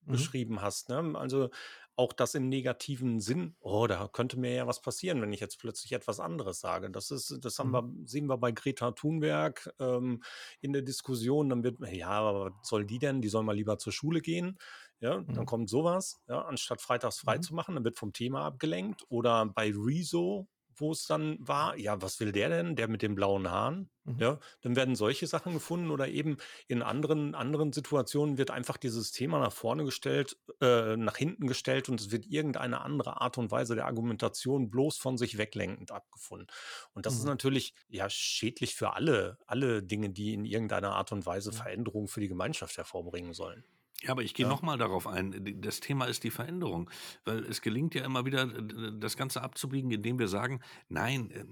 mhm. 0.04 0.12
beschrieben 0.12 0.60
hast. 0.60 0.88
Ne? 0.88 1.14
Also 1.14 1.50
auch 1.98 2.12
das 2.12 2.36
im 2.36 2.48
negativen 2.48 3.20
Sinn, 3.20 3.56
oh, 3.60 3.88
da 3.88 4.06
könnte 4.06 4.38
mir 4.38 4.54
ja 4.54 4.66
was 4.68 4.80
passieren, 4.80 5.20
wenn 5.20 5.32
ich 5.32 5.40
jetzt 5.40 5.58
plötzlich 5.58 5.92
etwas 5.92 6.20
anderes 6.20 6.60
sage. 6.60 6.90
Das 6.90 7.10
ist, 7.10 7.38
das 7.42 7.58
haben 7.58 7.70
mhm. 7.70 7.72
wir, 7.72 8.06
sehen 8.06 8.26
wir 8.26 8.38
bei 8.38 8.52
Greta 8.52 8.92
Thunberg 8.92 9.68
ähm, 9.80 10.22
in 10.60 10.72
der 10.72 10.82
Diskussion. 10.82 11.48
Dann 11.48 11.64
wird, 11.64 11.80
ja, 11.90 12.10
aber 12.10 12.52
was 12.52 12.68
soll 12.68 12.86
die 12.86 13.00
denn? 13.00 13.20
Die 13.20 13.28
soll 13.28 13.42
mal 13.42 13.56
lieber 13.56 13.78
zur 13.78 13.92
Schule 13.92 14.20
gehen. 14.20 14.58
Ja, 15.00 15.18
mhm. 15.18 15.34
dann 15.34 15.46
kommt 15.46 15.68
sowas, 15.68 16.20
ja, 16.28 16.42
anstatt 16.42 16.80
freitags 16.80 17.18
frei 17.18 17.38
mhm. 17.38 17.42
zu 17.42 17.54
machen, 17.54 17.74
dann 17.74 17.84
wird 17.84 17.98
vom 17.98 18.12
Thema 18.12 18.44
abgelenkt. 18.44 19.04
Oder 19.08 19.46
bei 19.46 19.72
Rezo 19.74 20.46
wo 20.80 20.92
es 20.92 21.06
dann 21.06 21.36
war, 21.40 21.76
ja, 21.76 22.00
was 22.00 22.20
will 22.20 22.32
der 22.32 22.48
denn, 22.48 22.76
der 22.76 22.88
mit 22.88 23.02
den 23.02 23.14
blauen 23.14 23.50
Haaren? 23.50 23.90
Mhm. 24.04 24.18
Ja, 24.18 24.38
dann 24.62 24.76
werden 24.76 24.96
solche 24.96 25.26
Sachen 25.26 25.52
gefunden 25.52 25.90
oder 25.90 26.08
eben 26.08 26.38
in 26.66 26.82
anderen, 26.82 27.34
anderen 27.34 27.72
Situationen 27.72 28.38
wird 28.38 28.50
einfach 28.50 28.76
dieses 28.76 29.12
Thema 29.12 29.38
nach 29.38 29.52
vorne 29.52 29.84
gestellt, 29.84 30.36
äh, 30.60 30.96
nach 30.96 31.16
hinten 31.16 31.46
gestellt 31.46 31.88
und 31.88 32.00
es 32.00 32.10
wird 32.10 32.26
irgendeine 32.26 32.80
andere 32.80 33.20
Art 33.20 33.38
und 33.38 33.50
Weise 33.50 33.74
der 33.74 33.86
Argumentation 33.86 34.70
bloß 34.70 34.98
von 34.98 35.18
sich 35.18 35.38
weglenkend 35.38 35.92
abgefunden. 35.92 36.48
Und 36.94 37.06
das 37.06 37.14
mhm. 37.14 37.20
ist 37.20 37.26
natürlich 37.26 37.74
ja 37.88 38.08
schädlich 38.08 38.74
für 38.74 38.94
alle, 38.94 39.38
alle 39.46 39.82
Dinge, 39.82 40.10
die 40.10 40.34
in 40.34 40.44
irgendeiner 40.44 40.94
Art 40.94 41.12
und 41.12 41.26
Weise 41.26 41.52
Veränderungen 41.52 42.08
für 42.08 42.20
die 42.20 42.28
Gemeinschaft 42.28 42.76
hervorbringen 42.76 43.34
sollen. 43.34 43.64
Ja, 44.02 44.10
aber 44.10 44.22
ich 44.22 44.34
gehe 44.34 44.46
ja. 44.46 44.50
nochmal 44.50 44.78
darauf 44.78 45.06
ein. 45.08 45.60
Das 45.60 45.80
Thema 45.80 46.04
ist 46.04 46.22
die 46.22 46.30
Veränderung, 46.30 46.88
weil 47.24 47.44
es 47.44 47.62
gelingt 47.62 47.94
ja 47.94 48.04
immer 48.04 48.24
wieder, 48.24 48.46
das 48.46 49.16
Ganze 49.16 49.42
abzubiegen, 49.42 49.90
indem 49.90 50.18
wir 50.18 50.28
sagen, 50.28 50.60
nein, 50.88 51.30
äh, 51.32 51.44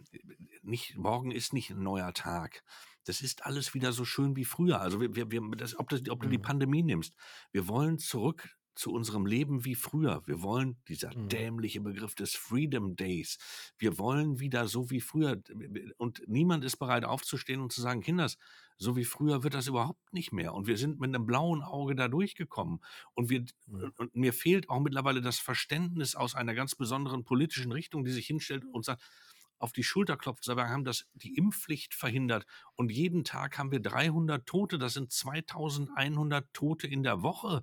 nicht, 0.62 0.96
morgen 0.96 1.32
ist 1.32 1.52
nicht 1.52 1.70
ein 1.70 1.82
neuer 1.82 2.12
Tag. 2.12 2.62
Das 3.04 3.20
ist 3.20 3.46
alles 3.46 3.74
wieder 3.74 3.92
so 3.92 4.04
schön 4.04 4.36
wie 4.36 4.44
früher. 4.44 4.80
Also 4.80 5.00
wir, 5.00 5.30
wir, 5.30 5.40
das, 5.56 5.78
ob, 5.78 5.88
das, 5.88 6.08
ob 6.08 6.22
du 6.22 6.28
die 6.28 6.38
mhm. 6.38 6.42
Pandemie 6.42 6.82
nimmst, 6.82 7.14
wir 7.52 7.66
wollen 7.66 7.98
zurück 7.98 8.56
zu 8.76 8.92
unserem 8.92 9.26
Leben 9.26 9.64
wie 9.64 9.74
früher. 9.74 10.22
Wir 10.26 10.42
wollen, 10.42 10.76
dieser 10.86 11.16
mhm. 11.16 11.28
dämliche 11.28 11.80
Begriff 11.80 12.14
des 12.14 12.34
Freedom 12.34 12.94
Days, 12.94 13.38
wir 13.78 13.98
wollen 13.98 14.38
wieder 14.38 14.68
so 14.68 14.90
wie 14.90 15.00
früher. 15.00 15.40
Und 15.96 16.22
niemand 16.26 16.64
ist 16.64 16.76
bereit 16.76 17.04
aufzustehen 17.04 17.60
und 17.60 17.72
zu 17.72 17.80
sagen, 17.80 18.02
Kinders, 18.02 18.36
so 18.78 18.94
wie 18.96 19.04
früher 19.04 19.42
wird 19.42 19.54
das 19.54 19.66
überhaupt 19.66 20.12
nicht 20.12 20.32
mehr. 20.32 20.52
Und 20.52 20.66
wir 20.66 20.76
sind 20.76 21.00
mit 21.00 21.14
einem 21.14 21.26
blauen 21.26 21.62
Auge 21.62 21.96
da 21.96 22.08
durchgekommen. 22.08 22.80
Und, 23.14 23.30
wir, 23.30 23.44
mhm. 23.66 23.92
und 23.96 24.14
mir 24.14 24.32
fehlt 24.32 24.68
auch 24.68 24.80
mittlerweile 24.80 25.22
das 25.22 25.38
Verständnis 25.38 26.14
aus 26.14 26.34
einer 26.34 26.54
ganz 26.54 26.74
besonderen 26.74 27.24
politischen 27.24 27.72
Richtung, 27.72 28.04
die 28.04 28.12
sich 28.12 28.26
hinstellt 28.26 28.64
und 28.70 28.84
sagt, 28.84 29.02
auf 29.58 29.72
die 29.72 29.82
Schulter 29.82 30.16
klopft, 30.16 30.46
wir 30.46 30.68
haben 30.68 30.84
das, 30.84 31.06
die 31.14 31.34
Impfpflicht 31.34 31.94
verhindert 31.94 32.44
und 32.74 32.90
jeden 32.90 33.24
Tag 33.24 33.58
haben 33.58 33.72
wir 33.72 33.80
300 33.80 34.46
Tote, 34.46 34.78
das 34.78 34.94
sind 34.94 35.12
2100 35.12 36.52
Tote 36.52 36.86
in 36.86 37.02
der 37.02 37.22
Woche. 37.22 37.62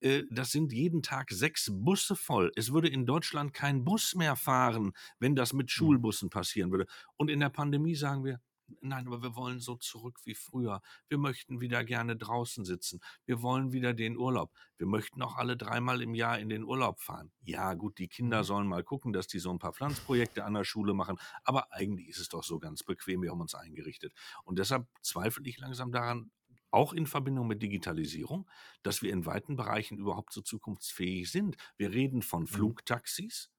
Äh, 0.00 0.24
das 0.30 0.50
sind 0.50 0.72
jeden 0.72 1.02
Tag 1.02 1.30
sechs 1.30 1.70
Busse 1.72 2.16
voll. 2.16 2.52
Es 2.56 2.72
würde 2.72 2.88
in 2.88 3.06
Deutschland 3.06 3.52
kein 3.54 3.84
Bus 3.84 4.14
mehr 4.14 4.36
fahren, 4.36 4.92
wenn 5.18 5.36
das 5.36 5.52
mit 5.52 5.66
mhm. 5.66 5.70
Schulbussen 5.70 6.30
passieren 6.30 6.70
würde. 6.70 6.86
Und 7.16 7.30
in 7.30 7.40
der 7.40 7.50
Pandemie 7.50 7.94
sagen 7.94 8.24
wir, 8.24 8.40
nein, 8.80 9.06
aber 9.06 9.22
wir 9.22 9.36
wollen 9.36 9.60
so 9.60 9.76
zurück 9.76 10.20
wie 10.24 10.34
früher. 10.34 10.80
Wir 11.08 11.18
möchten 11.18 11.60
wieder 11.60 11.84
gerne 11.84 12.16
draußen 12.16 12.64
sitzen. 12.64 13.00
Wir 13.26 13.42
wollen 13.42 13.72
wieder 13.72 13.94
den 13.94 14.16
Urlaub. 14.16 14.52
Wir 14.78 14.86
möchten 14.86 15.22
auch 15.22 15.36
alle 15.36 15.56
dreimal 15.56 16.02
im 16.02 16.14
Jahr 16.14 16.38
in 16.38 16.48
den 16.48 16.64
Urlaub 16.64 17.00
fahren. 17.00 17.32
Ja, 17.42 17.74
gut, 17.74 17.98
die 17.98 18.08
Kinder 18.08 18.38
mhm. 18.38 18.44
sollen 18.44 18.66
mal 18.68 18.84
gucken, 18.84 19.12
dass 19.12 19.26
die 19.26 19.38
so 19.38 19.50
ein 19.50 19.58
paar 19.58 19.72
Pflanzprojekte 19.72 20.44
an 20.44 20.54
der 20.54 20.64
Schule 20.64 20.94
machen. 20.94 21.16
Aber 21.44 21.72
eigentlich 21.72 22.08
ist 22.08 22.18
es 22.18 22.28
doch 22.28 22.44
so 22.44 22.58
ganz 22.58 22.82
bequem. 22.82 23.22
Wir 23.22 23.30
haben 23.30 23.40
uns 23.40 23.54
eingerichtet. 23.54 24.12
Und 24.44 24.58
deshalb 24.58 24.86
zweifle 25.02 25.46
ich 25.46 25.58
langsam 25.58 25.92
daran, 25.92 26.30
auch 26.70 26.92
in 26.92 27.06
Verbindung 27.06 27.46
mit 27.46 27.62
Digitalisierung, 27.62 28.48
dass 28.82 29.02
wir 29.02 29.12
in 29.12 29.26
weiten 29.26 29.56
Bereichen 29.56 29.98
überhaupt 29.98 30.32
so 30.32 30.40
zukunftsfähig 30.40 31.30
sind. 31.30 31.56
Wir 31.76 31.92
reden 31.92 32.22
von 32.22 32.42
mhm. 32.42 32.46
Flugtaxis, 32.46 33.50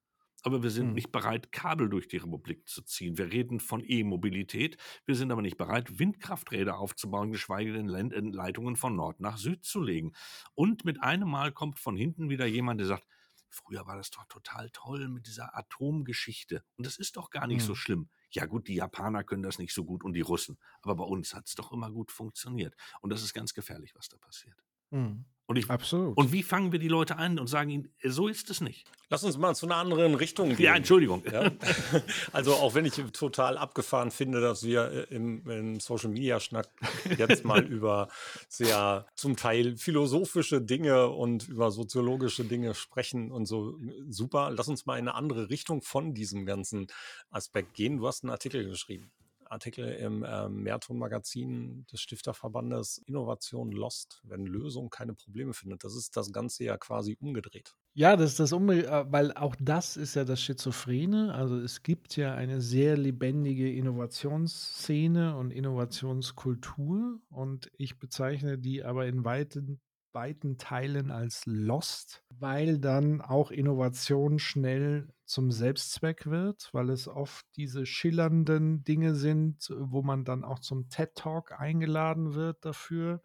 aber 0.44 0.64
wir 0.64 0.72
sind 0.72 0.90
mhm. 0.90 0.94
nicht 0.94 1.12
bereit, 1.12 1.52
Kabel 1.52 1.90
durch 1.90 2.08
die 2.08 2.18
Republik 2.18 2.68
zu 2.68 2.82
ziehen. 2.82 3.18
Wir 3.18 3.32
reden 3.32 3.60
von 3.60 3.84
E-Mobilität, 3.86 4.78
wir 5.06 5.16
sind 5.16 5.32
aber 5.32 5.42
nicht 5.42 5.58
bereit, 5.58 6.00
Windkrafträder 6.00 6.78
aufzubauen, 6.78 7.32
geschweige 7.32 7.74
denn 7.74 7.88
Leitungen 7.88 8.76
von 8.76 8.96
Nord 8.96 9.20
nach 9.20 9.38
Süd 9.38 9.64
zu 9.64 9.82
legen. 9.82 10.14
Und 10.56 10.86
mit 10.86 11.02
einem 11.02 11.30
Mal 11.30 11.52
kommt 11.52 11.80
von 11.80 11.96
hinten 11.96 12.30
wieder 12.30 12.46
jemand, 12.46 12.80
der 12.80 12.88
sagt, 12.88 13.06
früher 13.52 13.86
war 13.86 13.98
das 13.98 14.10
doch 14.10 14.26
total 14.26 14.70
toll 14.72 15.08
mit 15.10 15.28
dieser 15.28 15.56
Atomgeschichte. 15.56 16.64
Und 16.78 16.86
das 16.86 16.98
ist 16.98 17.18
doch 17.18 17.30
gar 17.30 17.48
nicht 17.48 17.62
mhm. 17.62 17.68
so 17.68 17.76
schlimm. 17.76 18.10
Ja 18.32 18.46
gut, 18.46 18.68
die 18.68 18.76
Japaner 18.76 19.24
können 19.24 19.44
das 19.44 19.60
nicht 19.60 19.74
so 19.74 19.84
gut 19.86 20.04
und 20.04 20.14
die 20.14 20.22
Russen. 20.22 20.58
Aber 20.82 20.96
bei 20.96 21.04
uns 21.04 21.34
hat 21.36 21.48
es 21.48 21.56
doch 21.56 21.72
immer 21.72 21.92
gut 21.92 22.12
funktioniert. 22.12 22.76
Und 23.02 23.12
das 23.12 23.22
ist 23.22 23.34
ganz 23.34 23.54
gefährlich, 23.54 23.94
was 23.96 24.10
da 24.10 24.18
passiert. 24.18 24.64
Mhm. 24.90 25.26
Und, 25.52 25.58
ich, 25.58 25.70
Absolut. 25.70 26.16
und 26.16 26.32
wie 26.32 26.44
fangen 26.44 26.72
wir 26.72 26.80
die 26.80 26.88
Leute 26.88 27.18
ein 27.18 27.38
und 27.38 27.48
sagen 27.48 27.70
ihnen, 27.70 27.94
so 28.02 28.30
ist 28.30 28.50
es 28.50 28.62
nicht? 28.62 28.86
Lass 29.10 29.26
uns 29.26 29.38
mal 29.38 29.54
zu 29.54 29.66
einer 29.66 29.76
anderen 29.76 30.16
Richtung 30.16 30.56
gehen. 30.56 30.64
Ja, 30.64 30.76
Entschuldigung. 30.76 31.24
Ja? 31.30 31.52
Also 32.32 32.54
auch 32.54 32.74
wenn 32.74 32.86
ich 32.86 32.94
total 33.12 33.58
abgefahren 33.58 34.12
finde, 34.12 34.40
dass 34.40 34.64
wir 34.64 35.08
äh, 35.10 35.14
im, 35.14 35.46
im 35.50 35.80
Social 35.82 36.10
Media 36.10 36.40
Schnack 36.40 36.70
jetzt 37.18 37.44
mal 37.44 37.62
über 37.68 38.08
sehr 38.48 39.06
zum 39.14 39.36
Teil 39.36 39.76
philosophische 39.76 40.62
Dinge 40.62 41.10
und 41.10 41.50
über 41.50 41.70
soziologische 41.70 42.46
Dinge 42.46 42.74
sprechen 42.74 43.30
und 43.30 43.46
so 43.46 43.78
super. 44.08 44.52
Lass 44.56 44.70
uns 44.70 44.86
mal 44.86 44.98
in 44.98 45.10
eine 45.10 45.16
andere 45.16 45.50
Richtung 45.50 45.82
von 45.82 46.14
diesem 46.14 46.46
ganzen 46.46 46.88
Aspekt 47.30 47.74
gehen. 47.74 47.98
Du 47.98 48.08
hast 48.08 48.24
einen 48.24 48.32
Artikel 48.32 48.70
geschrieben. 48.70 49.12
Artikel 49.52 49.88
im 49.94 50.24
äh, 50.24 50.48
Mehrton-Magazin 50.50 51.86
des 51.92 52.02
Stifterverbandes 52.02 53.00
Innovation 53.00 53.72
Lost, 53.72 54.22
wenn 54.24 54.46
Lösung 54.46 54.90
keine 54.90 55.14
Probleme 55.14 55.54
findet. 55.54 55.84
Das 55.84 55.96
ist 55.96 56.16
das 56.16 56.32
Ganze 56.32 56.64
ja 56.64 56.78
quasi 56.78 57.18
umgedreht. 57.20 57.76
Ja, 57.94 58.16
das 58.16 58.32
ist 58.32 58.40
das 58.40 58.54
Umge 58.54 58.86
äh, 58.86 59.06
weil 59.12 59.34
auch 59.34 59.56
das 59.60 59.98
ist 59.98 60.16
ja 60.16 60.24
das 60.24 60.42
Schizophrene. 60.42 61.34
Also 61.34 61.60
es 61.60 61.84
gibt 61.84 62.16
ja 62.16 62.34
eine 62.34 62.62
sehr 62.62 62.98
lebendige 62.98 63.72
Innovationsszene 63.72 65.36
und 65.36 65.52
Innovationskultur 65.52 67.20
und 67.30 67.70
ich 67.78 68.00
bezeichne 68.00 68.58
die 68.58 68.84
aber 68.84 69.08
in 69.08 69.26
weiten 69.26 69.82
weiten 70.14 70.58
Teilen 70.58 71.12
als 71.12 71.44
lost, 71.46 72.24
weil 72.30 72.80
dann 72.80 73.22
auch 73.22 73.52
Innovation 73.52 74.40
schnell 74.40 75.08
zum 75.26 75.52
Selbstzweck 75.52 76.26
wird, 76.28 76.70
weil 76.74 76.90
es 76.90 77.08
oft 77.08 77.46
diese 77.56 77.86
schillernden 77.86 78.84
Dinge 78.84 79.16
sind, 79.16 79.74
wo 79.78 80.02
man 80.02 80.26
dann 80.26 80.44
auch 80.44 80.60
zum 80.60 80.90
TED 80.90 81.16
Talk 81.16 81.60
eingeladen 81.60 82.34
wird 82.34 82.66
dafür. 82.66 83.22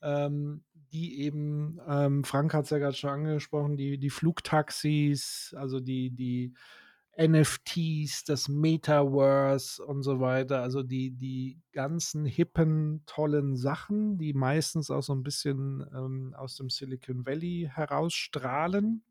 Ähm, 0.00 0.64
die 0.92 1.20
eben, 1.20 1.80
ähm, 1.88 2.22
Frank 2.24 2.52
hat 2.52 2.64
es 2.64 2.70
ja 2.70 2.78
gerade 2.78 2.94
schon 2.94 3.10
angesprochen, 3.10 3.76
die, 3.76 3.98
die 3.98 4.10
Flugtaxis, 4.10 5.54
also 5.56 5.80
die, 5.80 6.10
die 6.10 6.54
NFTs, 7.28 8.24
das 8.24 8.48
Metaverse 8.48 9.84
und 9.84 10.02
so 10.02 10.20
weiter, 10.20 10.62
also 10.62 10.82
die, 10.82 11.10
die 11.10 11.60
ganzen 11.72 12.24
hippen, 12.24 13.02
tollen 13.06 13.56
Sachen, 13.56 14.18
die 14.18 14.32
meistens 14.32 14.90
auch 14.90 15.02
so 15.02 15.14
ein 15.14 15.22
bisschen 15.22 15.86
ähm, 15.94 16.34
aus 16.36 16.56
dem 16.56 16.70
Silicon 16.70 17.24
Valley 17.26 17.70
herausstrahlen, 17.72 19.04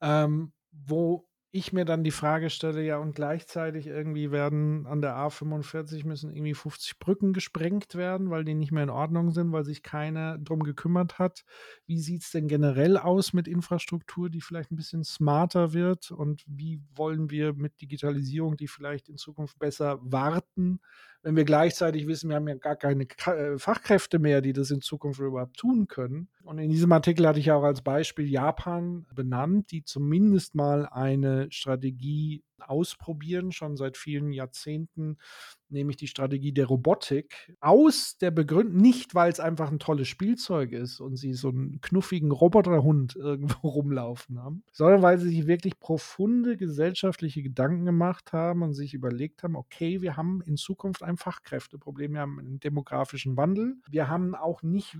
ähm, 0.00 0.52
wo 0.72 1.26
ich 1.54 1.72
mir 1.72 1.84
dann 1.84 2.02
die 2.04 2.10
Frage 2.10 2.50
stelle, 2.50 2.82
ja, 2.84 2.98
und 2.98 3.14
gleichzeitig 3.14 3.86
irgendwie 3.86 4.30
werden 4.32 4.86
an 4.86 5.00
der 5.00 5.14
A45 5.16 6.04
müssen 6.06 6.30
irgendwie 6.34 6.54
50 6.54 6.98
Brücken 6.98 7.32
gesprengt 7.32 7.94
werden, 7.94 8.28
weil 8.30 8.44
die 8.44 8.54
nicht 8.54 8.72
mehr 8.72 8.82
in 8.82 8.90
Ordnung 8.90 9.30
sind, 9.30 9.52
weil 9.52 9.64
sich 9.64 9.82
keiner 9.82 10.36
drum 10.38 10.64
gekümmert 10.64 11.18
hat. 11.18 11.44
Wie 11.86 12.00
sieht 12.00 12.22
es 12.22 12.30
denn 12.32 12.48
generell 12.48 12.98
aus 12.98 13.32
mit 13.32 13.46
Infrastruktur, 13.48 14.30
die 14.30 14.40
vielleicht 14.40 14.72
ein 14.72 14.76
bisschen 14.76 15.04
smarter 15.04 15.72
wird? 15.72 16.10
Und 16.10 16.44
wie 16.48 16.82
wollen 16.94 17.30
wir 17.30 17.54
mit 17.54 17.80
Digitalisierung, 17.80 18.56
die 18.56 18.68
vielleicht 18.68 19.08
in 19.08 19.16
Zukunft 19.16 19.58
besser 19.58 19.98
warten, 20.02 20.80
wenn 21.24 21.36
wir 21.36 21.44
gleichzeitig 21.44 22.06
wissen, 22.06 22.28
wir 22.28 22.36
haben 22.36 22.46
ja 22.46 22.54
gar 22.54 22.76
keine 22.76 23.04
äh, 23.04 23.58
Fachkräfte 23.58 24.18
mehr, 24.18 24.42
die 24.42 24.52
das 24.52 24.70
in 24.70 24.82
Zukunft 24.82 25.20
überhaupt 25.20 25.56
tun 25.56 25.88
können. 25.88 26.28
Und 26.42 26.58
in 26.58 26.70
diesem 26.70 26.92
Artikel 26.92 27.26
hatte 27.26 27.40
ich 27.40 27.50
auch 27.50 27.62
als 27.62 27.80
Beispiel 27.80 28.28
Japan 28.28 29.06
benannt, 29.14 29.70
die 29.70 29.84
zumindest 29.84 30.54
mal 30.54 30.86
eine 30.86 31.50
Strategie 31.50 32.44
ausprobieren, 32.60 33.52
schon 33.52 33.76
seit 33.76 33.96
vielen 33.96 34.32
Jahrzehnten, 34.32 35.18
nämlich 35.68 35.96
die 35.96 36.06
Strategie 36.06 36.52
der 36.52 36.66
Robotik, 36.66 37.54
aus 37.60 38.16
der 38.18 38.30
Begründung, 38.30 38.76
nicht 38.76 39.14
weil 39.14 39.30
es 39.30 39.40
einfach 39.40 39.70
ein 39.70 39.78
tolles 39.78 40.08
Spielzeug 40.08 40.72
ist 40.72 41.00
und 41.00 41.16
sie 41.16 41.34
so 41.34 41.48
einen 41.48 41.80
knuffigen 41.80 42.30
Roboterhund 42.30 43.16
irgendwo 43.16 43.68
rumlaufen 43.68 44.42
haben, 44.42 44.64
sondern 44.72 45.02
weil 45.02 45.18
sie 45.18 45.28
sich 45.28 45.46
wirklich 45.46 45.78
profunde 45.78 46.56
gesellschaftliche 46.56 47.42
Gedanken 47.42 47.84
gemacht 47.84 48.32
haben 48.32 48.62
und 48.62 48.74
sich 48.74 48.94
überlegt 48.94 49.42
haben, 49.42 49.56
okay, 49.56 50.00
wir 50.00 50.16
haben 50.16 50.40
in 50.42 50.56
Zukunft 50.56 51.02
ein 51.02 51.16
Fachkräfteproblem, 51.16 52.14
wir 52.14 52.20
haben 52.20 52.38
einen 52.38 52.60
demografischen 52.60 53.36
Wandel, 53.36 53.76
wir 53.88 54.08
haben 54.08 54.34
auch 54.34 54.62
nicht 54.62 54.96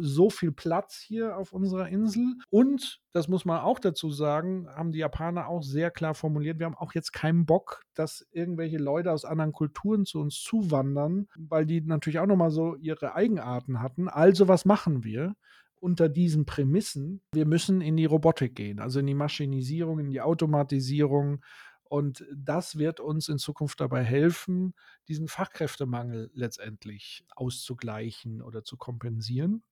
so 0.00 0.30
viel 0.30 0.52
Platz 0.52 0.98
hier 0.98 1.36
auf 1.36 1.52
unserer 1.52 1.88
Insel 1.88 2.34
und 2.50 3.01
das 3.12 3.28
muss 3.28 3.44
man 3.44 3.60
auch 3.60 3.78
dazu 3.78 4.10
sagen, 4.10 4.68
haben 4.74 4.92
die 4.92 4.98
Japaner 4.98 5.48
auch 5.48 5.62
sehr 5.62 5.90
klar 5.90 6.14
formuliert, 6.14 6.58
wir 6.58 6.66
haben 6.66 6.76
auch 6.76 6.94
jetzt 6.94 7.12
keinen 7.12 7.46
Bock, 7.46 7.82
dass 7.94 8.26
irgendwelche 8.32 8.78
Leute 8.78 9.12
aus 9.12 9.24
anderen 9.24 9.52
Kulturen 9.52 10.04
zu 10.04 10.20
uns 10.20 10.40
zuwandern, 10.40 11.28
weil 11.36 11.66
die 11.66 11.80
natürlich 11.80 12.18
auch 12.18 12.26
nochmal 12.26 12.50
so 12.50 12.74
ihre 12.76 13.14
Eigenarten 13.14 13.80
hatten. 13.80 14.08
Also 14.08 14.48
was 14.48 14.64
machen 14.64 15.04
wir? 15.04 15.34
unter 15.82 16.08
diesen 16.08 16.46
Prämissen, 16.46 17.22
wir 17.32 17.44
müssen 17.44 17.80
in 17.80 17.96
die 17.96 18.04
Robotik 18.04 18.54
gehen, 18.54 18.78
also 18.78 19.00
in 19.00 19.06
die 19.06 19.14
Maschinisierung, 19.14 19.98
in 19.98 20.10
die 20.10 20.20
Automatisierung. 20.20 21.42
Und 21.82 22.24
das 22.32 22.78
wird 22.78 23.00
uns 23.00 23.28
in 23.28 23.38
Zukunft 23.38 23.80
dabei 23.80 24.04
helfen, 24.04 24.74
diesen 25.08 25.26
Fachkräftemangel 25.26 26.30
letztendlich 26.34 27.26
auszugleichen 27.34 28.42
oder 28.42 28.62
zu 28.62 28.76
kompensieren. 28.76 29.64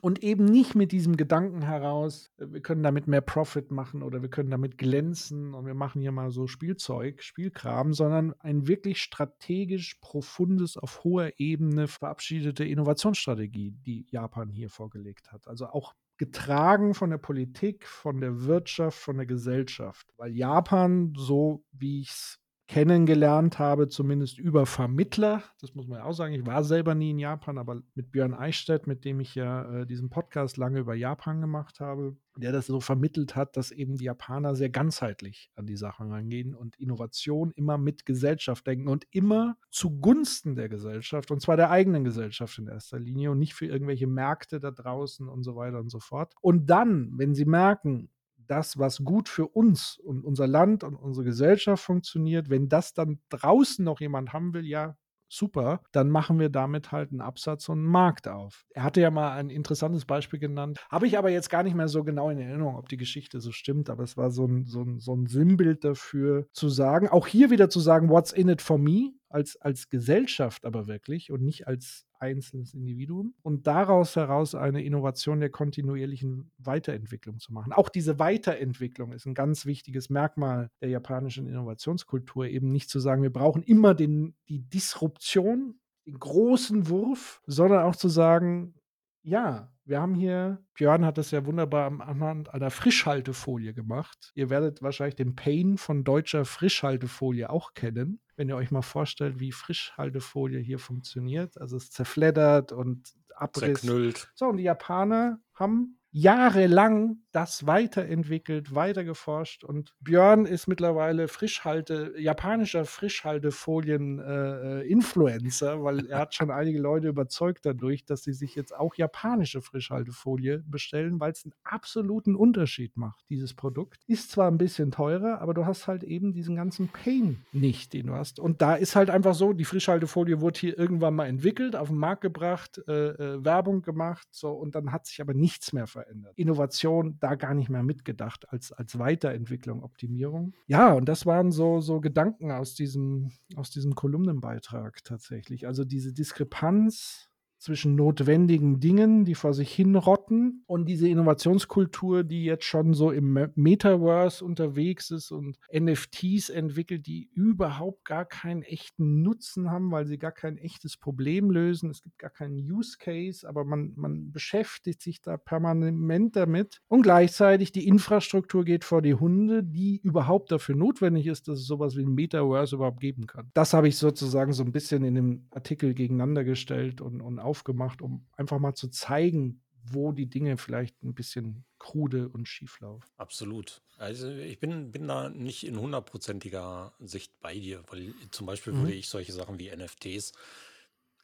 Und 0.00 0.22
eben 0.22 0.44
nicht 0.44 0.74
mit 0.74 0.92
diesem 0.92 1.16
Gedanken 1.16 1.62
heraus, 1.62 2.30
äh, 2.38 2.46
wir 2.50 2.60
können 2.60 2.82
damit 2.82 3.06
mehr 3.06 3.20
Profit 3.20 3.70
machen 3.70 4.02
oder 4.02 4.22
wir 4.22 4.28
können 4.28 4.50
damit 4.50 4.78
glänzen 4.78 5.54
und 5.54 5.66
wir 5.66 5.74
machen 5.74 6.00
hier 6.00 6.12
mal 6.12 6.30
so 6.30 6.46
Spielzeug, 6.46 7.22
Spielkram, 7.22 7.92
sondern 7.92 8.34
ein 8.40 8.66
wirklich 8.68 9.02
strategisch 9.02 9.96
profundes, 10.00 10.76
auf 10.76 11.04
hoher 11.04 11.32
Ebene 11.38 11.88
verabschiedete 11.88 12.64
Innovationsstrategie, 12.64 13.72
die 13.86 14.06
Japan 14.10 14.50
hier 14.50 14.70
vorgelegt 14.70 15.32
hat. 15.32 15.48
Also 15.48 15.66
auch 15.66 15.94
getragen 16.18 16.94
von 16.94 17.10
der 17.10 17.18
Politik, 17.18 17.86
von 17.86 18.20
der 18.20 18.44
Wirtschaft, 18.44 18.98
von 18.98 19.16
der 19.16 19.26
Gesellschaft. 19.26 20.06
Weil 20.16 20.32
Japan, 20.36 21.14
so 21.16 21.64
wie 21.72 22.00
ich 22.00 22.10
es 22.10 22.40
kennengelernt 22.68 23.58
habe, 23.58 23.88
zumindest 23.88 24.38
über 24.38 24.66
Vermittler. 24.66 25.42
Das 25.58 25.74
muss 25.74 25.88
man 25.88 26.00
ja 26.00 26.04
auch 26.04 26.12
sagen. 26.12 26.34
Ich 26.34 26.44
war 26.44 26.62
selber 26.62 26.94
nie 26.94 27.10
in 27.10 27.18
Japan, 27.18 27.56
aber 27.56 27.82
mit 27.94 28.12
Björn 28.12 28.34
Eichstätt, 28.34 28.86
mit 28.86 29.06
dem 29.06 29.20
ich 29.20 29.34
ja 29.34 29.80
äh, 29.80 29.86
diesen 29.86 30.10
Podcast 30.10 30.58
lange 30.58 30.80
über 30.80 30.94
Japan 30.94 31.40
gemacht 31.40 31.80
habe, 31.80 32.14
der 32.36 32.52
das 32.52 32.66
so 32.66 32.80
vermittelt 32.80 33.34
hat, 33.34 33.56
dass 33.56 33.70
eben 33.70 33.96
die 33.96 34.04
Japaner 34.04 34.54
sehr 34.54 34.68
ganzheitlich 34.68 35.50
an 35.56 35.66
die 35.66 35.78
Sachen 35.78 36.12
rangehen 36.12 36.54
und 36.54 36.76
Innovation 36.78 37.52
immer 37.56 37.78
mit 37.78 38.04
Gesellschaft 38.04 38.66
denken 38.66 38.88
und 38.88 39.06
immer 39.10 39.56
zugunsten 39.70 40.54
der 40.54 40.68
Gesellschaft 40.68 41.30
und 41.30 41.40
zwar 41.40 41.56
der 41.56 41.70
eigenen 41.70 42.04
Gesellschaft 42.04 42.58
in 42.58 42.68
erster 42.68 42.98
Linie 42.98 43.30
und 43.30 43.38
nicht 43.38 43.54
für 43.54 43.66
irgendwelche 43.66 44.06
Märkte 44.06 44.60
da 44.60 44.70
draußen 44.70 45.26
und 45.26 45.42
so 45.42 45.56
weiter 45.56 45.78
und 45.80 45.88
so 45.88 46.00
fort. 46.00 46.34
Und 46.42 46.66
dann, 46.68 47.12
wenn 47.16 47.34
sie 47.34 47.46
merken, 47.46 48.10
das, 48.50 48.78
was 48.78 49.04
gut 49.04 49.28
für 49.28 49.46
uns 49.46 49.98
und 49.98 50.24
unser 50.24 50.46
Land 50.46 50.84
und 50.84 50.96
unsere 50.96 51.24
Gesellschaft 51.24 51.82
funktioniert, 51.82 52.50
wenn 52.50 52.68
das 52.68 52.94
dann 52.94 53.20
draußen 53.28 53.84
noch 53.84 54.00
jemand 54.00 54.32
haben 54.32 54.54
will, 54.54 54.66
ja, 54.66 54.96
super, 55.28 55.82
dann 55.92 56.10
machen 56.10 56.38
wir 56.38 56.48
damit 56.48 56.90
halt 56.90 57.10
einen 57.10 57.20
Absatz 57.20 57.68
und 57.68 57.78
einen 57.78 57.86
Markt 57.86 58.28
auf. 58.28 58.64
Er 58.70 58.82
hatte 58.82 59.00
ja 59.00 59.10
mal 59.10 59.32
ein 59.36 59.50
interessantes 59.50 60.04
Beispiel 60.04 60.38
genannt, 60.38 60.78
habe 60.90 61.06
ich 61.06 61.18
aber 61.18 61.30
jetzt 61.30 61.50
gar 61.50 61.62
nicht 61.62 61.76
mehr 61.76 61.88
so 61.88 62.02
genau 62.02 62.30
in 62.30 62.38
Erinnerung, 62.38 62.76
ob 62.76 62.88
die 62.88 62.96
Geschichte 62.96 63.40
so 63.40 63.52
stimmt, 63.52 63.90
aber 63.90 64.04
es 64.04 64.16
war 64.16 64.30
so 64.30 64.46
ein, 64.46 64.64
so 64.64 64.82
ein, 64.82 64.98
so 64.98 65.14
ein 65.14 65.26
Sinnbild 65.26 65.84
dafür 65.84 66.46
zu 66.52 66.68
sagen, 66.68 67.08
auch 67.08 67.26
hier 67.26 67.50
wieder 67.50 67.68
zu 67.68 67.80
sagen, 67.80 68.08
what's 68.08 68.32
in 68.32 68.48
it 68.48 68.62
for 68.62 68.78
me, 68.78 69.12
als, 69.28 69.56
als 69.60 69.88
Gesellschaft 69.88 70.64
aber 70.64 70.86
wirklich 70.86 71.30
und 71.30 71.42
nicht 71.42 71.66
als 71.66 72.06
einzelnes 72.18 72.74
Individuum 72.74 73.34
und 73.42 73.66
daraus 73.66 74.16
heraus 74.16 74.54
eine 74.54 74.82
Innovation 74.82 75.40
der 75.40 75.50
kontinuierlichen 75.50 76.50
Weiterentwicklung 76.58 77.38
zu 77.38 77.52
machen. 77.52 77.72
Auch 77.72 77.88
diese 77.88 78.18
Weiterentwicklung 78.18 79.12
ist 79.12 79.26
ein 79.26 79.34
ganz 79.34 79.66
wichtiges 79.66 80.10
Merkmal 80.10 80.70
der 80.80 80.88
japanischen 80.88 81.46
Innovationskultur, 81.46 82.46
eben 82.46 82.72
nicht 82.72 82.90
zu 82.90 83.00
sagen, 83.00 83.22
wir 83.22 83.32
brauchen 83.32 83.62
immer 83.62 83.94
den, 83.94 84.34
die 84.48 84.60
Disruption, 84.60 85.78
den 86.06 86.18
großen 86.18 86.88
Wurf, 86.88 87.40
sondern 87.46 87.82
auch 87.82 87.96
zu 87.96 88.08
sagen, 88.08 88.74
ja, 89.22 89.72
wir 89.84 90.00
haben 90.00 90.14
hier, 90.14 90.62
Björn 90.74 91.04
hat 91.04 91.18
das 91.18 91.30
ja 91.30 91.44
wunderbar 91.46 92.00
anhand 92.00 92.52
einer 92.52 92.70
Frischhaltefolie 92.70 93.74
gemacht. 93.74 94.32
Ihr 94.34 94.50
werdet 94.50 94.82
wahrscheinlich 94.82 95.16
den 95.16 95.34
Pain 95.34 95.78
von 95.78 96.04
deutscher 96.04 96.44
Frischhaltefolie 96.44 97.48
auch 97.48 97.74
kennen 97.74 98.20
wenn 98.38 98.48
ihr 98.48 98.56
euch 98.56 98.70
mal 98.70 98.82
vorstellt, 98.82 99.40
wie 99.40 99.50
Frischhaltefolie 99.50 100.60
hier 100.60 100.78
funktioniert. 100.78 101.60
Also 101.60 101.76
es 101.76 101.90
zerfleddert 101.90 102.70
und 102.70 103.12
Abriss. 103.34 103.80
Zerknüllt. 103.80 104.30
So, 104.34 104.46
und 104.46 104.58
die 104.58 104.62
Japaner 104.62 105.40
haben 105.54 105.97
jahrelang 106.10 107.18
das 107.32 107.66
weiterentwickelt, 107.66 108.74
weitergeforscht 108.74 109.62
und 109.62 109.92
Björn 110.00 110.46
ist 110.46 110.66
mittlerweile 110.66 111.28
Frischhalte, 111.28 112.14
japanischer 112.18 112.86
Frischhaltefolien-Influencer, 112.86 115.74
äh, 115.74 115.84
weil 115.84 116.06
er 116.06 116.20
hat 116.20 116.34
schon 116.34 116.50
einige 116.50 116.80
Leute 116.80 117.08
überzeugt 117.08 117.66
dadurch, 117.66 118.06
dass 118.06 118.22
sie 118.22 118.32
sich 118.32 118.54
jetzt 118.54 118.74
auch 118.74 118.94
japanische 118.94 119.60
Frischhaltefolie 119.60 120.64
bestellen, 120.66 121.20
weil 121.20 121.32
es 121.32 121.44
einen 121.44 121.52
absoluten 121.62 122.34
Unterschied 122.34 122.96
macht, 122.96 123.26
dieses 123.28 123.52
Produkt. 123.52 124.00
Ist 124.06 124.30
zwar 124.30 124.50
ein 124.50 124.56
bisschen 124.56 124.90
teurer, 124.90 125.42
aber 125.42 125.52
du 125.52 125.66
hast 125.66 125.86
halt 125.86 126.02
eben 126.02 126.32
diesen 126.32 126.56
ganzen 126.56 126.88
Pain 126.88 127.44
nicht, 127.52 127.92
den 127.92 128.06
du 128.06 128.14
hast. 128.14 128.40
Und 128.40 128.62
da 128.62 128.74
ist 128.74 128.96
halt 128.96 129.10
einfach 129.10 129.34
so, 129.34 129.52
die 129.52 129.66
Frischhaltefolie 129.66 130.40
wurde 130.40 130.58
hier 130.58 130.78
irgendwann 130.78 131.14
mal 131.14 131.26
entwickelt, 131.26 131.76
auf 131.76 131.88
den 131.88 131.98
Markt 131.98 132.22
gebracht, 132.22 132.80
äh, 132.88 133.10
äh, 133.10 133.44
Werbung 133.44 133.82
gemacht, 133.82 134.26
so 134.30 134.52
und 134.52 134.74
dann 134.74 134.92
hat 134.92 135.04
sich 135.06 135.20
aber 135.20 135.34
nichts 135.34 135.74
mehr 135.74 135.86
verändert. 135.86 135.97
Innovation 136.34 137.16
da 137.20 137.34
gar 137.34 137.54
nicht 137.54 137.68
mehr 137.68 137.82
mitgedacht 137.82 138.50
als, 138.50 138.72
als 138.72 138.98
Weiterentwicklung, 138.98 139.82
Optimierung. 139.82 140.54
Ja, 140.66 140.92
und 140.92 141.08
das 141.08 141.26
waren 141.26 141.52
so, 141.52 141.80
so 141.80 142.00
Gedanken 142.00 142.50
aus 142.50 142.74
diesem, 142.74 143.32
aus 143.56 143.70
diesem 143.70 143.94
Kolumnenbeitrag 143.94 145.02
tatsächlich. 145.04 145.66
Also 145.66 145.84
diese 145.84 146.12
Diskrepanz 146.12 147.27
zwischen 147.58 147.94
notwendigen 147.94 148.80
Dingen, 148.80 149.24
die 149.24 149.34
vor 149.34 149.52
sich 149.52 149.72
hinrotten 149.72 150.62
und 150.66 150.86
diese 150.86 151.08
Innovationskultur, 151.08 152.24
die 152.24 152.44
jetzt 152.44 152.64
schon 152.64 152.94
so 152.94 153.10
im 153.10 153.50
Metaverse 153.54 154.44
unterwegs 154.44 155.10
ist 155.10 155.30
und 155.30 155.58
NFTs 155.72 156.50
entwickelt, 156.50 157.06
die 157.06 157.28
überhaupt 157.34 158.04
gar 158.04 158.24
keinen 158.24 158.62
echten 158.62 159.22
Nutzen 159.22 159.70
haben, 159.70 159.90
weil 159.90 160.06
sie 160.06 160.18
gar 160.18 160.32
kein 160.32 160.56
echtes 160.56 160.96
Problem 160.96 161.50
lösen. 161.50 161.90
Es 161.90 162.02
gibt 162.02 162.18
gar 162.18 162.30
keinen 162.30 162.58
Use 162.58 162.96
Case, 162.98 163.48
aber 163.48 163.64
man, 163.64 163.92
man 163.96 164.30
beschäftigt 164.32 165.02
sich 165.02 165.20
da 165.20 165.36
permanent 165.36 166.36
damit 166.36 166.80
und 166.88 167.02
gleichzeitig 167.02 167.72
die 167.72 167.86
Infrastruktur 167.86 168.64
geht 168.64 168.84
vor 168.84 169.02
die 169.02 169.14
Hunde, 169.14 169.64
die 169.64 170.00
überhaupt 170.02 170.52
dafür 170.52 170.76
notwendig 170.76 171.26
ist, 171.26 171.48
dass 171.48 171.58
es 171.58 171.66
sowas 171.66 171.96
wie 171.96 172.02
ein 172.02 172.14
Metaverse 172.14 172.76
überhaupt 172.76 173.00
geben 173.00 173.26
kann. 173.26 173.50
Das 173.54 173.74
habe 173.74 173.88
ich 173.88 173.96
sozusagen 173.96 174.52
so 174.52 174.62
ein 174.62 174.72
bisschen 174.72 175.04
in 175.04 175.14
dem 175.14 175.46
Artikel 175.50 175.94
gegeneinander 175.94 176.44
gestellt 176.44 177.00
und, 177.00 177.20
und 177.20 177.38
aufgemacht, 177.48 178.02
um 178.02 178.26
einfach 178.36 178.58
mal 178.58 178.74
zu 178.74 178.88
zeigen, 178.88 179.62
wo 179.92 180.12
die 180.12 180.28
Dinge 180.28 180.58
vielleicht 180.58 181.02
ein 181.02 181.14
bisschen 181.14 181.64
krude 181.78 182.28
und 182.28 182.46
schief 182.46 182.78
laufen. 182.80 183.08
Absolut. 183.16 183.82
Also 183.96 184.30
ich 184.30 184.60
bin, 184.60 184.90
bin 184.90 185.08
da 185.08 185.30
nicht 185.30 185.66
in 185.66 185.78
hundertprozentiger 185.78 186.92
Sicht 186.98 187.32
bei 187.40 187.58
dir, 187.58 187.82
weil 187.88 188.14
zum 188.30 188.46
Beispiel 188.46 188.72
mhm. 188.72 188.82
würde 188.82 188.94
ich 188.94 189.08
solche 189.08 189.32
Sachen 189.32 189.58
wie 189.58 189.74
NFTs 189.74 190.32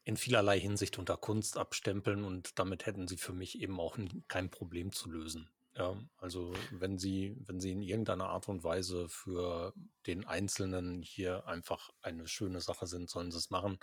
in 0.05 0.16
vielerlei 0.16 0.59
Hinsicht 0.59 0.99
unter 0.99 1.16
Kunst 1.16 1.57
abstempeln 1.57 2.25
und 2.25 2.59
damit 2.59 2.87
hätten 2.87 3.09
sie 3.09 3.16
für 3.16 3.33
mich 3.33 3.61
eben 3.61 3.79
auch 3.81 3.99
kein 4.29 4.51
Problem 4.51 4.93
zu 4.93 5.11
lösen. 5.11 5.51
Ja, 5.77 5.97
also 6.18 6.55
wenn 6.70 6.99
sie, 6.99 7.37
wenn 7.47 7.59
sie 7.59 7.72
in 7.72 7.83
irgendeiner 7.83 8.29
Art 8.29 8.49
und 8.49 8.62
Weise 8.62 9.09
für 9.09 9.75
den 10.07 10.25
Einzelnen 10.25 11.03
hier 11.03 11.49
einfach 11.49 11.91
eine 12.01 12.29
schöne 12.29 12.61
Sache 12.61 12.87
sind, 12.87 13.11
sollen 13.11 13.33
sie 13.33 13.39
es 13.39 13.51
machen 13.51 13.79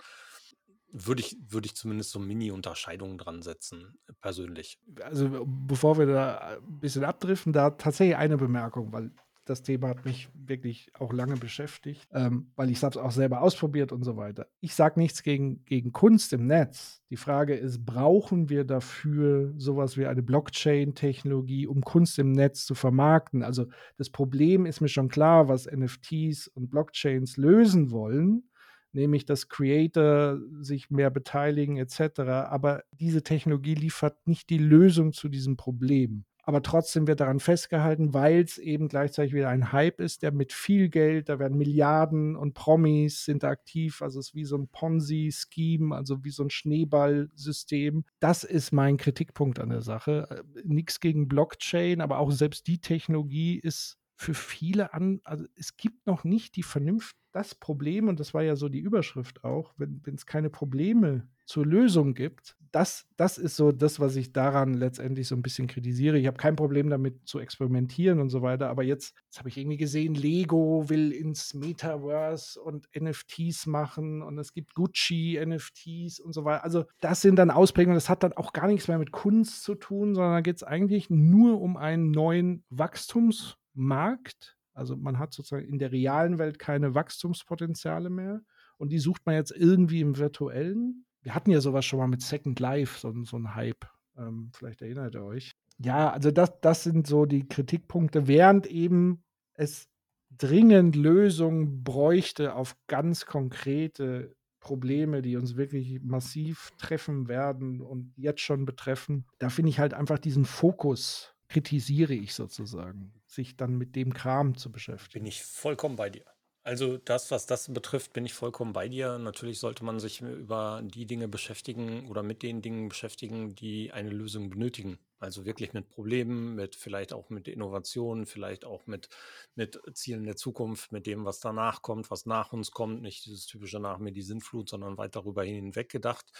würde 0.92 1.22
ich, 1.22 1.36
würde 1.48 1.66
ich 1.66 1.74
zumindest 1.74 2.10
so 2.10 2.18
Mini-Unterscheidungen 2.18 3.18
dran 3.18 3.42
setzen, 3.42 3.98
persönlich. 4.20 4.78
Also 5.02 5.44
bevor 5.46 5.98
wir 5.98 6.06
da 6.06 6.58
ein 6.58 6.80
bisschen 6.80 7.04
abdriften, 7.04 7.52
da 7.52 7.70
tatsächlich 7.70 8.16
eine 8.16 8.36
Bemerkung, 8.36 8.92
weil 8.92 9.10
das 9.44 9.62
Thema 9.62 9.88
hat 9.88 10.04
mich 10.04 10.28
wirklich 10.34 10.92
auch 10.98 11.12
lange 11.12 11.36
beschäftigt, 11.36 12.06
ähm, 12.12 12.52
weil 12.54 12.70
ich 12.70 12.80
es 12.80 12.96
auch 12.96 13.10
selber 13.10 13.42
ausprobiert 13.42 13.90
und 13.90 14.04
so 14.04 14.16
weiter. 14.16 14.46
Ich 14.60 14.74
sage 14.74 15.00
nichts 15.00 15.22
gegen, 15.22 15.64
gegen 15.64 15.92
Kunst 15.92 16.32
im 16.32 16.46
Netz. 16.46 17.02
Die 17.10 17.16
Frage 17.16 17.54
ist, 17.54 17.84
brauchen 17.84 18.50
wir 18.50 18.64
dafür 18.64 19.52
sowas 19.56 19.96
wie 19.96 20.06
eine 20.06 20.22
Blockchain-Technologie, 20.22 21.66
um 21.66 21.80
Kunst 21.80 22.18
im 22.20 22.30
Netz 22.30 22.66
zu 22.66 22.74
vermarkten? 22.74 23.42
Also 23.42 23.66
das 23.96 24.10
Problem 24.10 24.64
ist 24.64 24.80
mir 24.80 24.88
schon 24.88 25.08
klar, 25.08 25.48
was 25.48 25.66
NFTs 25.66 26.46
und 26.48 26.70
Blockchains 26.70 27.36
lösen 27.36 27.90
wollen 27.90 28.44
nämlich 28.92 29.24
dass 29.24 29.48
Creator 29.48 30.38
sich 30.60 30.90
mehr 30.90 31.10
beteiligen 31.10 31.76
etc. 31.76 32.20
Aber 32.20 32.82
diese 32.92 33.22
Technologie 33.22 33.74
liefert 33.74 34.26
nicht 34.26 34.50
die 34.50 34.58
Lösung 34.58 35.12
zu 35.12 35.28
diesem 35.28 35.56
Problem. 35.56 36.24
Aber 36.44 36.62
trotzdem 36.62 37.06
wird 37.06 37.20
daran 37.20 37.38
festgehalten, 37.38 38.14
weil 38.14 38.40
es 38.40 38.58
eben 38.58 38.88
gleichzeitig 38.88 39.32
wieder 39.32 39.48
ein 39.48 39.70
Hype 39.70 40.00
ist, 40.00 40.22
der 40.22 40.32
mit 40.32 40.52
viel 40.52 40.88
Geld, 40.88 41.28
da 41.28 41.38
werden 41.38 41.56
Milliarden 41.56 42.34
und 42.34 42.54
Promis 42.54 43.24
sind 43.24 43.44
aktiv, 43.44 44.02
also 44.02 44.18
es 44.18 44.28
ist 44.28 44.34
wie 44.34 44.44
so 44.44 44.56
ein 44.56 44.66
Ponzi-Scheme, 44.66 45.94
also 45.94 46.24
wie 46.24 46.30
so 46.30 46.42
ein 46.42 46.50
Schneeballsystem. 46.50 48.04
Das 48.18 48.42
ist 48.42 48.72
mein 48.72 48.96
Kritikpunkt 48.96 49.60
an 49.60 49.70
der 49.70 49.82
Sache. 49.82 50.26
Äh, 50.30 50.62
Nichts 50.64 50.98
gegen 50.98 51.28
Blockchain, 51.28 52.00
aber 52.00 52.18
auch 52.18 52.32
selbst 52.32 52.66
die 52.66 52.80
Technologie 52.80 53.58
ist 53.58 53.98
für 54.22 54.34
viele 54.34 54.94
an, 54.94 55.20
also 55.24 55.44
es 55.56 55.76
gibt 55.76 56.06
noch 56.06 56.24
nicht 56.24 56.56
die 56.56 56.62
Vernunft, 56.62 57.16
das 57.32 57.54
Problem, 57.54 58.08
und 58.08 58.20
das 58.20 58.34
war 58.34 58.42
ja 58.42 58.56
so 58.56 58.68
die 58.68 58.80
Überschrift 58.80 59.42
auch, 59.42 59.74
wenn 59.76 60.02
es 60.14 60.26
keine 60.26 60.50
Probleme 60.50 61.28
zur 61.46 61.66
Lösung 61.66 62.14
gibt, 62.14 62.56
das, 62.72 63.06
das 63.16 63.36
ist 63.36 63.56
so 63.56 63.70
das, 63.72 64.00
was 64.00 64.16
ich 64.16 64.32
daran 64.32 64.74
letztendlich 64.74 65.28
so 65.28 65.34
ein 65.34 65.42
bisschen 65.42 65.66
kritisiere. 65.66 66.18
Ich 66.18 66.26
habe 66.26 66.38
kein 66.38 66.56
Problem 66.56 66.88
damit 66.88 67.26
zu 67.28 67.38
experimentieren 67.38 68.18
und 68.18 68.30
so 68.30 68.40
weiter, 68.40 68.70
aber 68.70 68.82
jetzt, 68.82 69.14
jetzt 69.26 69.38
habe 69.38 69.50
ich 69.50 69.58
irgendwie 69.58 69.76
gesehen, 69.76 70.14
Lego 70.14 70.88
will 70.88 71.12
ins 71.12 71.52
Metaverse 71.52 72.60
und 72.60 72.88
NFTs 72.98 73.66
machen 73.66 74.22
und 74.22 74.38
es 74.38 74.54
gibt 74.54 74.74
Gucci, 74.74 75.38
NFTs 75.44 76.20
und 76.20 76.32
so 76.32 76.44
weiter. 76.44 76.64
Also 76.64 76.84
das 77.00 77.20
sind 77.20 77.36
dann 77.36 77.50
Ausprägungen, 77.50 77.96
das 77.96 78.08
hat 78.08 78.22
dann 78.22 78.32
auch 78.32 78.54
gar 78.54 78.68
nichts 78.68 78.88
mehr 78.88 78.98
mit 78.98 79.12
Kunst 79.12 79.62
zu 79.62 79.74
tun, 79.74 80.14
sondern 80.14 80.32
da 80.32 80.40
geht 80.40 80.56
es 80.56 80.62
eigentlich 80.62 81.10
nur 81.10 81.60
um 81.60 81.76
einen 81.76 82.10
neuen 82.10 82.64
Wachstums- 82.70 83.56
Markt. 83.74 84.56
Also 84.74 84.96
man 84.96 85.18
hat 85.18 85.32
sozusagen 85.32 85.66
in 85.66 85.78
der 85.78 85.92
realen 85.92 86.38
Welt 86.38 86.58
keine 86.58 86.94
Wachstumspotenziale 86.94 88.10
mehr 88.10 88.42
und 88.78 88.90
die 88.90 88.98
sucht 88.98 89.26
man 89.26 89.34
jetzt 89.34 89.52
irgendwie 89.52 90.00
im 90.00 90.16
virtuellen. 90.16 91.04
Wir 91.20 91.34
hatten 91.34 91.50
ja 91.50 91.60
sowas 91.60 91.84
schon 91.84 91.98
mal 91.98 92.08
mit 92.08 92.22
Second 92.22 92.58
Life, 92.58 92.98
so, 92.98 93.12
so 93.24 93.36
ein 93.36 93.54
Hype. 93.54 93.86
Ähm, 94.16 94.50
vielleicht 94.54 94.82
erinnert 94.82 95.14
ihr 95.14 95.24
euch. 95.24 95.52
Ja, 95.78 96.10
also 96.10 96.30
das, 96.30 96.60
das 96.60 96.84
sind 96.84 97.06
so 97.06 97.26
die 97.26 97.46
Kritikpunkte, 97.46 98.26
während 98.26 98.66
eben 98.66 99.22
es 99.54 99.88
dringend 100.30 100.96
Lösungen 100.96 101.82
bräuchte 101.82 102.54
auf 102.54 102.76
ganz 102.86 103.26
konkrete 103.26 104.34
Probleme, 104.60 105.22
die 105.22 105.36
uns 105.36 105.56
wirklich 105.56 106.00
massiv 106.02 106.70
treffen 106.78 107.28
werden 107.28 107.80
und 107.80 108.12
jetzt 108.16 108.40
schon 108.40 108.64
betreffen. 108.64 109.26
Da 109.38 109.48
finde 109.48 109.70
ich 109.70 109.78
halt 109.78 109.92
einfach 109.92 110.18
diesen 110.18 110.44
Fokus 110.44 111.31
kritisiere 111.52 112.14
ich 112.14 112.34
sozusagen, 112.34 113.12
sich 113.26 113.56
dann 113.56 113.76
mit 113.76 113.94
dem 113.94 114.14
Kram 114.14 114.56
zu 114.56 114.72
beschäftigen. 114.72 115.24
Bin 115.24 115.28
ich 115.28 115.42
vollkommen 115.42 115.96
bei 115.96 116.08
dir. 116.08 116.24
Also 116.64 116.96
das, 116.96 117.30
was 117.32 117.46
das 117.46 117.72
betrifft, 117.72 118.12
bin 118.12 118.24
ich 118.24 118.34
vollkommen 118.34 118.72
bei 118.72 118.88
dir. 118.88 119.18
Natürlich 119.18 119.58
sollte 119.58 119.84
man 119.84 119.98
sich 119.98 120.20
über 120.20 120.80
die 120.84 121.06
Dinge 121.06 121.26
beschäftigen 121.28 122.08
oder 122.08 122.22
mit 122.22 122.42
den 122.42 122.62
Dingen 122.62 122.88
beschäftigen, 122.88 123.56
die 123.56 123.90
eine 123.92 124.10
Lösung 124.10 124.48
benötigen. 124.48 124.98
Also 125.18 125.44
wirklich 125.44 125.72
mit 125.72 125.88
Problemen, 125.88 126.54
mit 126.54 126.76
vielleicht 126.76 127.12
auch 127.12 127.30
mit 127.30 127.48
Innovationen, 127.48 128.26
vielleicht 128.26 128.64
auch 128.64 128.86
mit, 128.86 129.08
mit 129.56 129.80
Zielen 129.92 130.24
der 130.24 130.36
Zukunft, 130.36 130.92
mit 130.92 131.06
dem, 131.06 131.24
was 131.24 131.40
danach 131.40 131.82
kommt, 131.82 132.10
was 132.10 132.26
nach 132.26 132.52
uns 132.52 132.70
kommt. 132.70 133.02
Nicht 133.02 133.26
dieses 133.26 133.46
typische 133.46 133.80
nach 133.80 133.98
mir 133.98 134.12
die 134.12 134.22
Sinnflut, 134.22 134.68
sondern 134.68 134.96
weit 134.98 135.16
darüber 135.16 135.42
hinweg 135.42 135.90
gedacht. 135.90 136.32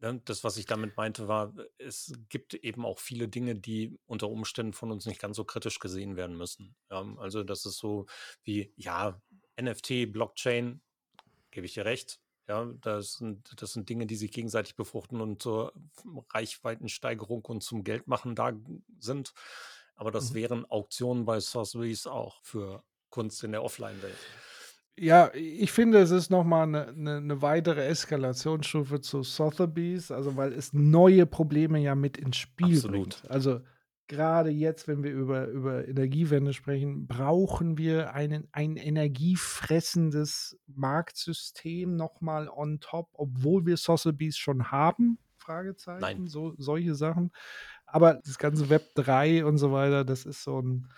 Ne, 0.00 0.20
das, 0.26 0.44
was 0.44 0.58
ich 0.58 0.66
damit 0.66 0.96
meinte, 0.98 1.26
war, 1.26 1.54
es 1.78 2.12
gibt 2.28 2.52
eben 2.52 2.84
auch 2.84 2.98
viele 2.98 3.28
Dinge, 3.28 3.54
die 3.54 3.98
unter 4.06 4.28
Umständen 4.28 4.74
von 4.74 4.90
uns 4.90 5.06
nicht 5.06 5.20
ganz 5.20 5.36
so 5.36 5.44
kritisch 5.44 5.78
gesehen 5.78 6.16
werden 6.16 6.36
müssen. 6.36 6.76
Ja, 6.90 7.02
also 7.16 7.42
das 7.42 7.64
ist 7.64 7.78
so 7.78 8.06
wie, 8.42 8.74
ja, 8.76 9.20
NFT, 9.60 10.12
Blockchain, 10.12 10.82
gebe 11.50 11.64
ich 11.64 11.74
dir 11.74 11.86
recht. 11.86 12.20
Ja, 12.46 12.66
das 12.82 13.14
sind, 13.14 13.60
das 13.60 13.72
sind 13.72 13.88
Dinge, 13.88 14.06
die 14.06 14.16
sich 14.16 14.30
gegenseitig 14.30 14.76
befruchten 14.76 15.20
und 15.20 15.42
zur 15.42 15.72
Reichweitensteigerung 16.30 17.44
und 17.46 17.62
zum 17.62 17.82
Geldmachen 17.82 18.34
da 18.36 18.52
sind. 18.98 19.32
Aber 19.96 20.10
das 20.10 20.30
mhm. 20.30 20.34
wären 20.34 20.70
Auktionen 20.70 21.24
bei 21.24 21.40
Sorceries 21.40 22.06
auch 22.06 22.42
für 22.42 22.84
Kunst 23.08 23.42
in 23.42 23.52
der 23.52 23.64
Offline-Welt. 23.64 24.18
Ja, 24.98 25.30
ich 25.34 25.72
finde, 25.72 25.98
es 25.98 26.10
ist 26.10 26.30
nochmal 26.30 26.62
eine, 26.62 26.88
eine, 26.88 27.16
eine 27.16 27.42
weitere 27.42 27.84
Eskalationsstufe 27.84 29.00
zu 29.00 29.22
Sotheby's, 29.22 30.10
also 30.10 30.36
weil 30.36 30.54
es 30.54 30.72
neue 30.72 31.26
Probleme 31.26 31.78
ja 31.78 31.94
mit 31.94 32.16
ins 32.16 32.38
Spiel 32.38 32.76
Absolut. 32.76 33.20
bringt. 33.20 33.30
Also 33.30 33.60
gerade 34.08 34.50
jetzt, 34.50 34.88
wenn 34.88 35.02
wir 35.02 35.12
über, 35.12 35.48
über 35.48 35.86
Energiewende 35.86 36.54
sprechen, 36.54 37.06
brauchen 37.06 37.76
wir 37.76 38.14
einen, 38.14 38.48
ein 38.52 38.76
energiefressendes 38.76 40.58
Marktsystem 40.66 41.94
nochmal 41.94 42.48
on 42.48 42.80
top, 42.80 43.10
obwohl 43.12 43.66
wir 43.66 43.76
Sotheby's 43.76 44.38
schon 44.38 44.70
haben. 44.70 45.18
Fragezeichen, 45.36 46.00
Nein. 46.00 46.26
so 46.26 46.54
solche 46.56 46.94
Sachen. 46.94 47.32
Aber 47.84 48.14
das 48.14 48.38
ganze 48.38 48.70
Web 48.70 48.94
3 48.94 49.44
und 49.44 49.58
so 49.58 49.72
weiter, 49.72 50.04
das 50.04 50.24
ist 50.24 50.42
so 50.42 50.60
ein, 50.60 50.88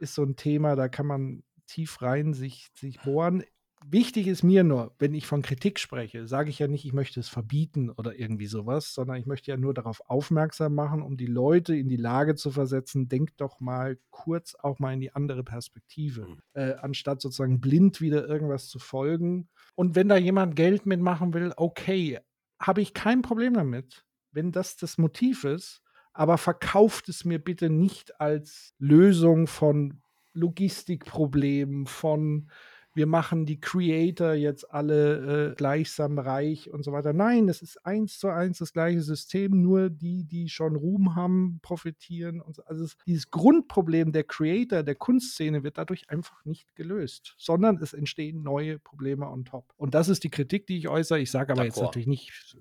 ist 0.00 0.14
so 0.14 0.22
ein 0.22 0.36
Thema, 0.36 0.76
da 0.76 0.88
kann 0.88 1.06
man 1.06 1.42
tief 1.72 2.02
rein 2.02 2.34
sich, 2.34 2.70
sich 2.74 3.00
bohren. 3.00 3.44
Wichtig 3.84 4.28
ist 4.28 4.44
mir 4.44 4.62
nur, 4.62 4.94
wenn 4.98 5.12
ich 5.12 5.26
von 5.26 5.42
Kritik 5.42 5.80
spreche, 5.80 6.28
sage 6.28 6.50
ich 6.50 6.60
ja 6.60 6.68
nicht, 6.68 6.84
ich 6.84 6.92
möchte 6.92 7.18
es 7.18 7.28
verbieten 7.28 7.90
oder 7.90 8.16
irgendwie 8.16 8.46
sowas, 8.46 8.94
sondern 8.94 9.16
ich 9.16 9.26
möchte 9.26 9.50
ja 9.50 9.56
nur 9.56 9.74
darauf 9.74 10.02
aufmerksam 10.08 10.74
machen, 10.74 11.02
um 11.02 11.16
die 11.16 11.26
Leute 11.26 11.74
in 11.74 11.88
die 11.88 11.96
Lage 11.96 12.36
zu 12.36 12.52
versetzen, 12.52 13.08
denkt 13.08 13.40
doch 13.40 13.58
mal 13.58 13.98
kurz 14.10 14.54
auch 14.54 14.78
mal 14.78 14.92
in 14.94 15.00
die 15.00 15.14
andere 15.14 15.42
Perspektive, 15.42 16.28
mhm. 16.28 16.38
äh, 16.52 16.74
anstatt 16.74 17.20
sozusagen 17.20 17.60
blind 17.60 18.00
wieder 18.00 18.28
irgendwas 18.28 18.68
zu 18.68 18.78
folgen. 18.78 19.48
Und 19.74 19.96
wenn 19.96 20.08
da 20.08 20.16
jemand 20.16 20.54
Geld 20.54 20.86
mitmachen 20.86 21.34
will, 21.34 21.52
okay, 21.56 22.20
habe 22.60 22.82
ich 22.82 22.94
kein 22.94 23.22
Problem 23.22 23.54
damit, 23.54 24.04
wenn 24.30 24.52
das 24.52 24.76
das 24.76 24.96
Motiv 24.96 25.42
ist, 25.42 25.82
aber 26.12 26.38
verkauft 26.38 27.08
es 27.08 27.24
mir 27.24 27.38
bitte 27.38 27.70
nicht 27.70 28.20
als 28.20 28.74
Lösung 28.78 29.46
von 29.46 30.01
Logistikproblemen, 30.34 31.86
von 31.86 32.48
wir 32.94 33.06
machen 33.06 33.46
die 33.46 33.60
Creator 33.60 34.34
jetzt 34.34 34.70
alle 34.70 35.52
äh, 35.52 35.54
gleichsam 35.54 36.18
reich 36.18 36.70
und 36.70 36.84
so 36.84 36.92
weiter. 36.92 37.12
Nein, 37.12 37.48
es 37.48 37.62
ist 37.62 37.84
eins 37.86 38.18
zu 38.18 38.28
eins 38.28 38.58
das 38.58 38.72
gleiche 38.72 39.00
System, 39.00 39.62
nur 39.62 39.88
die, 39.88 40.24
die 40.24 40.48
schon 40.48 40.76
Ruhm 40.76 41.14
haben, 41.14 41.58
profitieren. 41.62 42.40
Und 42.40 42.56
so. 42.56 42.64
Also 42.64 42.84
es, 42.84 42.96
dieses 43.06 43.30
Grundproblem 43.30 44.12
der 44.12 44.24
Creator, 44.24 44.82
der 44.82 44.94
Kunstszene 44.94 45.62
wird 45.62 45.78
dadurch 45.78 46.10
einfach 46.10 46.44
nicht 46.44 46.74
gelöst, 46.74 47.34
sondern 47.38 47.78
es 47.78 47.94
entstehen 47.94 48.42
neue 48.42 48.78
Probleme 48.78 49.26
on 49.26 49.44
top. 49.44 49.72
Und 49.76 49.94
das 49.94 50.08
ist 50.08 50.24
die 50.24 50.30
Kritik, 50.30 50.66
die 50.66 50.76
ich 50.76 50.88
äußere. 50.88 51.20
Ich 51.20 51.30
sage 51.30 51.52
aber 51.52 51.64
jetzt 51.64 51.80
natürlich 51.80 52.08
nicht, 52.08 52.56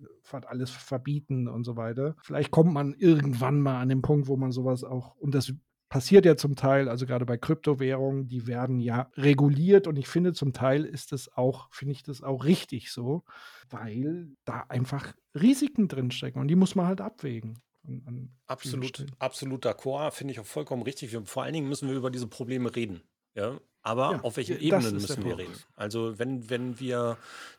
alles 0.46 0.70
verbieten 0.70 1.50
und 1.50 1.66
so 1.66 1.76
weiter. 1.76 2.16
Vielleicht 2.24 2.52
kommt 2.52 2.72
man 2.72 2.94
irgendwann 2.94 3.60
mal 3.60 3.82
an 3.82 3.90
den 3.90 4.02
Punkt, 4.02 4.30
wo 4.30 4.38
man 4.38 4.54
sowas 4.54 4.86
auch, 4.86 5.18
und 5.18 5.36
das 5.36 5.54
passiert 5.92 6.26
ja 6.26 6.38
zum 6.38 6.56
Teil, 6.56 6.88
also 6.88 7.06
gerade 7.06 7.26
bei 7.26 7.38
Kryptowährungen, 7.38 8.30
die 8.30 8.48
werden 8.48 8.80
ja 8.80 9.12
reguliert 9.18 9.88
und 9.88 9.98
ich 9.98 10.08
finde 10.08 10.32
zum 10.32 10.54
Teil 10.54 10.86
ist 10.86 11.12
es 11.12 11.32
auch, 11.34 11.68
finde 11.74 11.92
ich 11.92 12.02
das 12.02 12.24
auch 12.24 12.46
richtig 12.46 12.94
so, 12.94 13.24
weil 13.70 14.30
da 14.46 14.64
einfach 14.70 15.14
Risiken 15.36 15.90
drinstecken 15.90 16.42
und 16.42 16.48
die 16.48 16.56
muss 16.56 16.76
man 16.76 16.88
halt 16.88 17.02
abwägen. 17.02 17.60
An, 17.86 18.04
an 18.06 18.30
absolut, 18.48 19.06
absolut 19.20 19.66
d'accord, 19.66 20.12
finde 20.12 20.32
ich 20.32 20.40
auch 20.40 20.46
vollkommen 20.46 20.84
richtig. 20.84 21.12
Wir, 21.12 21.26
vor 21.26 21.44
allen 21.44 21.54
Dingen 21.54 21.68
müssen 21.68 21.90
wir 21.90 21.96
über 21.96 22.10
diese 22.10 22.28
Probleme 22.28 22.74
reden. 22.74 23.02
Ja, 23.36 23.60
aber 23.84 24.12
ja, 24.12 24.20
auf 24.22 24.38
welchen 24.38 24.58
Ebenen 24.58 25.00
müssen 25.00 25.26
wir 25.26 25.38
reden? 25.38 25.64
Also 25.76 26.20
wenn, 26.20 26.50
wenn 26.50 26.80
wir 26.80 27.18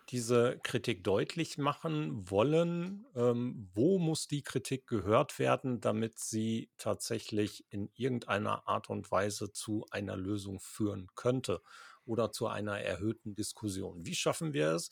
diese 0.09 0.61
Kritik 0.63 1.03
deutlich 1.03 1.59
machen 1.59 2.31
wollen, 2.31 3.07
ähm, 3.17 3.71
wo 3.75 3.99
muss 3.99 4.29
die 4.29 4.43
Kritik 4.43 4.87
gehört 4.87 5.39
werden, 5.39 5.81
damit 5.81 6.19
sie 6.19 6.71
tatsächlich 6.79 7.65
in 7.71 7.91
irgendeiner 7.95 8.69
Art 8.69 8.89
und 8.89 9.11
Weise 9.11 9.53
zu 9.53 9.87
einer 9.91 10.17
Lösung 10.17 10.61
führen 10.61 11.09
könnte 11.17 11.61
oder 12.05 12.31
zu 12.31 12.47
einer 12.47 12.79
erhöhten 12.81 13.35
Diskussion? 13.35 14.07
Wie 14.07 14.15
schaffen 14.15 14.53
wir 14.53 14.73
es, 14.73 14.91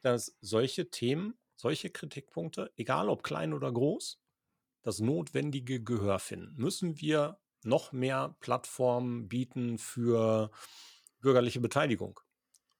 dass 0.00 0.36
solche 0.40 0.90
Themen, 0.90 1.38
solche 1.56 1.90
Kritikpunkte, 1.90 2.72
egal 2.76 3.08
ob 3.10 3.22
klein 3.22 3.52
oder 3.52 3.70
groß, 3.70 4.20
das 4.82 5.00
notwendige 5.00 5.82
Gehör 5.82 6.18
finden? 6.18 6.54
Müssen 6.56 7.00
wir 7.00 7.38
noch 7.64 7.92
mehr 7.92 8.36
Plattformen 8.40 9.28
bieten 9.28 9.78
für 9.78 10.50
bürgerliche 11.20 11.60
Beteiligung? 11.60 12.18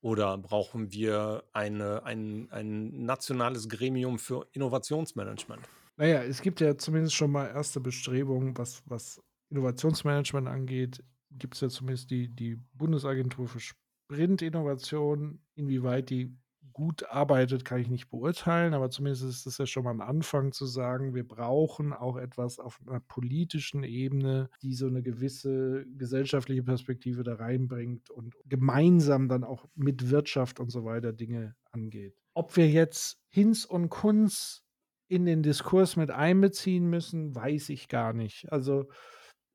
Oder 0.00 0.36
brauchen 0.36 0.92
wir 0.92 1.44
eine, 1.52 2.04
ein, 2.04 2.50
ein 2.50 3.04
nationales 3.04 3.68
Gremium 3.68 4.18
für 4.18 4.48
Innovationsmanagement? 4.52 5.62
Naja, 5.96 6.22
es 6.24 6.42
gibt 6.42 6.60
ja 6.60 6.76
zumindest 6.76 7.14
schon 7.14 7.30
mal 7.30 7.46
erste 7.46 7.80
Bestrebungen, 7.80 8.56
was, 8.58 8.82
was 8.86 9.22
Innovationsmanagement 9.50 10.48
angeht. 10.48 11.04
Gibt 11.30 11.54
es 11.54 11.60
ja 11.60 11.68
zumindest 11.68 12.10
die, 12.10 12.28
die 12.28 12.56
Bundesagentur 12.74 13.46
für 13.46 13.60
Sprintinnovation. 13.60 15.40
Inwieweit 15.54 16.10
die 16.10 16.36
gut 16.72 17.04
arbeitet, 17.10 17.64
kann 17.64 17.80
ich 17.80 17.88
nicht 17.88 18.10
beurteilen, 18.10 18.74
aber 18.74 18.90
zumindest 18.90 19.24
ist 19.24 19.46
es 19.46 19.58
ja 19.58 19.66
schon 19.66 19.84
mal 19.84 19.90
ein 19.90 20.00
Anfang 20.00 20.52
zu 20.52 20.66
sagen, 20.66 21.14
wir 21.14 21.26
brauchen 21.26 21.92
auch 21.92 22.16
etwas 22.16 22.58
auf 22.58 22.80
einer 22.86 23.00
politischen 23.00 23.84
Ebene, 23.84 24.48
die 24.62 24.74
so 24.74 24.86
eine 24.86 25.02
gewisse 25.02 25.86
gesellschaftliche 25.96 26.62
Perspektive 26.62 27.22
da 27.22 27.34
reinbringt 27.34 28.10
und 28.10 28.34
gemeinsam 28.46 29.28
dann 29.28 29.44
auch 29.44 29.66
mit 29.74 30.10
Wirtschaft 30.10 30.60
und 30.60 30.70
so 30.70 30.84
weiter 30.84 31.12
Dinge 31.12 31.54
angeht. 31.72 32.16
Ob 32.34 32.56
wir 32.56 32.68
jetzt 32.68 33.20
Hinz 33.28 33.64
und 33.64 33.88
Kunz 33.88 34.62
in 35.08 35.26
den 35.26 35.42
Diskurs 35.42 35.96
mit 35.96 36.10
einbeziehen 36.10 36.88
müssen, 36.88 37.34
weiß 37.34 37.68
ich 37.68 37.88
gar 37.88 38.14
nicht. 38.14 38.50
Also 38.50 38.88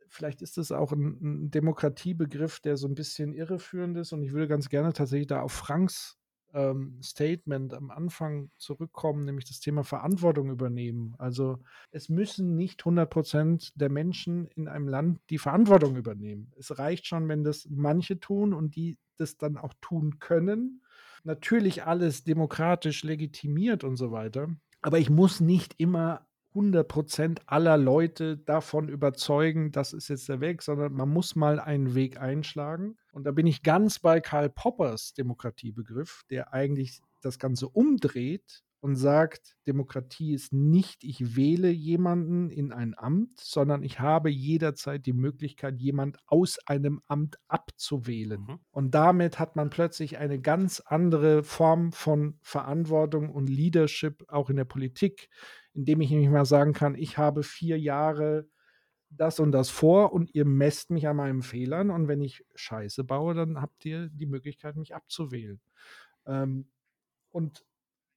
vielleicht 0.08 0.42
ist 0.42 0.58
es 0.58 0.72
auch 0.72 0.92
ein, 0.92 1.18
ein, 1.22 1.52
Demokratiebegriff, 1.52 2.60
der 2.60 2.78
so 2.78 2.88
ein 2.88 2.96
bisschen 2.96 3.34
irreführend 3.34 3.98
ist. 3.98 4.14
Und 4.14 4.22
ich 4.24 4.34
würde 4.34 4.48
ganz 4.48 4.70
gerne 4.70 4.94
tatsächlich 4.94 5.28
da 5.28 5.42
auf 5.42 5.52
Franks 5.52 6.18
ähm, 6.54 7.00
Statement 7.04 7.74
am 7.74 7.92
Anfang 7.92 8.50
zurückkommen, 8.58 9.26
nämlich 9.26 9.46
das 9.46 9.60
Thema 9.60 9.84
Verantwortung 9.84 10.50
übernehmen. 10.50 11.16
Also 11.18 11.60
es 11.92 12.10
müssen 12.10 12.56
nicht 12.56 12.82
100 12.82 13.10
Prozent 13.10 13.72
der 13.80 13.90
Menschen 13.90 14.48
in 14.56 14.68
einem 14.68 14.88
Land 14.88 15.20
die 15.30 15.38
Verantwortung 15.38 15.96
übernehmen. 15.96 16.52
Es 16.58 16.78
reicht 16.78 17.06
schon, 17.06 17.28
wenn 17.28 17.44
das 17.44 17.68
manche 17.70 18.20
tun 18.20 18.54
und 18.54 18.76
die 18.76 18.98
das 19.18 19.38
dann 19.38 19.58
auch 19.58 19.74
tun 19.82 20.20
können. 20.20 20.82
Natürlich 21.24 21.84
alles 21.84 22.24
demokratisch 22.24 23.04
legitimiert 23.04 23.84
und 23.84 23.98
so 23.98 24.12
weiter. 24.12 24.50
Aber 24.82 25.00
ich 25.00 25.10
muss 25.10 25.40
nicht 25.40 25.76
immer 25.78 26.28
100% 26.58 27.40
aller 27.46 27.78
Leute 27.78 28.38
davon 28.38 28.90
überzeugen, 28.90 29.72
das 29.72 29.94
ist 29.94 30.08
jetzt 30.08 30.28
der 30.28 30.42
Weg, 30.42 30.64
sondern 30.64 30.94
man 30.94 31.10
muss 31.10 31.36
mal 31.36 31.60
einen 31.60 31.94
Weg 31.94 32.20
einschlagen. 32.20 32.98
Und 33.18 33.24
da 33.24 33.32
bin 33.32 33.48
ich 33.48 33.64
ganz 33.64 33.98
bei 33.98 34.22
Karl 34.22 34.48
Poppers 34.48 35.16
Demokratiebegriff, 35.16 36.22
der 36.30 36.54
eigentlich 36.54 37.02
das 37.24 37.40
Ganze 37.40 37.68
umdreht 37.68 38.64
und 38.80 38.96
sagt, 38.96 39.56
Demokratie 39.66 40.36
ist 40.36 40.54
nicht, 40.54 41.04
ich 41.04 41.36
wähle 41.36 41.72
jemanden 41.72 42.52
in 42.52 42.72
ein 42.72 42.94
Amt, 42.96 43.40
sondern 43.40 43.82
ich 43.82 44.00
habe 44.00 44.30
jederzeit 44.30 45.08
die 45.08 45.14
Möglichkeit, 45.14 45.80
jemand 45.80 46.20
aus 46.28 46.60
einem 46.68 47.02
Amt 47.08 47.40
abzuwählen. 47.48 48.40
Mhm. 48.40 48.60
Und 48.70 48.94
damit 48.94 49.40
hat 49.40 49.56
man 49.56 49.72
plötzlich 49.72 50.20
eine 50.20 50.40
ganz 50.40 50.80
andere 50.80 51.42
Form 51.42 51.94
von 51.94 52.38
Verantwortung 52.44 53.32
und 53.32 53.50
Leadership 53.50 54.26
auch 54.28 54.52
in 54.52 54.58
der 54.58 54.66
Politik, 54.66 55.32
indem 55.74 56.02
ich 56.02 56.12
nämlich 56.12 56.30
mal 56.30 56.46
sagen 56.46 56.74
kann, 56.74 56.94
ich 56.94 57.18
habe 57.18 57.42
vier 57.42 57.80
Jahre 57.80 58.48
das 59.10 59.40
und 59.40 59.52
das 59.52 59.70
vor 59.70 60.14
und 60.14 60.34
ihr 60.36 60.46
messt 60.46 60.90
mich 60.92 61.08
an 61.08 61.18
meinen 61.18 61.42
Fehlern 61.42 61.90
und 61.90 62.08
wenn 62.08 62.22
ich 62.22 62.46
Scheiße 62.56 63.04
baue, 63.04 63.34
dann 63.34 63.62
habt 63.62 63.86
ihr 63.86 64.10
die 64.10 64.26
Möglichkeit, 64.26 64.76
mich 64.76 64.96
abzuwählen. 64.96 65.60
Ähm, 66.26 66.70
und 67.32 67.66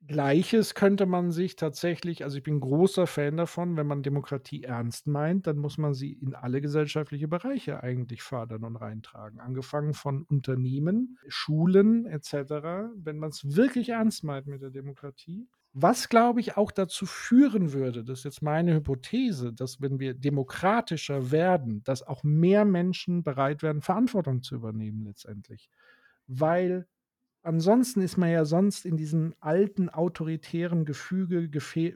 Gleiches 0.06 0.74
könnte 0.74 1.04
man 1.04 1.30
sich 1.30 1.56
tatsächlich, 1.56 2.24
also 2.24 2.38
ich 2.38 2.42
bin 2.42 2.58
großer 2.58 3.06
Fan 3.06 3.36
davon, 3.36 3.76
wenn 3.76 3.86
man 3.86 4.02
Demokratie 4.02 4.62
ernst 4.64 5.06
meint, 5.06 5.46
dann 5.46 5.58
muss 5.58 5.76
man 5.76 5.92
sie 5.92 6.12
in 6.14 6.34
alle 6.34 6.62
gesellschaftliche 6.62 7.28
Bereiche 7.28 7.82
eigentlich 7.82 8.22
fördern 8.22 8.64
und 8.64 8.76
reintragen. 8.76 9.40
Angefangen 9.40 9.92
von 9.92 10.22
Unternehmen, 10.22 11.18
Schulen 11.28 12.06
etc. 12.06 12.92
Wenn 12.96 13.18
man 13.18 13.28
es 13.28 13.56
wirklich 13.56 13.90
ernst 13.90 14.24
meint 14.24 14.46
mit 14.46 14.62
der 14.62 14.70
Demokratie, 14.70 15.46
was, 15.72 16.08
glaube 16.08 16.40
ich, 16.40 16.56
auch 16.56 16.72
dazu 16.72 17.06
führen 17.06 17.72
würde, 17.72 18.04
das 18.04 18.20
ist 18.20 18.24
jetzt 18.24 18.42
meine 18.42 18.74
Hypothese, 18.74 19.52
dass 19.52 19.80
wenn 19.80 20.00
wir 20.00 20.14
demokratischer 20.14 21.30
werden, 21.30 21.82
dass 21.84 22.02
auch 22.02 22.24
mehr 22.24 22.64
Menschen 22.64 23.22
bereit 23.22 23.62
werden, 23.62 23.80
Verantwortung 23.80 24.42
zu 24.42 24.56
übernehmen 24.56 25.04
letztendlich. 25.04 25.70
Weil 26.26 26.88
ansonsten 27.42 28.00
ist 28.02 28.16
man 28.16 28.30
ja 28.30 28.44
sonst 28.44 28.84
in 28.84 28.96
diesem 28.96 29.34
alten 29.40 29.88
autoritären 29.88 30.84
Gefüge, 30.84 31.48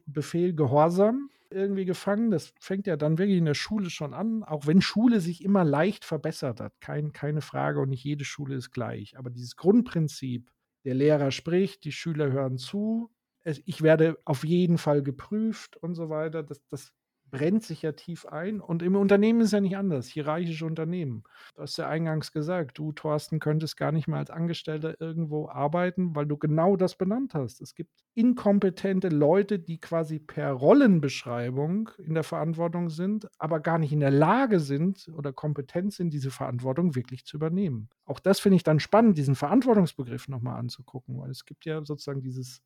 Befehl, 0.07 0.55
Gehorsam 0.55 1.31
irgendwie 1.51 1.85
gefangen. 1.85 2.31
Das 2.31 2.53
fängt 2.61 2.87
ja 2.87 2.97
dann 2.97 3.18
wirklich 3.18 3.39
in 3.39 3.45
der 3.45 3.55
Schule 3.55 3.91
schon 3.91 4.14
an, 4.14 4.45
auch 4.45 4.66
wenn 4.66 4.83
Schule 4.83 5.20
sich 5.20 5.43
immer 5.45 5.64
leicht 5.64 6.05
verbessert 6.05 6.61
hat. 6.61 6.81
Kein, 6.81 7.12
keine 7.12 7.41
Frage 7.41 7.81
und 7.81 7.91
nicht 7.91 8.05
jede 8.05 8.25
Schule 8.25 8.55
ist 8.57 8.70
gleich. 8.70 9.16
Aber 9.18 9.31
dieses 9.31 9.57
Grundprinzip, 9.57 10.51
der 10.85 10.95
Lehrer 10.95 11.31
spricht, 11.31 11.85
die 11.85 11.93
Schüler 11.93 12.31
hören 12.31 12.59
zu, 12.59 13.11
ich 13.45 13.82
werde 13.82 14.18
auf 14.24 14.45
jeden 14.45 14.78
Fall 14.78 15.03
geprüft 15.03 15.76
und 15.76 15.95
so 15.95 16.09
weiter. 16.09 16.42
Das, 16.42 16.61
das 16.68 16.92
brennt 17.34 17.64
sich 17.64 17.82
ja 17.82 17.90
tief 17.90 18.26
ein. 18.26 18.61
Und 18.61 18.80
im 18.80 18.95
Unternehmen 18.95 19.40
ist 19.40 19.53
ja 19.53 19.61
nicht 19.61 19.76
anders. 19.76 20.07
Hierarchische 20.07 20.66
Unternehmen. 20.66 21.24
Du 21.57 21.62
hast 21.62 21.76
ja 21.76 21.88
eingangs 21.88 22.30
gesagt, 22.30 22.78
du, 22.78 22.92
Thorsten, 22.92 23.40
könntest 23.40 23.76
gar 23.76 23.90
nicht 23.90 24.07
mehr 24.07 24.18
als 24.18 24.30
Angestellter 24.30 25.01
irgendwo 25.01 25.49
arbeiten, 25.49 26.14
weil 26.14 26.26
du 26.26 26.36
genau 26.36 26.76
das 26.76 26.95
benannt 26.95 27.34
hast. 27.34 27.61
Es 27.61 27.74
gibt 27.74 27.90
inkompetente 28.14 29.09
Leute, 29.09 29.59
die 29.59 29.80
quasi 29.80 30.20
per 30.20 30.53
Rollenbeschreibung 30.53 31.90
in 31.99 32.14
der 32.14 32.22
Verantwortung 32.22 32.88
sind, 32.88 33.26
aber 33.38 33.59
gar 33.59 33.78
nicht 33.78 33.92
in 33.92 34.01
der 34.01 34.12
Lage 34.12 34.61
sind 34.61 35.11
oder 35.12 35.32
kompetent 35.32 35.92
sind, 35.92 36.12
diese 36.12 36.30
Verantwortung 36.30 36.95
wirklich 36.95 37.24
zu 37.24 37.36
übernehmen. 37.36 37.88
Auch 38.05 38.20
das 38.20 38.38
finde 38.38 38.57
ich 38.57 38.62
dann 38.62 38.78
spannend, 38.78 39.18
diesen 39.18 39.34
Verantwortungsbegriff 39.34 40.28
nochmal 40.28 40.61
anzugucken, 40.61 41.18
weil 41.18 41.30
es 41.30 41.45
gibt 41.45 41.64
ja 41.64 41.84
sozusagen 41.84 42.20
dieses 42.20 42.62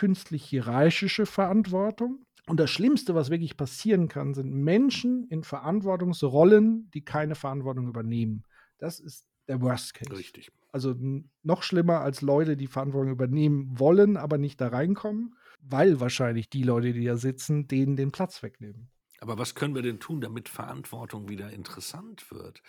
künstlich-hierarchische 0.00 1.26
Verantwortung. 1.26 2.24
Und 2.46 2.58
das 2.58 2.70
Schlimmste, 2.70 3.14
was 3.14 3.28
wirklich 3.28 3.58
passieren 3.58 4.08
kann, 4.08 4.32
sind 4.32 4.50
Menschen 4.50 5.26
in 5.28 5.44
Verantwortungsrollen, 5.44 6.90
die 6.94 7.04
keine 7.04 7.34
Verantwortung 7.34 7.86
übernehmen. 7.86 8.44
Das 8.78 8.98
ist 8.98 9.26
der 9.46 9.60
Worst 9.60 9.92
Case. 9.92 10.10
Richtig. 10.16 10.50
Also 10.72 10.94
noch 11.42 11.62
schlimmer 11.62 12.00
als 12.00 12.22
Leute, 12.22 12.56
die 12.56 12.66
Verantwortung 12.66 13.12
übernehmen 13.12 13.78
wollen, 13.78 14.16
aber 14.16 14.38
nicht 14.38 14.58
da 14.62 14.68
reinkommen, 14.68 15.36
weil 15.60 16.00
wahrscheinlich 16.00 16.48
die 16.48 16.62
Leute, 16.62 16.94
die 16.94 17.04
da 17.04 17.18
sitzen, 17.18 17.68
denen 17.68 17.96
den 17.96 18.10
Platz 18.10 18.42
wegnehmen. 18.42 18.88
Aber 19.20 19.36
was 19.36 19.54
können 19.54 19.74
wir 19.74 19.82
denn 19.82 20.00
tun, 20.00 20.22
damit 20.22 20.48
Verantwortung 20.48 21.28
wieder 21.28 21.50
interessant 21.50 22.30
wird? 22.30 22.62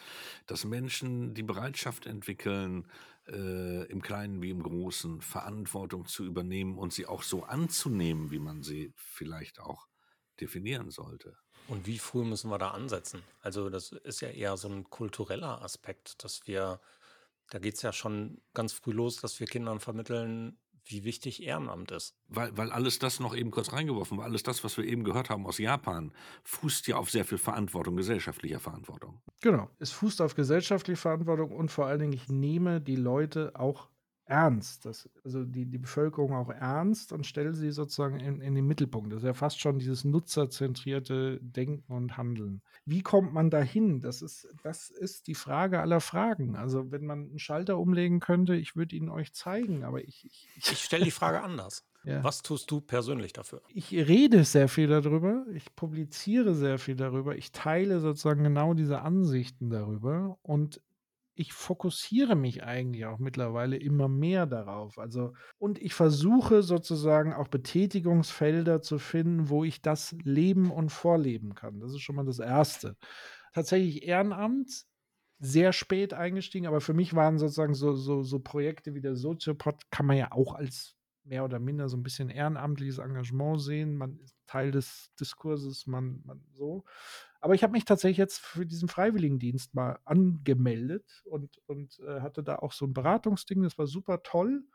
Dass 0.47 0.66
Menschen 0.66 1.34
die 1.34 1.43
Bereitschaft 1.43 2.06
entwickeln, 2.06 2.88
äh, 3.28 3.86
im 3.86 4.02
Kleinen 4.02 4.41
wie 4.41 4.49
im 4.49 4.62
Großen 4.62 5.22
Verantwortung 5.22 6.06
zu 6.06 6.26
übernehmen 6.26 6.78
und 6.78 6.91
sie 6.91 7.06
auch 7.06 7.24
so 7.24 7.43
anzunehmen, 7.43 8.32
wie 8.32 8.39
man 8.39 8.64
sie 8.64 8.93
vielleicht 8.95 9.62
auch 9.62 9.88
definieren 10.41 10.91
sollte. 10.91 11.38
Und 11.68 11.88
wie 11.88 11.99
früh 11.99 12.26
müssen 12.26 12.49
wir 12.49 12.58
da 12.58 12.72
ansetzen? 12.72 13.24
Also 13.39 13.70
das 13.70 13.91
ist 13.91 14.22
ja 14.22 14.30
eher 14.30 14.58
so 14.58 14.68
ein 14.68 14.89
kultureller 14.89 15.62
Aspekt, 15.62 16.24
dass 16.24 16.47
wir, 16.47 16.82
da 17.49 17.60
geht 17.60 17.76
es 17.76 17.82
ja 17.82 17.93
schon 17.93 18.41
ganz 18.54 18.74
früh 18.74 18.91
los, 18.91 19.18
dass 19.18 19.39
wir 19.39 19.47
Kindern 19.47 19.80
vermitteln, 19.80 20.58
wie 20.86 21.03
wichtig 21.03 21.43
Ehrenamt 21.43 21.91
ist. 21.91 22.15
Weil, 22.27 22.55
weil 22.57 22.71
alles 22.71 22.99
das 22.99 23.19
noch 23.19 23.36
eben 23.36 23.51
kurz 23.51 23.71
reingeworfen 23.71 24.17
war, 24.17 24.25
alles 24.25 24.43
das, 24.43 24.63
was 24.63 24.77
wir 24.77 24.86
eben 24.86 25.03
gehört 25.03 25.29
haben 25.29 25.45
aus 25.45 25.57
Japan, 25.57 26.11
fußt 26.43 26.88
ja 26.88 26.97
auf 26.97 27.09
sehr 27.09 27.25
viel 27.25 27.38
Verantwortung, 27.38 27.95
gesellschaftlicher 27.95 28.59
Verantwortung. 28.59 29.21
Genau, 29.41 29.69
es 29.79 29.91
fußt 29.91 30.21
auf 30.21 30.36
gesellschaftliche 30.36 30.99
Verantwortung 30.99 31.51
und 31.51 31.71
vor 31.71 31.86
allen 31.86 31.99
Dingen, 31.99 32.13
ich 32.13 32.29
nehme 32.29 32.82
die 32.82 32.95
Leute 32.95 33.51
auch 33.55 33.91
ernst, 34.32 34.86
das, 34.86 35.09
also 35.25 35.43
die, 35.43 35.65
die 35.65 35.77
Bevölkerung 35.77 36.34
auch 36.34 36.49
ernst 36.49 37.11
und 37.11 37.27
stelle 37.27 37.53
sie 37.53 37.71
sozusagen 37.71 38.17
in, 38.17 38.39
in 38.39 38.55
den 38.55 38.65
Mittelpunkt. 38.65 39.11
Das 39.11 39.19
ist 39.19 39.25
ja 39.25 39.34
fast 39.34 39.59
schon 39.59 39.77
dieses 39.77 40.05
nutzerzentrierte 40.05 41.38
Denken 41.41 41.91
und 41.91 42.15
Handeln. 42.15 42.61
Wie 42.86 43.01
kommt 43.01 43.34
man 43.34 43.49
dahin? 43.49 43.99
Das 43.99 44.21
ist, 44.21 44.47
das 44.63 44.89
ist 44.89 45.27
die 45.27 45.36
Frage 45.36 45.82
aller 45.82 45.99
Fragen. 45.99 46.55
Also 46.55 46.91
wenn 46.91 47.05
man 47.05 47.29
einen 47.29 47.39
Schalter 47.39 47.77
umlegen 47.77 48.21
könnte, 48.21 48.55
ich 48.55 48.77
würde 48.77 48.95
ihn 48.95 49.09
euch 49.09 49.34
zeigen, 49.34 49.84
aber 49.84 50.01
ich... 50.01 50.25
Ich, 50.55 50.71
ich 50.71 50.82
stelle 50.82 51.03
die 51.03 51.11
Frage 51.11 51.41
anders. 51.41 51.84
Ja. 52.03 52.23
Was 52.23 52.41
tust 52.41 52.71
du 52.71 52.82
persönlich 52.82 53.32
dafür? 53.32 53.61
Ich 53.67 53.91
rede 53.91 54.43
sehr 54.43 54.67
viel 54.67 54.88
darüber, 54.88 55.45
ich 55.53 55.75
publiziere 55.75 56.55
sehr 56.55 56.79
viel 56.79 56.95
darüber, 56.95 57.36
ich 57.36 57.51
teile 57.51 57.99
sozusagen 57.99 58.43
genau 58.43 58.73
diese 58.73 59.03
Ansichten 59.03 59.69
darüber 59.69 60.39
und 60.41 60.82
ich 61.36 61.53
fokussiere 61.53 62.36
mich 62.36 62.63
eigentlich 62.63 63.05
auch 63.05 63.19
mittlerweile 63.19 63.77
immer 63.77 64.07
mehr 64.07 64.45
darauf. 64.45 64.97
Also, 64.99 65.34
und 65.57 65.79
ich 65.82 65.93
versuche 65.93 66.63
sozusagen 66.63 67.34
auch 67.34 67.47
Betätigungsfelder 67.47 68.82
zu 68.82 68.99
finden, 68.99 69.49
wo 69.49 69.63
ich 69.63 69.82
das 69.82 70.15
leben 70.23 70.71
und 70.71 70.89
vorleben 70.91 71.55
kann. 71.55 71.79
Das 71.79 71.91
ist 71.93 72.01
schon 72.01 72.15
mal 72.15 72.25
das 72.25 72.39
Erste. 72.39 72.95
Tatsächlich 73.53 74.03
Ehrenamt, 74.03 74.86
sehr 75.39 75.73
spät 75.73 76.13
eingestiegen, 76.13 76.67
aber 76.67 76.82
für 76.82 76.93
mich 76.93 77.15
waren 77.15 77.39
sozusagen 77.39 77.73
so, 77.73 77.95
so, 77.95 78.23
so 78.23 78.39
Projekte 78.39 78.93
wie 78.93 79.01
der 79.01 79.15
Soziopod, 79.15 79.89
kann 79.91 80.05
man 80.05 80.17
ja 80.17 80.32
auch 80.32 80.53
als 80.53 80.95
mehr 81.32 81.45
oder 81.45 81.59
minder 81.59 81.88
so 81.88 81.95
ein 81.95 82.03
bisschen 82.03 82.29
ehrenamtliches 82.29 82.97
Engagement 82.97 83.61
sehen. 83.61 83.97
Man 83.97 84.19
ist 84.19 84.36
Teil 84.47 84.69
des 84.71 85.09
Diskurses, 85.17 85.88
man, 85.88 86.21
man 86.25 86.43
so. 86.57 86.84
Aber 87.39 87.55
ich 87.55 87.63
habe 87.63 87.71
mich 87.71 87.86
tatsächlich 87.86 88.17
jetzt 88.17 88.39
für 88.39 88.65
diesen 88.65 88.89
Freiwilligendienst 88.89 89.73
mal 89.73 89.97
angemeldet 90.03 91.23
und, 91.23 91.57
und 91.67 91.97
äh, 91.99 92.19
hatte 92.19 92.43
da 92.43 92.57
auch 92.57 92.73
so 92.73 92.86
ein 92.86 92.93
Beratungsding, 92.93 93.63
das 93.63 93.77
war 93.77 93.88
super 93.88 94.23
toll. 94.23 94.65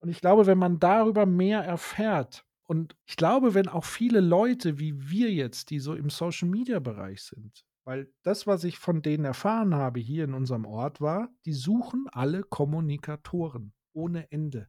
Und 0.00 0.10
ich 0.10 0.20
glaube, 0.20 0.44
wenn 0.44 0.58
man 0.58 0.78
darüber 0.78 1.24
mehr 1.24 1.60
erfährt, 1.64 2.44
und 2.66 2.96
ich 3.06 3.16
glaube, 3.16 3.54
wenn 3.54 3.68
auch 3.68 3.84
viele 3.84 4.20
Leute 4.20 4.78
wie 4.78 5.10
wir 5.10 5.32
jetzt, 5.32 5.70
die 5.70 5.78
so 5.78 5.94
im 5.94 6.10
Social-Media-Bereich 6.10 7.22
sind, 7.22 7.64
weil 7.84 8.12
das, 8.22 8.46
was 8.46 8.64
ich 8.64 8.78
von 8.78 9.00
denen 9.00 9.24
erfahren 9.24 9.74
habe 9.74 10.00
hier 10.00 10.24
in 10.24 10.34
unserem 10.34 10.66
Ort 10.66 11.00
war, 11.00 11.30
die 11.46 11.52
suchen 11.54 12.06
alle 12.12 12.42
Kommunikatoren 12.42 13.72
ohne 13.94 14.30
Ende, 14.30 14.68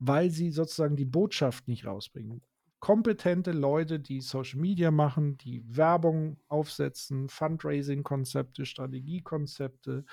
weil 0.00 0.30
sie 0.30 0.50
sozusagen 0.50 0.96
die 0.96 1.04
Botschaft 1.04 1.68
nicht 1.68 1.86
rausbringen 1.86 2.42
kompetente 2.80 3.52
Leute, 3.52 4.00
die 4.00 4.20
Social 4.20 4.58
Media 4.58 4.90
machen, 4.90 5.36
die 5.36 5.62
Werbung 5.68 6.38
aufsetzen, 6.48 7.28
Fundraising-Konzepte, 7.28 8.64
Strategiekonzepte, 8.64 10.04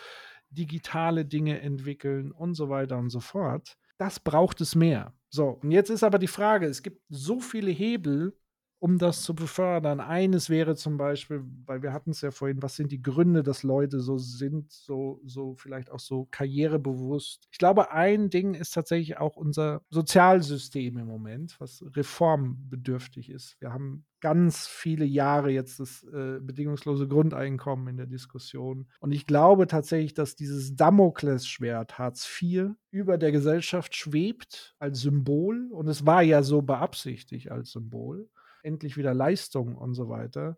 digitale 0.49 1.25
Dinge 1.25 1.61
entwickeln 1.61 2.31
und 2.31 2.53
so 2.53 2.69
weiter 2.69 2.97
und 2.97 3.09
so 3.09 3.21
fort. 3.21 3.77
Das 3.97 4.19
braucht 4.19 4.61
es 4.61 4.75
mehr. 4.75 5.13
So, 5.29 5.59
und 5.61 5.71
jetzt 5.71 5.89
ist 5.89 6.03
aber 6.03 6.19
die 6.19 6.27
Frage, 6.27 6.67
es 6.67 6.83
gibt 6.83 7.01
so 7.09 7.39
viele 7.39 7.71
Hebel, 7.71 8.37
um 8.79 8.97
das 8.97 9.23
zu 9.23 9.33
befördern. 9.33 9.99
Eines 9.99 10.49
wäre 10.49 10.75
zum 10.75 10.97
Beispiel, 10.97 11.43
weil 11.65 11.81
wir 11.81 11.93
hatten 11.93 12.11
es 12.11 12.21
ja 12.21 12.31
vorhin, 12.31 12.61
was 12.61 12.75
sind 12.75 12.91
die 12.91 13.01
Gründe, 13.01 13.41
dass 13.43 13.63
Leute 13.63 13.99
so 13.99 14.17
sind, 14.17 14.71
so, 14.71 15.19
so 15.25 15.55
vielleicht 15.55 15.91
auch 15.91 15.99
so 15.99 16.27
karrierebewusst. 16.29 17.47
Ich 17.51 17.57
glaube, 17.57 17.91
ein 17.91 18.29
Ding 18.29 18.53
ist 18.53 18.73
tatsächlich 18.73 19.17
auch 19.17 19.35
unser 19.35 19.81
Sozialsystem 19.89 20.97
im 20.97 21.07
Moment, 21.07 21.59
was 21.59 21.83
reformbedürftig 21.95 23.31
ist. 23.31 23.55
Wir 23.59 23.73
haben 23.73 24.05
ganz 24.19 24.67
viele 24.67 25.05
Jahre 25.05 25.51
jetzt 25.51 25.79
das 25.79 26.03
äh, 26.03 26.39
bedingungslose 26.39 27.07
Grundeinkommen 27.07 27.87
in 27.87 27.97
der 27.97 28.07
Diskussion. 28.07 28.87
Und 28.99 29.11
ich 29.11 29.25
glaube 29.25 29.67
tatsächlich, 29.67 30.13
dass 30.13 30.35
dieses 30.35 30.75
Damoklesschwert 30.75 31.97
Hartz 31.97 32.27
IV 32.41 32.71
über 32.91 33.17
der 33.17 33.31
Gesellschaft 33.31 33.95
schwebt 33.95 34.75
als 34.79 35.01
Symbol. 35.01 35.69
Und 35.71 35.87
es 35.87 36.05
war 36.05 36.21
ja 36.21 36.41
so 36.41 36.61
beabsichtigt 36.61 37.51
als 37.51 37.71
Symbol 37.71 38.27
endlich 38.67 38.97
wieder 38.97 39.13
Leistung 39.15 39.75
und 39.75 39.95
so 39.95 40.09
weiter. 40.09 40.57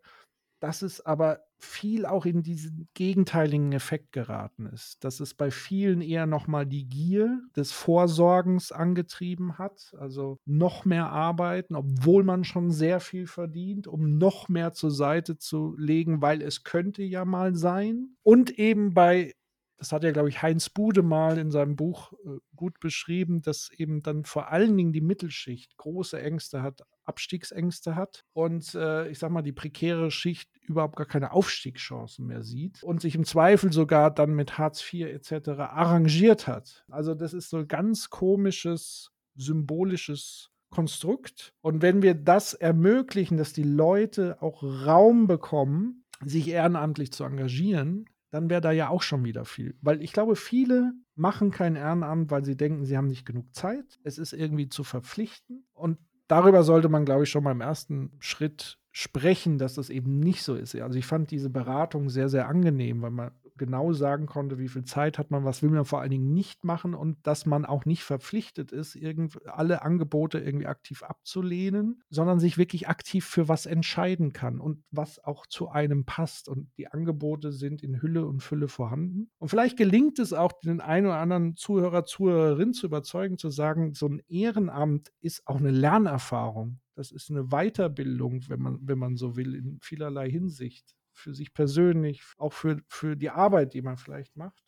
Dass 0.60 0.82
es 0.82 1.00
aber 1.06 1.40
viel 1.58 2.04
auch 2.04 2.26
in 2.26 2.42
diesen 2.42 2.88
gegenteiligen 2.94 3.72
Effekt 3.72 4.12
geraten 4.12 4.66
ist. 4.66 5.02
Dass 5.04 5.20
es 5.20 5.32
bei 5.34 5.50
vielen 5.50 6.02
eher 6.02 6.26
nochmal 6.26 6.66
die 6.66 6.86
Gier 6.86 7.40
des 7.56 7.72
Vorsorgens 7.72 8.70
angetrieben 8.72 9.56
hat. 9.58 9.94
Also 9.98 10.38
noch 10.44 10.84
mehr 10.84 11.10
arbeiten, 11.10 11.76
obwohl 11.76 12.24
man 12.24 12.44
schon 12.44 12.70
sehr 12.70 13.00
viel 13.00 13.26
verdient, 13.26 13.86
um 13.86 14.18
noch 14.18 14.50
mehr 14.50 14.72
zur 14.74 14.90
Seite 14.90 15.38
zu 15.38 15.74
legen, 15.78 16.20
weil 16.20 16.42
es 16.42 16.62
könnte 16.64 17.02
ja 17.02 17.24
mal 17.24 17.54
sein. 17.54 18.16
Und 18.22 18.58
eben 18.58 18.92
bei 18.92 19.32
das 19.80 19.92
hat 19.92 20.04
ja, 20.04 20.12
glaube 20.12 20.28
ich, 20.28 20.42
Heinz 20.42 20.68
Bude 20.68 21.02
mal 21.02 21.38
in 21.38 21.50
seinem 21.50 21.74
Buch 21.74 22.12
äh, 22.12 22.38
gut 22.54 22.78
beschrieben, 22.80 23.40
dass 23.40 23.70
eben 23.74 24.02
dann 24.02 24.24
vor 24.26 24.52
allen 24.52 24.76
Dingen 24.76 24.92
die 24.92 25.00
Mittelschicht 25.00 25.78
große 25.78 26.20
Ängste 26.20 26.62
hat, 26.62 26.82
Abstiegsängste 27.04 27.96
hat 27.96 28.26
und 28.34 28.74
äh, 28.74 29.08
ich 29.08 29.18
sag 29.18 29.30
mal, 29.30 29.40
die 29.40 29.52
prekäre 29.52 30.10
Schicht 30.10 30.50
überhaupt 30.60 30.96
gar 30.96 31.06
keine 31.06 31.32
Aufstiegschancen 31.32 32.26
mehr 32.26 32.42
sieht 32.42 32.82
und 32.82 33.00
sich 33.00 33.14
im 33.14 33.24
Zweifel 33.24 33.72
sogar 33.72 34.10
dann 34.10 34.34
mit 34.34 34.58
Hartz 34.58 34.84
IV 34.92 35.06
etc. 35.06 35.48
arrangiert 35.48 36.46
hat. 36.46 36.84
Also, 36.90 37.14
das 37.14 37.32
ist 37.32 37.48
so 37.48 37.58
ein 37.58 37.68
ganz 37.68 38.10
komisches, 38.10 39.12
symbolisches 39.34 40.50
Konstrukt. 40.68 41.54
Und 41.62 41.80
wenn 41.80 42.02
wir 42.02 42.14
das 42.14 42.52
ermöglichen, 42.52 43.38
dass 43.38 43.54
die 43.54 43.62
Leute 43.62 44.42
auch 44.42 44.62
Raum 44.62 45.26
bekommen, 45.26 46.04
sich 46.22 46.48
ehrenamtlich 46.48 47.12
zu 47.12 47.24
engagieren, 47.24 48.04
dann 48.30 48.48
wäre 48.48 48.60
da 48.60 48.70
ja 48.70 48.88
auch 48.88 49.02
schon 49.02 49.24
wieder 49.24 49.44
viel. 49.44 49.76
Weil 49.80 50.02
ich 50.02 50.12
glaube, 50.12 50.36
viele 50.36 50.92
machen 51.14 51.50
kein 51.50 51.76
Ehrenamt, 51.76 52.30
weil 52.30 52.44
sie 52.44 52.56
denken, 52.56 52.84
sie 52.84 52.96
haben 52.96 53.08
nicht 53.08 53.26
genug 53.26 53.54
Zeit. 53.54 53.98
Es 54.04 54.18
ist 54.18 54.32
irgendwie 54.32 54.68
zu 54.68 54.84
verpflichten. 54.84 55.66
Und 55.74 55.98
darüber 56.28 56.62
sollte 56.62 56.88
man, 56.88 57.04
glaube 57.04 57.24
ich, 57.24 57.30
schon 57.30 57.44
mal 57.44 57.52
im 57.52 57.60
ersten 57.60 58.12
Schritt 58.20 58.78
sprechen, 58.92 59.58
dass 59.58 59.74
das 59.74 59.90
eben 59.90 60.18
nicht 60.20 60.42
so 60.42 60.54
ist. 60.54 60.74
Also 60.76 60.98
ich 60.98 61.06
fand 61.06 61.30
diese 61.30 61.50
Beratung 61.50 62.08
sehr, 62.08 62.28
sehr 62.28 62.48
angenehm, 62.48 63.02
weil 63.02 63.10
man 63.10 63.30
genau 63.60 63.92
sagen 63.92 64.24
konnte, 64.24 64.58
wie 64.58 64.68
viel 64.68 64.84
Zeit 64.84 65.18
hat 65.18 65.30
man, 65.30 65.44
was 65.44 65.62
will 65.62 65.68
man 65.68 65.84
vor 65.84 66.00
allen 66.00 66.10
Dingen 66.10 66.32
nicht 66.32 66.64
machen 66.64 66.94
und 66.94 67.18
dass 67.26 67.44
man 67.44 67.66
auch 67.66 67.84
nicht 67.84 68.02
verpflichtet 68.02 68.72
ist, 68.72 68.98
alle 69.44 69.82
Angebote 69.82 70.38
irgendwie 70.38 70.66
aktiv 70.66 71.02
abzulehnen, 71.02 72.02
sondern 72.08 72.40
sich 72.40 72.56
wirklich 72.56 72.88
aktiv 72.88 73.26
für 73.26 73.48
was 73.48 73.66
entscheiden 73.66 74.32
kann 74.32 74.60
und 74.60 74.82
was 74.90 75.22
auch 75.22 75.44
zu 75.44 75.68
einem 75.68 76.06
passt. 76.06 76.48
Und 76.48 76.70
die 76.78 76.88
Angebote 76.88 77.52
sind 77.52 77.82
in 77.82 78.00
Hülle 78.00 78.26
und 78.26 78.42
Fülle 78.42 78.66
vorhanden. 78.66 79.30
Und 79.38 79.48
vielleicht 79.48 79.76
gelingt 79.76 80.18
es 80.18 80.32
auch, 80.32 80.52
den 80.52 80.80
einen 80.80 81.06
oder 81.06 81.18
anderen 81.18 81.54
Zuhörer, 81.54 82.06
Zuhörerin 82.06 82.72
zu 82.72 82.86
überzeugen, 82.86 83.36
zu 83.36 83.50
sagen, 83.50 83.92
so 83.92 84.06
ein 84.08 84.22
Ehrenamt 84.26 85.12
ist 85.20 85.46
auch 85.46 85.58
eine 85.58 85.70
Lernerfahrung. 85.70 86.80
Das 86.94 87.12
ist 87.12 87.30
eine 87.30 87.48
Weiterbildung, 87.48 88.40
wenn 88.48 88.60
man, 88.60 88.78
wenn 88.80 88.98
man 88.98 89.16
so 89.16 89.36
will, 89.36 89.54
in 89.54 89.78
vielerlei 89.82 90.30
Hinsicht 90.30 90.96
für 91.20 91.34
sich 91.34 91.54
persönlich, 91.54 92.22
auch 92.38 92.52
für, 92.52 92.80
für 92.88 93.16
die 93.16 93.30
Arbeit, 93.30 93.74
die 93.74 93.82
man 93.82 93.96
vielleicht 93.96 94.36
macht. 94.36 94.64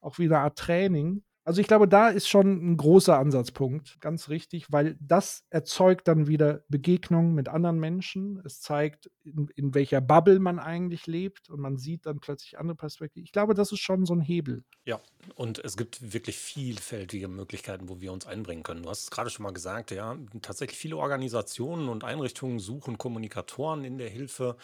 Auch 0.00 0.18
wie 0.18 0.24
eine 0.24 0.40
Art 0.40 0.58
Training. 0.58 1.22
Also 1.46 1.60
ich 1.60 1.66
glaube, 1.66 1.86
da 1.86 2.08
ist 2.08 2.26
schon 2.26 2.72
ein 2.72 2.76
großer 2.78 3.18
Ansatzpunkt, 3.18 4.00
ganz 4.00 4.30
richtig, 4.30 4.72
weil 4.72 4.96
das 4.98 5.44
erzeugt 5.50 6.08
dann 6.08 6.26
wieder 6.26 6.64
Begegnungen 6.70 7.34
mit 7.34 7.50
anderen 7.50 7.78
Menschen. 7.78 8.40
Es 8.46 8.62
zeigt, 8.62 9.10
in, 9.24 9.48
in, 9.54 9.74
welcher 9.74 10.00
Bubble 10.00 10.38
man 10.38 10.58
eigentlich 10.58 11.06
lebt 11.06 11.50
und 11.50 11.60
man 11.60 11.76
sieht 11.76 12.06
dann 12.06 12.18
plötzlich 12.18 12.58
andere 12.58 12.76
Perspektiven. 12.76 13.26
Ich 13.26 13.32
glaube, 13.32 13.52
das 13.52 13.72
ist 13.72 13.80
schon 13.80 14.06
so 14.06 14.14
ein 14.14 14.22
Hebel. 14.22 14.64
Ja, 14.86 15.00
und 15.34 15.62
es 15.62 15.76
gibt 15.76 16.14
wirklich 16.14 16.38
vielfältige 16.38 17.28
Möglichkeiten, 17.28 17.90
wo 17.90 18.00
wir 18.00 18.14
uns 18.14 18.26
einbringen 18.26 18.62
können. 18.62 18.82
Du 18.82 18.88
hast 18.88 19.02
es 19.02 19.10
gerade 19.10 19.28
schon 19.28 19.42
mal 19.42 19.52
gesagt, 19.52 19.90
ja, 19.90 20.16
tatsächlich 20.40 20.78
viele 20.78 20.96
Organisationen 20.96 21.90
und 21.90 22.04
Einrichtungen 22.04 22.58
suchen 22.58 22.96
Kommunikatoren 22.96 23.84
in 23.84 23.98
der 23.98 24.08
Hilfe 24.08 24.56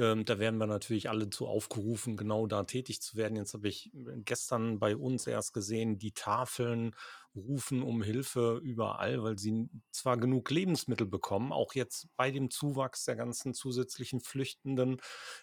Ähm, 0.00 0.24
da 0.24 0.38
werden 0.38 0.56
wir 0.58 0.66
natürlich 0.66 1.10
alle 1.10 1.28
zu 1.28 1.46
aufgerufen, 1.46 2.16
genau 2.16 2.46
da 2.46 2.64
tätig 2.64 3.02
zu 3.02 3.16
werden. 3.16 3.36
Jetzt 3.36 3.52
habe 3.52 3.68
ich 3.68 3.92
äh, 3.94 4.22
gestern 4.24 4.78
bei 4.78 4.96
uns 4.96 5.26
erst 5.26 5.52
gesehen, 5.52 5.98
die 5.98 6.12
Tafeln 6.12 6.96
rufen 7.34 7.82
um 7.82 8.02
Hilfe 8.02 8.60
überall, 8.64 9.22
weil 9.22 9.38
sie 9.38 9.68
zwar 9.92 10.16
genug 10.16 10.50
Lebensmittel 10.50 11.06
bekommen, 11.06 11.52
auch 11.52 11.74
jetzt 11.74 12.08
bei 12.16 12.30
dem 12.30 12.50
Zuwachs 12.50 13.04
der 13.04 13.16
ganzen 13.16 13.52
zusätzlichen 13.52 14.20
Flüchtenden, 14.20 15.02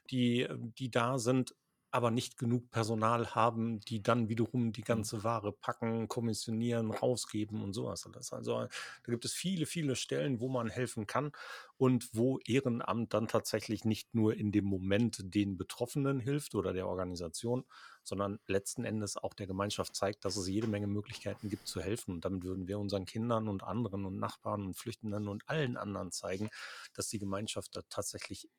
die, 0.10 0.41
äh, 0.41 0.58
die 0.58 0.89
da 0.89 1.20
sind, 1.20 1.53
aber 1.89 2.11
nicht 2.11 2.38
genug 2.38 2.69
Personal 2.69 3.33
haben, 3.33 3.79
die 3.81 4.03
dann 4.03 4.27
wiederum 4.29 4.73
die 4.73 4.81
mhm. 4.81 4.85
ganze 4.85 5.23
Ware 5.23 5.51
packen, 5.51 6.07
kommissionieren, 6.07 6.91
rausgeben 6.91 7.61
und 7.61 7.73
sowas 7.73 8.05
alles. 8.05 8.33
Also 8.33 8.61
da 8.61 9.11
gibt 9.11 9.25
es 9.25 9.33
viele, 9.33 9.65
viele 9.65 9.95
Stellen, 9.95 10.39
wo 10.39 10.49
man 10.49 10.69
helfen 10.69 11.07
kann 11.07 11.31
und 11.77 12.09
wo 12.13 12.39
Ehrenamt 12.39 13.13
dann 13.13 13.27
tatsächlich 13.27 13.85
nicht 13.85 14.13
nur 14.13 14.35
in 14.35 14.51
dem 14.51 14.65
Moment 14.65 15.33
den 15.33 15.57
Betroffenen 15.57 16.19
hilft 16.19 16.55
oder 16.55 16.73
der 16.73 16.88
Organisation, 16.88 17.63
sondern 18.03 18.39
letzten 18.47 18.83
Endes 18.83 19.15
auch 19.15 19.33
der 19.33 19.47
Gemeinschaft 19.47 19.95
zeigt, 19.95 20.25
dass 20.25 20.35
es 20.35 20.47
jede 20.47 20.67
Menge 20.67 20.88
Möglichkeiten 20.88 21.49
gibt 21.49 21.67
zu 21.67 21.81
helfen. 21.81 22.11
Und 22.15 22.25
damit 22.25 22.43
würden 22.43 22.67
wir 22.67 22.79
unseren 22.79 23.05
Kindern 23.05 23.47
und 23.47 23.63
anderen 23.63 24.05
und 24.05 24.19
Nachbarn 24.19 24.65
und 24.65 24.75
Flüchtenden 24.75 25.27
und 25.27 25.47
allen 25.47 25.77
anderen 25.77 26.11
zeigen, 26.11 26.49
dass 26.93 27.07
die 27.07 27.19
Gemeinschaft 27.19 27.75
da 27.75 27.81
tatsächlich 27.89 28.49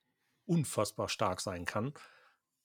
unfassbar 0.47 1.09
stark 1.11 1.41
sein 1.43 1.67
kann 1.67 1.93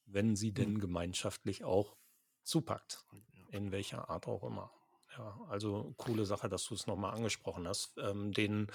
wenn 0.06 0.36
sie 0.36 0.54
denn 0.54 0.76
hm. 0.76 0.80
gemeinschaftlich 0.80 1.64
auch 1.64 1.96
zupackt, 2.44 3.06
in 3.52 3.72
welcher 3.72 4.10
Art 4.10 4.28
auch 4.28 4.44
immer. 4.44 4.72
Ja, 5.18 5.40
also 5.48 5.94
coole 5.98 6.26
Sache, 6.26 6.50
dass 6.50 6.66
du 6.66 6.74
es 6.74 6.88
nochmal 6.88 7.14
angesprochen 7.14 7.68
hast. 7.68 7.94
Ähm, 7.98 8.32
den, 8.32 8.68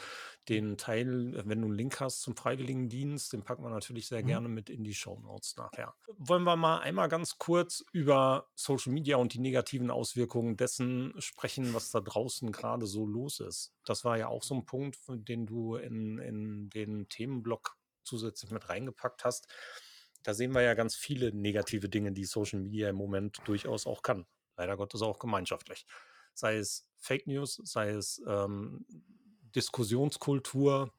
den 0.49 0.77
Teil, 0.77 1.33
wenn 1.45 1.61
du 1.61 1.67
einen 1.67 1.77
Link 1.77 2.01
hast 2.01 2.23
zum 2.23 2.37
Freiwilligendienst, 2.37 3.33
den 3.33 3.43
packen 3.43 3.65
wir 3.65 3.71
natürlich 3.71 4.07
sehr 4.07 4.23
mhm. 4.23 4.27
gerne 4.27 4.49
mit 4.49 4.71
in 4.71 4.85
die 4.85 4.95
Show 4.95 5.19
Notes 5.19 5.57
nachher. 5.57 5.95
Wollen 6.17 6.45
wir 6.45 6.57
mal 6.57 6.79
einmal 6.79 7.09
ganz 7.09 7.39
kurz 7.39 7.85
über 7.93 8.49
Social 8.55 8.93
Media 8.93 9.17
und 9.17 9.35
die 9.35 9.41
negativen 9.41 9.91
Auswirkungen 9.91 10.57
dessen 10.57 11.13
sprechen, 11.19 11.75
was 11.75 11.91
da 11.91 12.01
draußen 12.01 12.53
gerade 12.53 12.87
so 12.87 13.05
los 13.05 13.41
ist. 13.41 13.75
Das 13.85 14.05
war 14.05 14.17
ja 14.17 14.29
auch 14.29 14.45
so 14.45 14.55
ein 14.55 14.65
Punkt, 14.65 14.99
den 15.09 15.47
du 15.47 15.75
in, 15.75 16.19
in 16.19 16.71
den 16.71 17.09
Themenblock 17.09 17.77
zusätzlich 18.05 18.53
mit 18.53 18.69
reingepackt 18.69 19.25
hast 19.25 19.49
da 20.23 20.35
sehen 20.35 20.53
wir 20.53 20.63
ja 20.63 20.75
ganz 20.75 20.95
viele 20.95 21.33
negative 21.33 21.89
Dinge, 21.89 22.13
die 22.13 22.25
Social 22.25 22.61
Media 22.61 22.89
im 22.89 22.97
Moment 22.97 23.39
durchaus 23.45 23.87
auch 23.87 24.03
kann. 24.03 24.27
Leider 24.57 24.77
Gottes 24.77 25.03
auch 25.03 25.19
gemeinschaftlich. 25.19 25.87
Sei 26.35 26.57
es 26.57 26.89
Fake 26.97 27.27
News, 27.27 27.61
sei 27.65 27.91
es 27.91 28.23
ähm, 28.27 28.85
Diskussionskultur. 29.55 30.93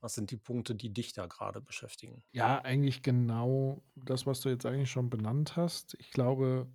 Was 0.00 0.14
sind 0.14 0.30
die 0.30 0.36
Punkte, 0.36 0.74
die 0.74 0.92
dich 0.92 1.12
da 1.12 1.26
gerade 1.26 1.60
beschäftigen? 1.60 2.22
Ja, 2.32 2.60
eigentlich 2.62 3.02
genau 3.02 3.82
das, 3.94 4.26
was 4.26 4.40
du 4.40 4.48
jetzt 4.48 4.66
eigentlich 4.66 4.90
schon 4.90 5.10
benannt 5.10 5.56
hast. 5.56 5.94
Ich 5.98 6.10
glaube, 6.10 6.68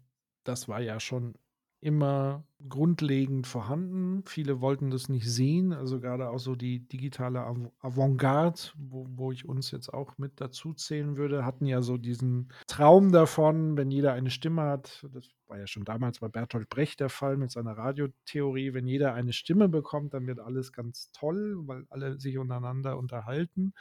das 0.44 0.68
war 0.68 0.82
ja 0.82 1.00
schon 1.00 1.36
immer 1.82 2.44
grundlegend 2.70 3.48
vorhanden. 3.48 4.24
Viele 4.28 4.62
wollten 4.62 4.92
das 4.92 5.10
nicht 5.10 5.28
sehen, 5.30 5.74
also 5.74 6.00
gerade 6.00 6.30
auch 6.30 6.38
so 6.38 6.56
die 6.56 6.88
digitale 6.88 7.42
Avantgarde, 7.80 8.62
wo, 8.78 9.08
wo 9.10 9.32
ich 9.32 9.50
uns 9.50 9.72
jetzt 9.72 9.92
auch 9.92 10.18
mit 10.20 10.40
dazu 10.40 10.74
zählen 10.74 11.18
würde, 11.18 11.44
hatten 11.44 11.66
ja 11.66 11.82
so 11.82 11.98
diesen 11.98 12.52
Traum 12.68 13.12
davon, 13.12 13.78
wenn 13.78 13.90
jeder 13.90 14.14
eine 14.14 14.30
Stimme 14.30 14.62
hat, 14.62 15.06
das 15.12 15.28
war 15.48 15.58
ja 15.58 15.68
schon 15.68 15.84
damals 15.84 16.20
bei 16.20 16.30
Bertolt 16.30 16.70
Brecht 16.70 17.00
der 17.00 17.10
Fall 17.10 17.36
mit 17.36 17.52
seiner 17.52 17.76
Radiotheorie, 17.78 18.74
wenn 18.74 18.88
jeder 18.88 19.14
eine 19.16 19.34
Stimme 19.34 19.68
bekommt, 19.68 20.14
dann 20.14 20.28
wird 20.28 20.40
alles 20.40 20.72
ganz 20.72 21.12
toll, 21.12 21.56
weil 21.66 21.86
alle 21.90 22.20
sich 22.20 22.38
untereinander 22.38 22.98
unterhalten. 22.98 23.74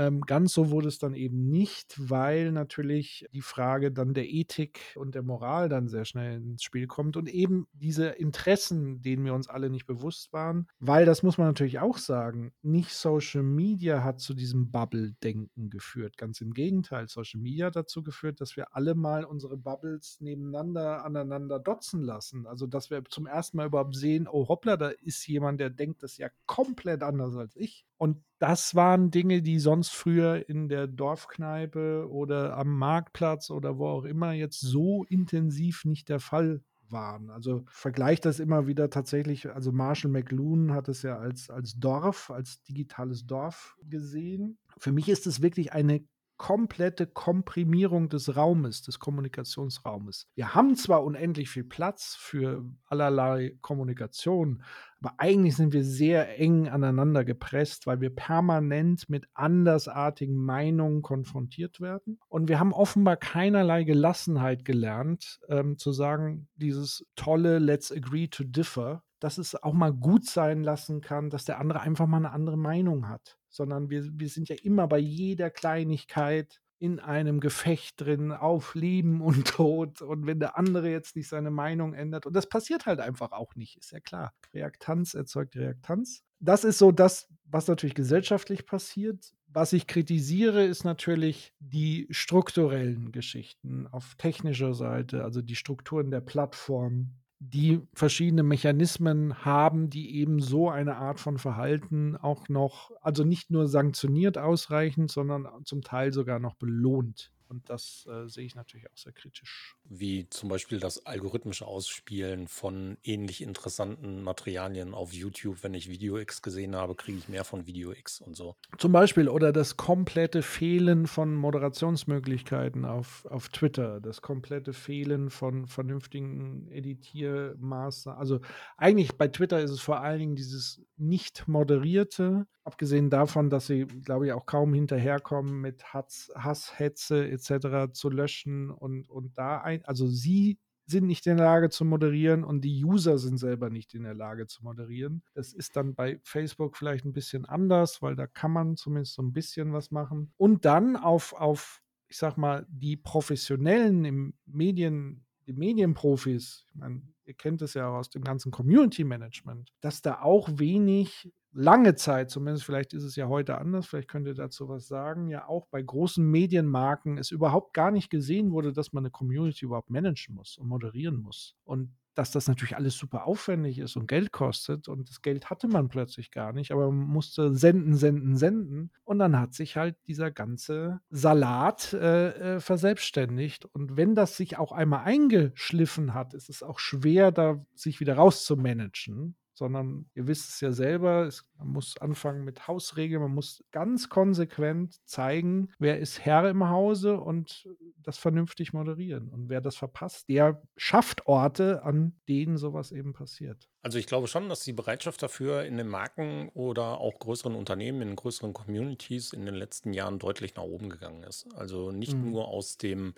Ähm, 0.00 0.22
ganz 0.22 0.54
so 0.54 0.70
wurde 0.70 0.88
es 0.88 0.98
dann 0.98 1.12
eben 1.12 1.50
nicht, 1.50 1.94
weil 1.98 2.52
natürlich 2.52 3.26
die 3.34 3.42
Frage 3.42 3.92
dann 3.92 4.14
der 4.14 4.30
Ethik 4.30 4.80
und 4.96 5.14
der 5.14 5.22
Moral 5.22 5.68
dann 5.68 5.88
sehr 5.88 6.06
schnell 6.06 6.36
ins 6.38 6.62
Spiel 6.62 6.86
kommt 6.86 7.18
und 7.18 7.28
eben 7.28 7.66
diese 7.74 8.06
Interessen, 8.06 9.02
denen 9.02 9.26
wir 9.26 9.34
uns 9.34 9.48
alle 9.48 9.68
nicht 9.68 9.84
bewusst 9.84 10.32
waren, 10.32 10.66
weil 10.78 11.04
das 11.04 11.22
muss 11.22 11.36
man 11.36 11.48
natürlich 11.48 11.80
auch 11.80 11.98
sagen, 11.98 12.50
nicht 12.62 12.94
Social 12.94 13.42
Media 13.42 14.02
hat 14.02 14.20
zu 14.20 14.32
diesem 14.32 14.70
Bubble-Denken 14.70 15.68
geführt. 15.68 16.16
Ganz 16.16 16.40
im 16.40 16.54
Gegenteil, 16.54 17.06
Social 17.06 17.42
Media 17.42 17.66
hat 17.66 17.76
dazu 17.76 18.02
geführt, 18.02 18.40
dass 18.40 18.56
wir 18.56 18.74
alle 18.74 18.94
mal 18.94 19.26
unsere 19.26 19.58
Bubbles 19.58 20.18
nebeneinander 20.22 21.04
aneinander 21.04 21.58
dotzen 21.58 22.02
lassen. 22.02 22.46
Also 22.46 22.66
dass 22.66 22.88
wir 22.88 23.04
zum 23.04 23.26
ersten 23.26 23.58
Mal 23.58 23.66
überhaupt 23.66 23.96
sehen, 23.96 24.26
oh 24.26 24.48
hoppla, 24.48 24.78
da 24.78 24.88
ist 24.88 25.26
jemand, 25.26 25.60
der 25.60 25.68
denkt 25.68 26.02
das 26.02 26.16
ja 26.16 26.30
komplett 26.46 27.02
anders 27.02 27.36
als 27.36 27.54
ich. 27.54 27.84
Und 28.00 28.24
das 28.38 28.74
waren 28.74 29.10
Dinge, 29.10 29.42
die 29.42 29.58
sonst 29.58 29.90
früher 29.90 30.48
in 30.48 30.70
der 30.70 30.86
Dorfkneipe 30.86 32.08
oder 32.10 32.56
am 32.56 32.78
Marktplatz 32.78 33.50
oder 33.50 33.76
wo 33.76 33.88
auch 33.88 34.04
immer 34.04 34.32
jetzt 34.32 34.60
so 34.60 35.04
intensiv 35.04 35.84
nicht 35.84 36.08
der 36.08 36.18
Fall 36.18 36.62
waren. 36.88 37.28
Also 37.28 37.62
vergleicht 37.68 38.24
das 38.24 38.40
immer 38.40 38.66
wieder 38.66 38.88
tatsächlich, 38.88 39.50
also 39.50 39.70
Marshall 39.70 40.10
McLuhan 40.10 40.72
hat 40.72 40.88
es 40.88 41.02
ja 41.02 41.18
als, 41.18 41.50
als 41.50 41.74
Dorf, 41.78 42.30
als 42.30 42.62
digitales 42.62 43.26
Dorf 43.26 43.76
gesehen. 43.82 44.58
Für 44.78 44.92
mich 44.92 45.10
ist 45.10 45.26
es 45.26 45.42
wirklich 45.42 45.74
eine 45.74 46.02
komplette 46.40 47.06
Komprimierung 47.06 48.08
des 48.08 48.34
Raumes, 48.34 48.80
des 48.80 48.98
Kommunikationsraumes. 48.98 50.26
Wir 50.34 50.54
haben 50.54 50.74
zwar 50.74 51.04
unendlich 51.04 51.50
viel 51.50 51.64
Platz 51.64 52.16
für 52.18 52.64
allerlei 52.86 53.58
Kommunikation, 53.60 54.62
aber 55.02 55.12
eigentlich 55.18 55.54
sind 55.54 55.74
wir 55.74 55.84
sehr 55.84 56.38
eng 56.38 56.66
aneinander 56.66 57.26
gepresst, 57.26 57.86
weil 57.86 58.00
wir 58.00 58.08
permanent 58.08 59.10
mit 59.10 59.28
andersartigen 59.34 60.34
Meinungen 60.34 61.02
konfrontiert 61.02 61.82
werden. 61.82 62.18
Und 62.28 62.48
wir 62.48 62.58
haben 62.58 62.72
offenbar 62.72 63.18
keinerlei 63.18 63.84
Gelassenheit 63.84 64.64
gelernt, 64.64 65.40
ähm, 65.50 65.76
zu 65.76 65.92
sagen, 65.92 66.48
dieses 66.56 67.04
tolle 67.16 67.58
Let's 67.58 67.92
agree 67.92 68.28
to 68.28 68.44
differ, 68.44 69.02
dass 69.18 69.36
es 69.36 69.62
auch 69.62 69.74
mal 69.74 69.92
gut 69.92 70.24
sein 70.24 70.62
lassen 70.62 71.02
kann, 71.02 71.28
dass 71.28 71.44
der 71.44 71.60
andere 71.60 71.80
einfach 71.80 72.06
mal 72.06 72.16
eine 72.16 72.32
andere 72.32 72.56
Meinung 72.56 73.10
hat 73.10 73.36
sondern 73.50 73.90
wir, 73.90 74.08
wir 74.12 74.28
sind 74.28 74.48
ja 74.48 74.56
immer 74.62 74.88
bei 74.88 74.98
jeder 74.98 75.50
Kleinigkeit 75.50 76.60
in 76.80 76.98
einem 76.98 77.40
Gefecht 77.40 78.00
drin 78.00 78.32
auf 78.32 78.74
Leben 78.74 79.20
und 79.20 79.46
Tod. 79.46 80.00
Und 80.02 80.26
wenn 80.26 80.40
der 80.40 80.56
andere 80.56 80.90
jetzt 80.90 81.14
nicht 81.14 81.28
seine 81.28 81.50
Meinung 81.50 81.92
ändert, 81.92 82.26
und 82.26 82.34
das 82.34 82.48
passiert 82.48 82.86
halt 82.86 83.00
einfach 83.00 83.32
auch 83.32 83.54
nicht, 83.54 83.76
ist 83.76 83.92
ja 83.92 84.00
klar. 84.00 84.32
Reaktanz 84.54 85.14
erzeugt 85.14 85.56
Reaktanz. 85.56 86.22
Das 86.40 86.64
ist 86.64 86.78
so 86.78 86.90
das, 86.90 87.28
was 87.44 87.68
natürlich 87.68 87.94
gesellschaftlich 87.94 88.64
passiert. 88.64 89.32
Was 89.52 89.72
ich 89.72 89.86
kritisiere, 89.86 90.64
ist 90.64 90.84
natürlich 90.84 91.52
die 91.58 92.06
strukturellen 92.10 93.12
Geschichten 93.12 93.86
auf 93.88 94.14
technischer 94.16 94.74
Seite, 94.74 95.24
also 95.24 95.42
die 95.42 95.56
Strukturen 95.56 96.10
der 96.10 96.20
Plattform, 96.20 97.19
die 97.40 97.80
verschiedene 97.94 98.42
Mechanismen 98.42 99.44
haben, 99.44 99.88
die 99.88 100.16
eben 100.16 100.40
so 100.40 100.68
eine 100.68 100.96
Art 100.96 101.18
von 101.18 101.38
Verhalten 101.38 102.16
auch 102.16 102.50
noch, 102.50 102.90
also 103.00 103.24
nicht 103.24 103.50
nur 103.50 103.66
sanktioniert 103.66 104.36
ausreichend, 104.36 105.10
sondern 105.10 105.48
zum 105.64 105.80
Teil 105.80 106.12
sogar 106.12 106.38
noch 106.38 106.54
belohnt. 106.54 107.32
Und 107.50 107.68
das 107.68 108.06
äh, 108.08 108.28
sehe 108.28 108.46
ich 108.46 108.54
natürlich 108.54 108.88
auch 108.88 108.96
sehr 108.96 109.12
kritisch. 109.12 109.76
Wie 109.84 110.28
zum 110.30 110.48
Beispiel 110.48 110.78
das 110.78 111.04
algorithmische 111.04 111.66
Ausspielen 111.66 112.46
von 112.46 112.96
ähnlich 113.02 113.42
interessanten 113.42 114.22
Materialien 114.22 114.94
auf 114.94 115.12
YouTube. 115.12 115.64
Wenn 115.64 115.74
ich 115.74 115.88
Video 115.88 116.16
X 116.16 116.42
gesehen 116.42 116.76
habe, 116.76 116.94
kriege 116.94 117.18
ich 117.18 117.28
mehr 117.28 117.44
von 117.44 117.66
Video 117.66 117.92
X 117.92 118.20
und 118.20 118.36
so. 118.36 118.54
Zum 118.78 118.92
Beispiel 118.92 119.28
oder 119.28 119.52
das 119.52 119.76
komplette 119.76 120.42
Fehlen 120.42 121.08
von 121.08 121.34
Moderationsmöglichkeiten 121.34 122.84
auf, 122.84 123.26
auf 123.26 123.48
Twitter, 123.48 124.00
das 124.00 124.22
komplette 124.22 124.72
Fehlen 124.72 125.28
von 125.30 125.66
vernünftigen 125.66 126.68
Editiermaßnahmen. 126.70 128.20
Also 128.20 128.40
eigentlich 128.76 129.16
bei 129.16 129.26
Twitter 129.26 129.60
ist 129.60 129.72
es 129.72 129.80
vor 129.80 130.00
allen 130.00 130.20
Dingen 130.20 130.36
dieses 130.36 130.80
nicht 130.96 131.48
moderierte, 131.48 132.46
abgesehen 132.64 133.10
davon, 133.10 133.50
dass 133.50 133.66
sie, 133.66 133.86
glaube 133.86 134.26
ich, 134.26 134.32
auch 134.32 134.46
kaum 134.46 134.74
hinterherkommen 134.74 135.60
mit 135.60 135.92
Hass, 135.92 136.30
Hass 136.36 136.78
Hetze 136.78 137.28
etc. 137.28 137.39
zu 137.40 138.10
löschen 138.10 138.70
und, 138.70 139.08
und 139.08 139.36
da 139.36 139.60
ein, 139.60 139.84
also 139.84 140.06
sie 140.06 140.58
sind 140.90 141.06
nicht 141.06 141.26
in 141.26 141.36
der 141.36 141.46
Lage 141.46 141.70
zu 141.70 141.84
moderieren 141.84 142.44
und 142.44 142.62
die 142.62 142.84
User 142.84 143.18
sind 143.18 143.38
selber 143.38 143.70
nicht 143.70 143.94
in 143.94 144.02
der 144.02 144.14
Lage 144.14 144.46
zu 144.46 144.64
moderieren. 144.64 145.22
Das 145.34 145.52
ist 145.52 145.76
dann 145.76 145.94
bei 145.94 146.20
Facebook 146.24 146.76
vielleicht 146.76 147.04
ein 147.04 147.12
bisschen 147.12 147.46
anders, 147.46 148.02
weil 148.02 148.16
da 148.16 148.26
kann 148.26 148.50
man 148.50 148.76
zumindest 148.76 149.14
so 149.14 149.22
ein 149.22 149.32
bisschen 149.32 149.72
was 149.72 149.90
machen. 149.90 150.32
Und 150.36 150.64
dann 150.64 150.96
auf, 150.96 151.32
auf 151.32 151.80
ich 152.08 152.18
sag 152.18 152.36
mal, 152.36 152.66
die 152.68 152.96
Professionellen 152.96 154.04
im 154.04 154.34
Medien, 154.44 155.24
die 155.46 155.52
Medienprofis, 155.52 156.66
ich 156.68 156.74
meine, 156.74 157.02
ihr 157.24 157.34
kennt 157.34 157.62
es 157.62 157.74
ja 157.74 157.88
auch 157.88 157.98
aus 157.98 158.10
dem 158.10 158.24
ganzen 158.24 158.50
Community 158.50 159.04
Management, 159.04 159.72
dass 159.80 160.02
da 160.02 160.20
auch 160.20 160.48
wenig 160.58 161.32
lange 161.52 161.94
Zeit, 161.94 162.30
zumindest 162.30 162.64
vielleicht 162.64 162.92
ist 162.92 163.04
es 163.04 163.16
ja 163.16 163.28
heute 163.28 163.58
anders, 163.58 163.86
vielleicht 163.86 164.08
könnt 164.08 164.26
ihr 164.26 164.34
dazu 164.34 164.68
was 164.68 164.86
sagen, 164.86 165.28
ja 165.28 165.48
auch 165.48 165.66
bei 165.66 165.82
großen 165.82 166.24
Medienmarken 166.24 167.18
es 167.18 167.30
überhaupt 167.30 167.74
gar 167.74 167.90
nicht 167.90 168.10
gesehen 168.10 168.52
wurde, 168.52 168.72
dass 168.72 168.92
man 168.92 169.04
eine 169.04 169.10
Community 169.10 169.64
überhaupt 169.64 169.90
managen 169.90 170.34
muss 170.34 170.56
und 170.58 170.68
moderieren 170.68 171.16
muss. 171.16 171.56
Und 171.64 171.94
dass 172.14 172.32
das 172.32 172.48
natürlich 172.48 172.76
alles 172.76 172.96
super 172.96 173.26
aufwendig 173.26 173.78
ist 173.78 173.96
und 173.96 174.06
Geld 174.06 174.32
kostet. 174.32 174.88
Und 174.88 175.08
das 175.08 175.22
Geld 175.22 175.48
hatte 175.48 175.68
man 175.68 175.88
plötzlich 175.88 176.30
gar 176.30 176.52
nicht, 176.52 176.72
aber 176.72 176.90
man 176.90 177.06
musste 177.06 177.54
senden, 177.54 177.94
senden, 177.94 178.36
senden. 178.36 178.90
Und 179.04 179.18
dann 179.18 179.38
hat 179.38 179.54
sich 179.54 179.76
halt 179.76 179.96
dieser 180.06 180.30
ganze 180.30 181.00
Salat 181.08 181.92
äh, 181.92 182.56
äh, 182.56 182.60
verselbstständigt. 182.60 183.64
Und 183.64 183.96
wenn 183.96 184.14
das 184.14 184.36
sich 184.36 184.58
auch 184.58 184.72
einmal 184.72 185.04
eingeschliffen 185.04 186.12
hat, 186.12 186.34
ist 186.34 186.50
es 186.50 186.62
auch 186.62 186.78
schwer, 186.78 187.30
da 187.32 187.64
sich 187.74 188.00
wieder 188.00 188.16
rauszumanagen 188.16 189.36
sondern 189.60 190.06
ihr 190.14 190.26
wisst 190.26 190.48
es 190.48 190.60
ja 190.62 190.72
selber, 190.72 191.26
es, 191.26 191.44
man 191.58 191.68
muss 191.68 191.98
anfangen 191.98 192.44
mit 192.44 192.66
Hausregeln, 192.66 193.20
man 193.20 193.34
muss 193.34 193.62
ganz 193.72 194.08
konsequent 194.08 194.96
zeigen, 195.06 195.68
wer 195.78 195.98
ist 195.98 196.24
Herr 196.24 196.48
im 196.48 196.66
Hause 196.70 197.20
und 197.20 197.68
das 197.98 198.16
vernünftig 198.16 198.72
moderieren. 198.72 199.28
Und 199.28 199.50
wer 199.50 199.60
das 199.60 199.76
verpasst, 199.76 200.30
der 200.30 200.62
schafft 200.78 201.26
Orte, 201.26 201.82
an 201.82 202.18
denen 202.26 202.56
sowas 202.56 202.90
eben 202.90 203.12
passiert. 203.12 203.68
Also 203.82 203.98
ich 203.98 204.06
glaube 204.06 204.28
schon, 204.28 204.48
dass 204.48 204.64
die 204.64 204.72
Bereitschaft 204.72 205.22
dafür 205.22 205.64
in 205.64 205.76
den 205.76 205.88
Marken 205.88 206.48
oder 206.54 206.98
auch 206.98 207.18
größeren 207.18 207.54
Unternehmen, 207.54 208.00
in 208.00 208.16
größeren 208.16 208.54
Communities 208.54 209.34
in 209.34 209.44
den 209.44 209.54
letzten 209.54 209.92
Jahren 209.92 210.18
deutlich 210.18 210.54
nach 210.54 210.64
oben 210.64 210.88
gegangen 210.88 211.22
ist. 211.22 211.46
Also 211.54 211.90
nicht 211.90 212.14
mhm. 212.14 212.30
nur 212.30 212.48
aus 212.48 212.78
dem 212.78 213.12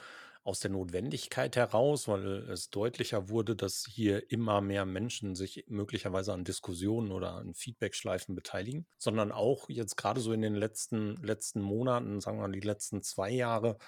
aus 0.45 0.61
der 0.61 0.71
Notwendigkeit 0.71 1.57
heraus, 1.57 2.09
weil 2.09 2.49
es 2.51 2.71
deutlicher 2.71 3.29
wurde, 3.29 3.55
dass 3.55 3.87
hier 3.89 4.31
immer 4.31 4.61
mehr 4.61 4.85
Menschen 4.85 5.35
sich 5.35 5.65
möglicherweise 5.69 6.33
an 6.33 6.45
Diskussionen 6.45 7.13
oder 7.13 7.35
an 7.35 7.55
Feedbackschleifen 7.55 8.35
beteiligen, 8.35 8.87
sondern 8.99 9.31
auch 9.31 9.69
jetzt 9.69 9.97
gerade 9.97 10.21
so 10.21 10.33
in 10.33 10.43
den 10.43 10.55
letzten, 10.55 11.17
letzten 11.23 11.61
Monaten, 11.61 12.21
sagen 12.21 12.39
wir 12.39 12.49
mal 12.49 12.53
die 12.53 12.61
letzten 12.61 13.03
zwei 13.03 13.31
Jahre, 13.31 13.79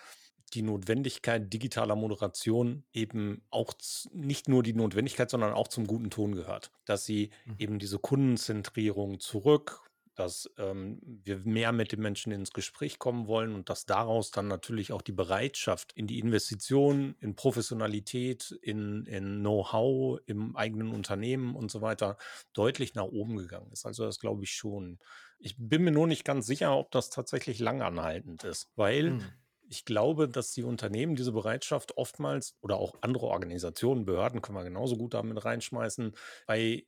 die 0.53 0.63
Notwendigkeit 0.63 1.53
digitaler 1.53 1.97
Moderation 1.97 2.85
eben 2.93 3.43
auch 3.51 3.75
nicht 4.13 4.49
nur 4.49 4.63
die 4.63 4.75
Notwendigkeit, 4.75 5.31
sondern 5.31 5.53
auch 5.53 5.69
zum 5.69 5.87
guten 5.87 6.11
Ton 6.11 6.35
gehört. 6.35 6.71
Dass 6.85 7.05
sie 7.05 7.31
mhm. 7.45 7.55
eben 7.59 7.79
diese 7.79 7.99
Kundenzentrierung 7.99 9.19
zurück 9.19 9.81
dass 10.15 10.51
ähm, 10.59 11.01
wir 11.03 11.39
mehr 11.45 11.73
mit 11.73 11.93
den 11.93 12.01
Menschen 12.01 12.33
ins 12.33 12.53
Gespräch 12.53 12.99
kommen 12.99 13.27
wollen 13.27 13.55
und 13.55 13.69
dass 13.69 13.87
daraus 13.87 14.31
dann 14.31 14.49
natürlich 14.49 14.93
auch 14.93 15.03
die 15.03 15.13
Bereitschaft 15.13 15.93
in 15.93 16.07
die 16.07 16.21
Investition, 16.21 17.17
in 17.21 17.35
Professionalität, 17.35 18.53
in, 18.63 19.07
in 19.07 19.41
Know-how 19.41 20.21
im 20.27 20.57
eigenen 20.57 20.93
Unternehmen 20.93 21.57
und 21.57 21.71
so 21.71 21.81
weiter 21.81 22.17
deutlich 22.53 22.95
nach 22.95 23.05
oben 23.05 23.37
gegangen 23.37 23.71
ist. 23.73 23.87
Also 23.87 24.05
das 24.05 24.21
glaube 24.21 24.45
ich 24.45 24.53
schon. 24.53 24.99
Ich 25.39 25.57
bin 25.59 25.83
mir 25.83 25.93
nur 25.93 26.07
nicht 26.07 26.25
ganz 26.25 26.47
sicher, 26.47 26.77
ob 26.77 26.91
das 26.91 27.11
tatsächlich 27.11 27.59
langanhaltend 27.59 28.45
ist, 28.45 28.71
weil 28.77 29.11
hm. 29.11 29.25
ich 29.69 29.85
glaube, 29.85 30.29
dass 30.29 30.53
die 30.53 30.63
Unternehmen 30.63 31.17
diese 31.17 31.33
Bereitschaft 31.33 31.97
oftmals 31.97 32.57
oder 32.61 32.77
auch 32.77 32.95
andere 33.01 33.27
Organisationen, 33.27 34.05
Behörden 34.05 34.43
können 34.43 34.57
wir 34.57 34.65
genauso 34.65 34.97
gut 34.97 35.15
damit 35.15 35.45
reinschmeißen, 35.45 36.13
bei 36.47 36.87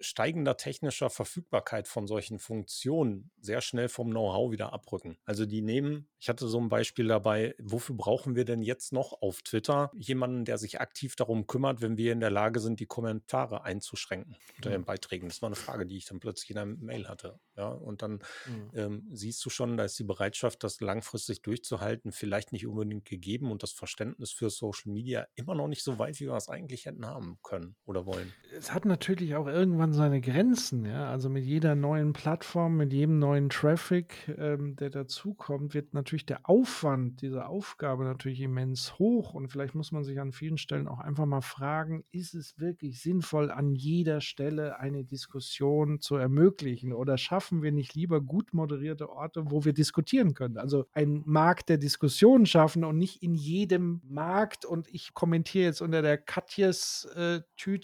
steigender 0.00 0.56
technischer 0.56 1.10
Verfügbarkeit 1.10 1.88
von 1.88 2.06
solchen 2.06 2.38
Funktionen 2.38 3.30
sehr 3.40 3.60
schnell 3.60 3.88
vom 3.88 4.10
Know-how 4.10 4.50
wieder 4.50 4.72
abrücken. 4.72 5.18
Also 5.24 5.46
die 5.46 5.62
nehmen, 5.62 6.08
ich 6.18 6.28
hatte 6.28 6.48
so 6.48 6.60
ein 6.60 6.68
Beispiel 6.68 7.08
dabei, 7.08 7.54
wofür 7.58 7.96
brauchen 7.96 8.36
wir 8.36 8.44
denn 8.44 8.62
jetzt 8.62 8.92
noch 8.92 9.20
auf 9.22 9.42
Twitter 9.42 9.90
jemanden, 9.94 10.44
der 10.44 10.58
sich 10.58 10.80
aktiv 10.80 11.16
darum 11.16 11.46
kümmert, 11.46 11.80
wenn 11.80 11.96
wir 11.96 12.12
in 12.12 12.20
der 12.20 12.30
Lage 12.30 12.60
sind, 12.60 12.80
die 12.80 12.86
Kommentare 12.86 13.64
einzuschränken 13.64 14.36
unter 14.56 14.70
den 14.70 14.84
Beiträgen? 14.84 15.28
Das 15.28 15.42
war 15.42 15.48
eine 15.48 15.56
Frage, 15.56 15.86
die 15.86 15.96
ich 15.96 16.06
dann 16.06 16.20
plötzlich 16.20 16.50
in 16.50 16.58
einem 16.58 16.78
Mail 16.80 17.08
hatte. 17.08 17.38
Ja, 17.56 17.68
und 17.68 18.02
dann 18.02 18.20
mhm. 18.46 18.70
ähm, 18.74 19.08
siehst 19.12 19.44
du 19.44 19.50
schon, 19.50 19.76
da 19.76 19.84
ist 19.84 19.98
die 19.98 20.04
Bereitschaft, 20.04 20.62
das 20.64 20.80
langfristig 20.80 21.42
durchzuhalten, 21.42 22.12
vielleicht 22.12 22.52
nicht 22.52 22.66
unbedingt 22.66 23.04
gegeben 23.04 23.50
und 23.50 23.62
das 23.62 23.72
Verständnis 23.72 24.32
für 24.32 24.50
Social 24.50 24.92
Media 24.92 25.26
immer 25.34 25.54
noch 25.54 25.68
nicht 25.68 25.82
so 25.82 25.98
weit, 25.98 26.20
wie 26.20 26.26
wir 26.26 26.34
es 26.34 26.48
eigentlich 26.48 26.86
hätten 26.86 27.06
haben 27.06 27.38
können 27.42 27.76
oder 27.84 28.06
wollen. 28.06 28.32
Es 28.56 28.72
hat 28.72 28.84
natürlich 28.84 29.34
auch 29.36 29.46
irgendwann 29.46 29.85
irgendwann 29.86 29.92
seine 29.92 30.20
Grenzen, 30.20 30.84
ja. 30.84 31.08
Also 31.08 31.28
mit 31.28 31.44
jeder 31.44 31.74
neuen 31.74 32.12
Plattform, 32.12 32.76
mit 32.76 32.92
jedem 32.92 33.18
neuen 33.18 33.48
Traffic, 33.48 34.34
ähm, 34.36 34.76
der 34.76 34.90
dazukommt, 34.90 35.74
wird 35.74 35.94
natürlich 35.94 36.26
der 36.26 36.48
Aufwand 36.48 37.22
dieser 37.22 37.48
Aufgabe 37.48 38.04
natürlich 38.04 38.40
immens 38.40 38.98
hoch. 38.98 39.34
Und 39.34 39.48
vielleicht 39.48 39.74
muss 39.74 39.92
man 39.92 40.04
sich 40.04 40.20
an 40.20 40.32
vielen 40.32 40.58
Stellen 40.58 40.88
auch 40.88 40.98
einfach 40.98 41.26
mal 41.26 41.40
fragen, 41.40 42.04
ist 42.10 42.34
es 42.34 42.58
wirklich 42.58 43.00
sinnvoll, 43.00 43.50
an 43.50 43.74
jeder 43.74 44.20
Stelle 44.20 44.78
eine 44.78 45.04
Diskussion 45.04 46.00
zu 46.00 46.16
ermöglichen? 46.16 46.92
Oder 46.92 47.18
schaffen 47.18 47.62
wir 47.62 47.72
nicht 47.72 47.94
lieber 47.94 48.20
gut 48.20 48.54
moderierte 48.54 49.10
Orte, 49.10 49.44
wo 49.50 49.64
wir 49.64 49.72
diskutieren 49.72 50.34
können? 50.34 50.58
Also 50.58 50.86
ein 50.92 51.22
Markt 51.26 51.68
der 51.68 51.78
Diskussion 51.78 52.46
schaffen 52.46 52.84
und 52.84 52.98
nicht 52.98 53.22
in 53.22 53.34
jedem 53.34 54.00
Markt 54.04 54.64
und 54.64 54.88
ich 54.92 55.14
kommentiere 55.14 55.66
jetzt 55.66 55.80
unter 55.80 56.02
der 56.02 56.18
Katjes 56.18 57.06
äh, 57.14 57.40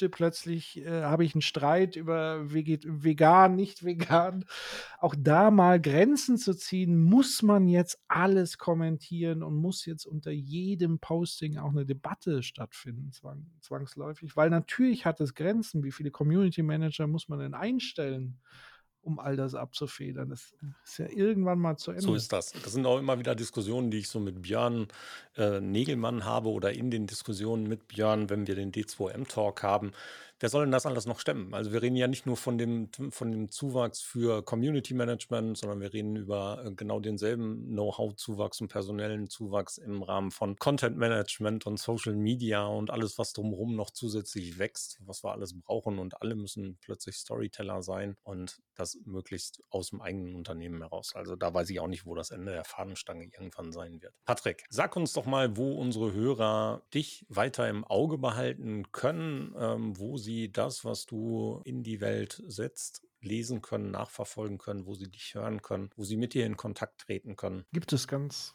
plötzlich 0.09 0.79
äh, 0.79 1.03
habe 1.03 1.25
ich 1.25 1.35
einen 1.35 1.43
Streit 1.43 1.92
Streit 1.93 1.97
über 1.97 2.51
vegan, 2.51 3.55
nicht 3.55 3.85
vegan. 3.85 4.45
Auch 4.99 5.15
da 5.19 5.51
mal 5.51 5.81
Grenzen 5.81 6.37
zu 6.37 6.55
ziehen, 6.55 7.03
muss 7.03 7.43
man 7.43 7.69
jetzt 7.69 7.99
alles 8.09 8.59
kommentieren 8.59 9.43
und 9.43 9.57
muss 9.57 9.87
jetzt 9.87 10.07
unter 10.07 10.31
jedem 10.31 10.99
Posting 10.99 11.59
auch 11.59 11.71
eine 11.71 11.87
Debatte 11.87 12.43
stattfinden, 12.43 13.13
zwang, 13.13 13.47
zwangsläufig, 13.61 14.37
weil 14.37 14.51
natürlich 14.51 15.07
hat 15.07 15.21
es 15.21 15.35
Grenzen. 15.35 15.83
Wie 15.85 15.93
viele 15.93 16.11
Community 16.11 16.63
Manager 16.63 17.07
muss 17.07 17.29
man 17.29 17.39
denn 17.39 17.55
einstellen? 17.55 18.41
um 19.05 19.19
all 19.19 19.37
das 19.37 19.55
abzufedern. 19.55 20.31
Das 20.31 20.55
ist 20.85 20.99
ja 20.99 21.09
irgendwann 21.09 21.59
mal 21.59 21.77
zu 21.77 21.91
Ende. 21.91 22.03
So 22.03 22.15
ist 22.15 22.33
das. 22.33 22.53
Das 22.53 22.73
sind 22.73 22.87
auch 22.87 22.99
immer 22.99 23.19
wieder 23.19 23.35
Diskussionen, 23.35 23.91
die 23.91 23.99
ich 23.99 24.09
so 24.09 24.21
mit 24.21 24.43
Björn 24.43 24.87
äh, 25.37 25.61
Negelmann 25.61 26.25
habe 26.25 26.51
oder 26.51 26.73
in 26.73 26.91
den 26.91 27.07
Diskussionen 27.09 27.65
mit 27.65 27.89
Björn, 27.89 28.31
wenn 28.31 28.47
wir 28.47 28.55
den 28.55 28.71
D2M-Talk 28.71 29.63
haben 29.65 29.91
wer 30.43 30.49
soll 30.49 30.65
denn 30.65 30.73
das 30.73 30.87
alles 30.87 31.07
noch 31.07 31.21
stemmen? 31.21 31.55
Also 31.55 31.73
wir 31.73 31.81
reden 31.83 31.95
ja 31.95 32.09
nicht 32.09 32.27
nur 32.27 32.37
von 32.37 32.59
dem, 32.59 32.91
von 33.11 33.31
dem 33.31 33.51
Zuwachs 33.51 34.03
für 34.03 34.43
Community 34.43 34.93
Management, 34.93 35.57
sondern 35.57 35.81
wir 35.81 35.93
reden 35.93 36.17
über 36.17 36.65
äh, 36.67 36.73
genau 36.73 36.99
denselben 36.99 37.69
Know-how-Zuwachs 37.69 38.61
und 38.61 38.69
personellen 38.69 39.31
Zuwachs 39.31 39.79
im 39.79 40.03
Rahmen 40.03 40.33
von 40.33 40.57
Content 40.57 40.99
Management 40.99 41.65
und 41.67 41.79
Social 41.79 42.15
Media 42.15 42.67
und 42.67 42.91
alles, 42.91 43.19
was 43.19 43.33
drumherum 43.33 43.77
noch 43.77 43.91
zusätzlich 43.91 44.59
wächst, 44.59 44.99
was 45.07 45.23
wir 45.23 45.31
alles 45.31 45.59
brauchen 45.59 46.01
und 46.01 46.21
alle 46.21 46.35
müssen 46.35 46.77
plötzlich 46.81 47.17
Storyteller 47.17 47.83
sein 47.83 48.17
und 48.25 48.59
das 48.75 48.99
möglichst 49.05 49.63
aus 49.71 49.91
dem 49.91 50.01
eigenen 50.01 50.35
Unternehmen 50.35 50.83
heraus. 50.83 51.15
Also 51.15 51.37
da 51.37 51.55
weiß 51.55 51.71
ich 51.71 51.79
auch 51.79 51.87
nicht, 51.87 52.05
wo 52.05 52.17
das 52.17 52.33
Ende 52.33 52.51
der 52.53 52.65
Fahnenstange 52.65 53.27
irgendwann 53.27 53.71
sein 53.71 54.03
wird. 54.03 54.15
Patrick, 54.25 54.65
sag 54.71 54.97
uns 54.97 55.13
doch 55.13 55.25
mal, 55.25 55.57
wo 55.57 55.75
unsere 55.75 56.13
Hörer 56.13 56.83
dich 56.93 57.25
weiter 57.29 57.69
im 57.69 57.85
Auge 57.85 58.19
behalten 58.19 58.91
können, 58.91 59.55
ähm, 59.57 59.99
wo 59.99 60.17
sie 60.17 60.32
sie 60.33 60.53
das, 60.53 60.85
was 60.85 61.07
du 61.07 61.61
in 61.65 61.83
die 61.83 62.01
Welt 62.01 62.43
setzt, 62.47 63.03
lesen 63.23 63.63
können, 63.63 63.91
nachverfolgen 63.91 64.59
können, 64.59 64.87
wo 64.87 64.95
sie 64.95 65.11
dich 65.11 65.35
hören 65.35 65.63
können, 65.63 65.91
wo 65.97 66.05
sie 66.05 66.17
mit 66.17 66.35
dir 66.35 66.47
in 66.47 66.57
Kontakt 66.57 67.03
treten 67.03 67.37
können? 67.37 67.65
Gibt 67.73 67.93
es 67.93 68.09
ganz, 68.09 68.55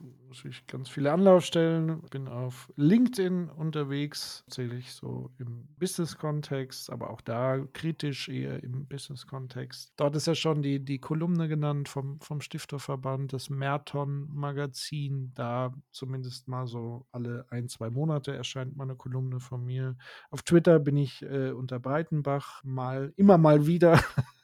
ganz 0.67 0.89
viele 0.89 1.11
Anlaufstellen. 1.11 2.01
Bin 2.09 2.27
auf 2.27 2.71
LinkedIn 2.75 3.49
unterwegs, 3.49 4.43
zähle 4.49 4.75
ich 4.75 4.93
so 4.93 5.31
im 5.39 5.67
Business-Kontext, 5.77 6.91
aber 6.91 7.09
auch 7.09 7.21
da 7.21 7.59
kritisch 7.73 8.29
eher 8.29 8.63
im 8.63 8.87
Business-Kontext. 8.87 9.93
Dort 9.95 10.15
ist 10.15 10.27
ja 10.27 10.35
schon 10.35 10.61
die, 10.61 10.83
die 10.83 10.99
Kolumne 10.99 11.47
genannt 11.47 11.89
vom, 11.89 12.19
vom 12.21 12.41
Stifterverband, 12.41 13.33
das 13.33 13.49
Merton-Magazin. 13.49 15.31
Da 15.33 15.73
zumindest 15.91 16.47
mal 16.47 16.67
so 16.67 17.05
alle 17.11 17.45
ein, 17.49 17.69
zwei 17.69 17.89
Monate 17.89 18.35
erscheint 18.35 18.75
mal 18.75 18.83
eine 18.83 18.95
Kolumne 18.95 19.39
von 19.39 19.63
mir. 19.63 19.97
Auf 20.29 20.43
Twitter 20.43 20.79
bin 20.79 20.97
ich 20.97 21.21
äh, 21.23 21.51
unter 21.51 21.79
Breitenbach 21.79 22.63
mal, 22.63 23.13
immer 23.15 23.37
mal 23.37 23.65
wieder 23.67 23.99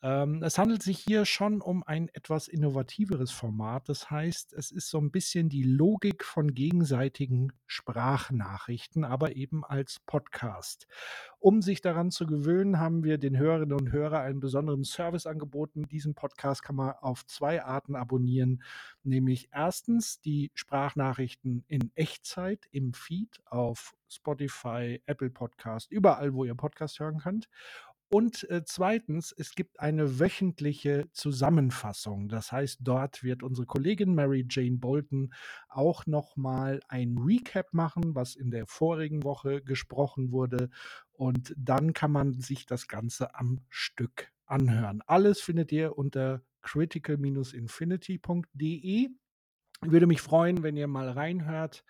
Ähm, 0.00 0.44
es 0.44 0.58
handelt 0.58 0.82
sich 0.82 1.00
hier 1.00 1.24
schon 1.24 1.60
um 1.60 1.82
ein 1.82 2.08
etwas 2.12 2.46
innovativeres 2.46 3.32
Format. 3.32 3.88
Das 3.88 4.10
heißt, 4.10 4.52
es 4.52 4.70
ist 4.70 4.90
so 4.90 4.98
ein 4.98 5.10
bisschen 5.10 5.48
die 5.48 5.64
Logik 5.64 6.24
von 6.24 6.54
gegenseitigen 6.54 7.52
Sprachnachrichten, 7.66 9.04
aber 9.04 9.34
eben 9.34 9.64
als 9.64 9.98
Podcast. 10.06 10.86
Um 11.40 11.62
sich 11.62 11.80
daran 11.80 12.12
zu 12.12 12.26
gewöhnen, 12.26 12.78
haben 12.78 13.02
wir 13.02 13.18
den 13.18 13.36
Hörerinnen 13.36 13.76
und 13.78 13.90
Hörern 13.90 14.22
einen 14.22 14.40
besonderen 14.40 14.84
Service 14.84 15.26
angeboten. 15.26 15.88
Diesen 15.88 16.14
Podcast 16.14 16.62
kann 16.62 16.76
man 16.76 16.92
auf 17.00 17.26
zwei 17.26 17.64
Arten 17.64 17.96
abonnieren, 17.96 18.62
nämlich 19.02 19.48
erstens 19.52 20.20
die 20.20 20.52
Sprachnachrichten 20.54 21.64
in 21.66 21.90
Echtzeit 21.96 22.66
im 22.70 22.92
Feed 22.92 23.40
auf 23.46 23.96
Spotify, 24.08 25.02
Apple 25.06 25.30
Podcast, 25.30 25.90
überall, 25.90 26.32
wo 26.34 26.44
ihr 26.44 26.54
Podcast 26.54 26.98
hören 26.98 27.18
könnt. 27.18 27.48
Und 28.10 28.48
äh, 28.48 28.62
zweitens, 28.64 29.34
es 29.36 29.54
gibt 29.54 29.80
eine 29.80 30.18
wöchentliche 30.18 31.10
Zusammenfassung. 31.12 32.30
Das 32.30 32.52
heißt, 32.52 32.78
dort 32.80 33.22
wird 33.22 33.42
unsere 33.42 33.66
Kollegin 33.66 34.14
Mary 34.14 34.46
Jane 34.48 34.78
Bolton 34.78 35.34
auch 35.68 36.06
nochmal 36.06 36.80
ein 36.88 37.18
Recap 37.18 37.74
machen, 37.74 38.14
was 38.14 38.34
in 38.34 38.50
der 38.50 38.66
vorigen 38.66 39.24
Woche 39.24 39.60
gesprochen 39.62 40.32
wurde. 40.32 40.70
Und 41.12 41.54
dann 41.58 41.92
kann 41.92 42.10
man 42.10 42.40
sich 42.40 42.64
das 42.64 42.88
Ganze 42.88 43.34
am 43.34 43.60
Stück 43.68 44.32
anhören. 44.46 45.02
Alles 45.06 45.42
findet 45.42 45.70
ihr 45.70 45.98
unter 45.98 46.40
critical-infinity.de. 46.62 49.08
Ich 49.84 49.92
würde 49.92 50.06
mich 50.06 50.22
freuen, 50.22 50.62
wenn 50.62 50.78
ihr 50.78 50.88
mal 50.88 51.10
reinhört, 51.10 51.84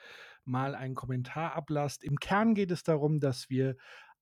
mal 0.44 0.74
einen 0.74 0.94
Kommentar 0.94 1.54
ablasst. 1.54 2.02
Im 2.02 2.18
Kern 2.18 2.54
geht 2.54 2.70
es 2.70 2.82
darum, 2.82 3.20
dass 3.20 3.50
wir 3.50 3.76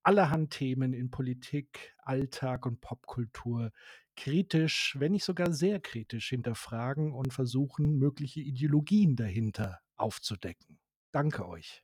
allerhand 0.06 0.52
Themen 0.52 0.92
in 0.92 1.10
Politik, 1.10 1.96
Alltag 1.98 2.64
und 2.64 2.80
Popkultur 2.80 3.72
kritisch, 4.14 4.94
wenn 4.98 5.12
nicht 5.12 5.24
sogar 5.24 5.52
sehr 5.52 5.80
kritisch 5.80 6.28
hinterfragen 6.28 7.12
und 7.12 7.32
versuchen, 7.32 7.98
mögliche 7.98 8.40
Ideologien 8.40 9.16
dahinter 9.16 9.80
aufzudecken. 9.96 10.78
Danke 11.10 11.48
euch. 11.48 11.82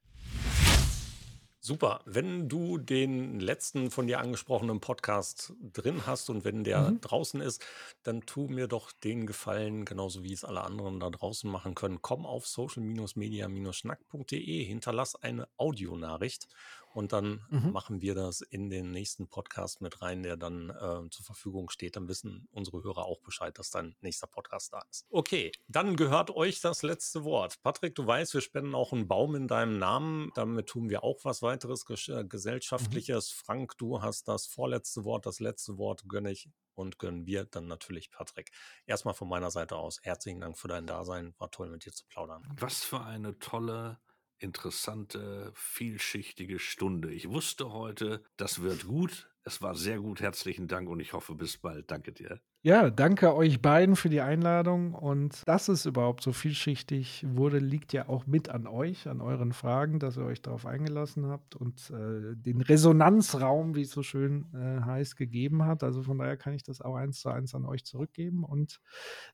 Super. 1.65 2.01
Wenn 2.07 2.49
du 2.49 2.77
den 2.77 3.39
letzten 3.39 3.93
von 3.93 4.09
dir 4.09 4.19
angesprochenen 4.19 4.81
Podcast 4.81 5.53
drin 5.61 6.09
hast 6.09 6.29
und 6.29 6.45
wenn 6.45 6.65
der 6.65 6.91
mhm. 6.91 7.01
draußen 7.01 7.41
ist, 7.41 7.65
dann 8.03 8.23
tu 8.23 8.49
mir 8.49 8.67
doch 8.67 8.91
den 8.91 9.27
Gefallen, 9.27 9.85
genauso 9.85 10.25
wie 10.25 10.33
es 10.33 10.45
alle 10.45 10.65
anderen 10.65 10.99
da 10.99 11.09
draußen 11.09 11.49
machen 11.49 11.77
können. 11.77 12.03
Komm 12.03 12.27
auf 12.27 12.49
social-media-schnack.de, 12.49 14.65
hinterlass 14.65 15.15
eine 15.15 15.47
Audionachricht 15.57 16.49
und 16.95 17.13
dann 17.13 17.45
mhm. 17.51 17.73
machen 17.73 18.01
wir 18.01 18.15
das 18.15 18.41
in 18.41 18.71
den 18.71 18.91
nächsten 18.91 19.29
Podcast 19.29 19.81
mit 19.81 20.03
rein, 20.03 20.23
der 20.23 20.37
dann 20.37 20.71
äh, 20.71 21.11
zur 21.11 21.25
Verfügung 21.25 21.71
steht. 21.71 21.97
Dann 21.97 22.09
wissen 22.09 22.49
unsere 22.53 22.83
Hörer 22.83 23.05
auch 23.05 23.21
Bescheid, 23.21 23.59
dass 23.59 23.71
dein 23.71 23.97
nächster 24.01 24.27
Podcast 24.27 24.73
da 24.73 24.83
ist. 24.91 25.07
Okay, 25.11 25.53
dann 25.69 25.97
gehört 25.97 26.31
euch 26.31 26.61
das 26.61 26.83
letzte 26.83 27.25
Wort. 27.25 27.61
Patrick, 27.63 27.95
du 27.95 28.07
weißt, 28.07 28.35
wir 28.35 28.41
spenden 28.41 28.75
auch 28.75 28.93
einen 28.93 29.09
Baum 29.09 29.35
in 29.35 29.49
deinem 29.49 29.79
Namen. 29.79 30.31
Damit 30.35 30.67
tun 30.67 30.89
wir 30.89 31.03
auch 31.05 31.25
was 31.25 31.43
weiteres 31.43 31.85
äh, 32.09 32.23
mhm. 32.23 32.29
Gesellschaftliches. 32.29 33.31
Mhm. 33.31 33.45
Frank, 33.45 33.79
du 33.79 34.03
hast 34.03 34.29
das 34.29 34.47
vorletzte 34.47 35.05
Wort, 35.05 35.27
das 35.27 35.41
letzte 35.41 35.79
Wort 35.79 36.05
gönne 36.09 36.31
ich 36.31 36.49
und 36.75 36.99
gönnen 36.99 37.27
wir 37.27 37.45
dann 37.45 37.67
natürlich 37.67 38.11
Patrick. 38.11 38.51
Erstmal 38.87 39.15
von 39.15 39.29
meiner 39.29 39.51
Seite 39.51 39.77
aus 39.77 40.01
herzlichen 40.03 40.41
Dank 40.41 40.59
für 40.59 40.69
dein 40.69 40.87
Dasein. 40.87 41.35
War 41.39 41.51
toll 41.51 41.69
mit 41.69 41.85
dir 41.85 41.93
zu 41.93 42.07
plaudern. 42.07 42.47
Was 42.59 42.83
für 42.83 43.03
eine 43.03 43.39
tolle 43.39 44.01
interessante, 44.43 45.53
vielschichtige 45.55 46.59
Stunde. 46.59 47.13
Ich 47.13 47.29
wusste 47.29 47.73
heute, 47.73 48.23
das 48.37 48.63
wird 48.63 48.87
gut. 48.87 49.32
Es 49.45 49.61
war 49.61 49.75
sehr 49.75 49.99
gut. 49.99 50.21
Herzlichen 50.21 50.69
Dank 50.69 50.89
und 50.89 51.01
ich 51.01 51.13
hoffe, 51.13 51.35
bis 51.35 51.59
bald. 51.59 51.91
Danke 51.91 52.13
dir. 52.13 52.41
Ja, 52.65 52.91
danke 52.91 53.35
euch 53.35 53.61
beiden 53.61 53.97
für 53.97 54.09
die 54.09 54.21
Einladung. 54.21 54.95
Und 54.95 55.43
dass 55.47 55.67
es 55.67 55.85
überhaupt 55.85 56.23
so 56.23 56.33
vielschichtig 56.33 57.27
wurde, 57.29 57.59
liegt 57.59 57.93
ja 57.93 58.09
auch 58.09 58.29
mit 58.29 58.51
an 58.51 58.69
euch, 58.69 59.09
an 59.09 59.21
euren 59.21 59.53
Fragen, 59.53 59.99
dass 59.99 60.17
ihr 60.17 60.25
euch 60.25 60.43
darauf 60.43 60.65
eingelassen 60.65 61.27
habt 61.27 61.57
und 61.57 61.91
äh, 61.91 62.37
den 62.37 62.61
Resonanzraum, 62.61 63.75
wie 63.75 63.83
es 63.83 63.91
so 63.91 64.05
schön 64.05 64.47
äh, 64.55 64.85
heißt, 64.85 65.17
gegeben 65.17 65.65
hat. 65.65 65.83
Also 65.83 66.05
von 66.05 66.19
daher 66.19 66.37
kann 66.37 66.55
ich 66.55 66.63
das 66.63 66.81
auch 66.81 66.95
eins 66.95 67.19
zu 67.19 67.31
eins 67.31 67.53
an 67.57 67.67
euch 67.67 67.85
zurückgeben. 67.85 68.45
Und 68.45 68.81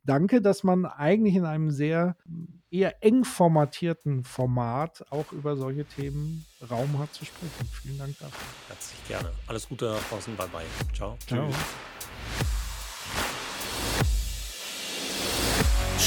danke, 0.04 0.40
dass 0.40 0.64
man 0.64 0.86
eigentlich 0.86 1.34
in 1.34 1.44
einem 1.44 1.70
sehr 1.70 2.16
eher 2.70 3.04
eng 3.04 3.24
formatierten 3.24 4.24
Format 4.24 5.04
auch 5.10 5.32
über 5.32 5.54
solche 5.54 5.84
Themen 5.84 6.46
Raum 6.70 6.98
hat 6.98 7.14
zu 7.14 7.24
sprechen. 7.24 7.70
Vielen 7.82 7.98
Dank 7.98 8.18
dafür. 8.18 8.46
Herzlich 8.68 8.98
gerne. 9.06 9.32
Alles 9.46 9.68
Gute 9.68 9.96
draußen. 10.10 10.36
Bye 10.36 10.48
bye. 10.48 10.64
Ciao. 10.94 11.16
Ciao. 11.26 11.48
Tschüss. 11.48 11.56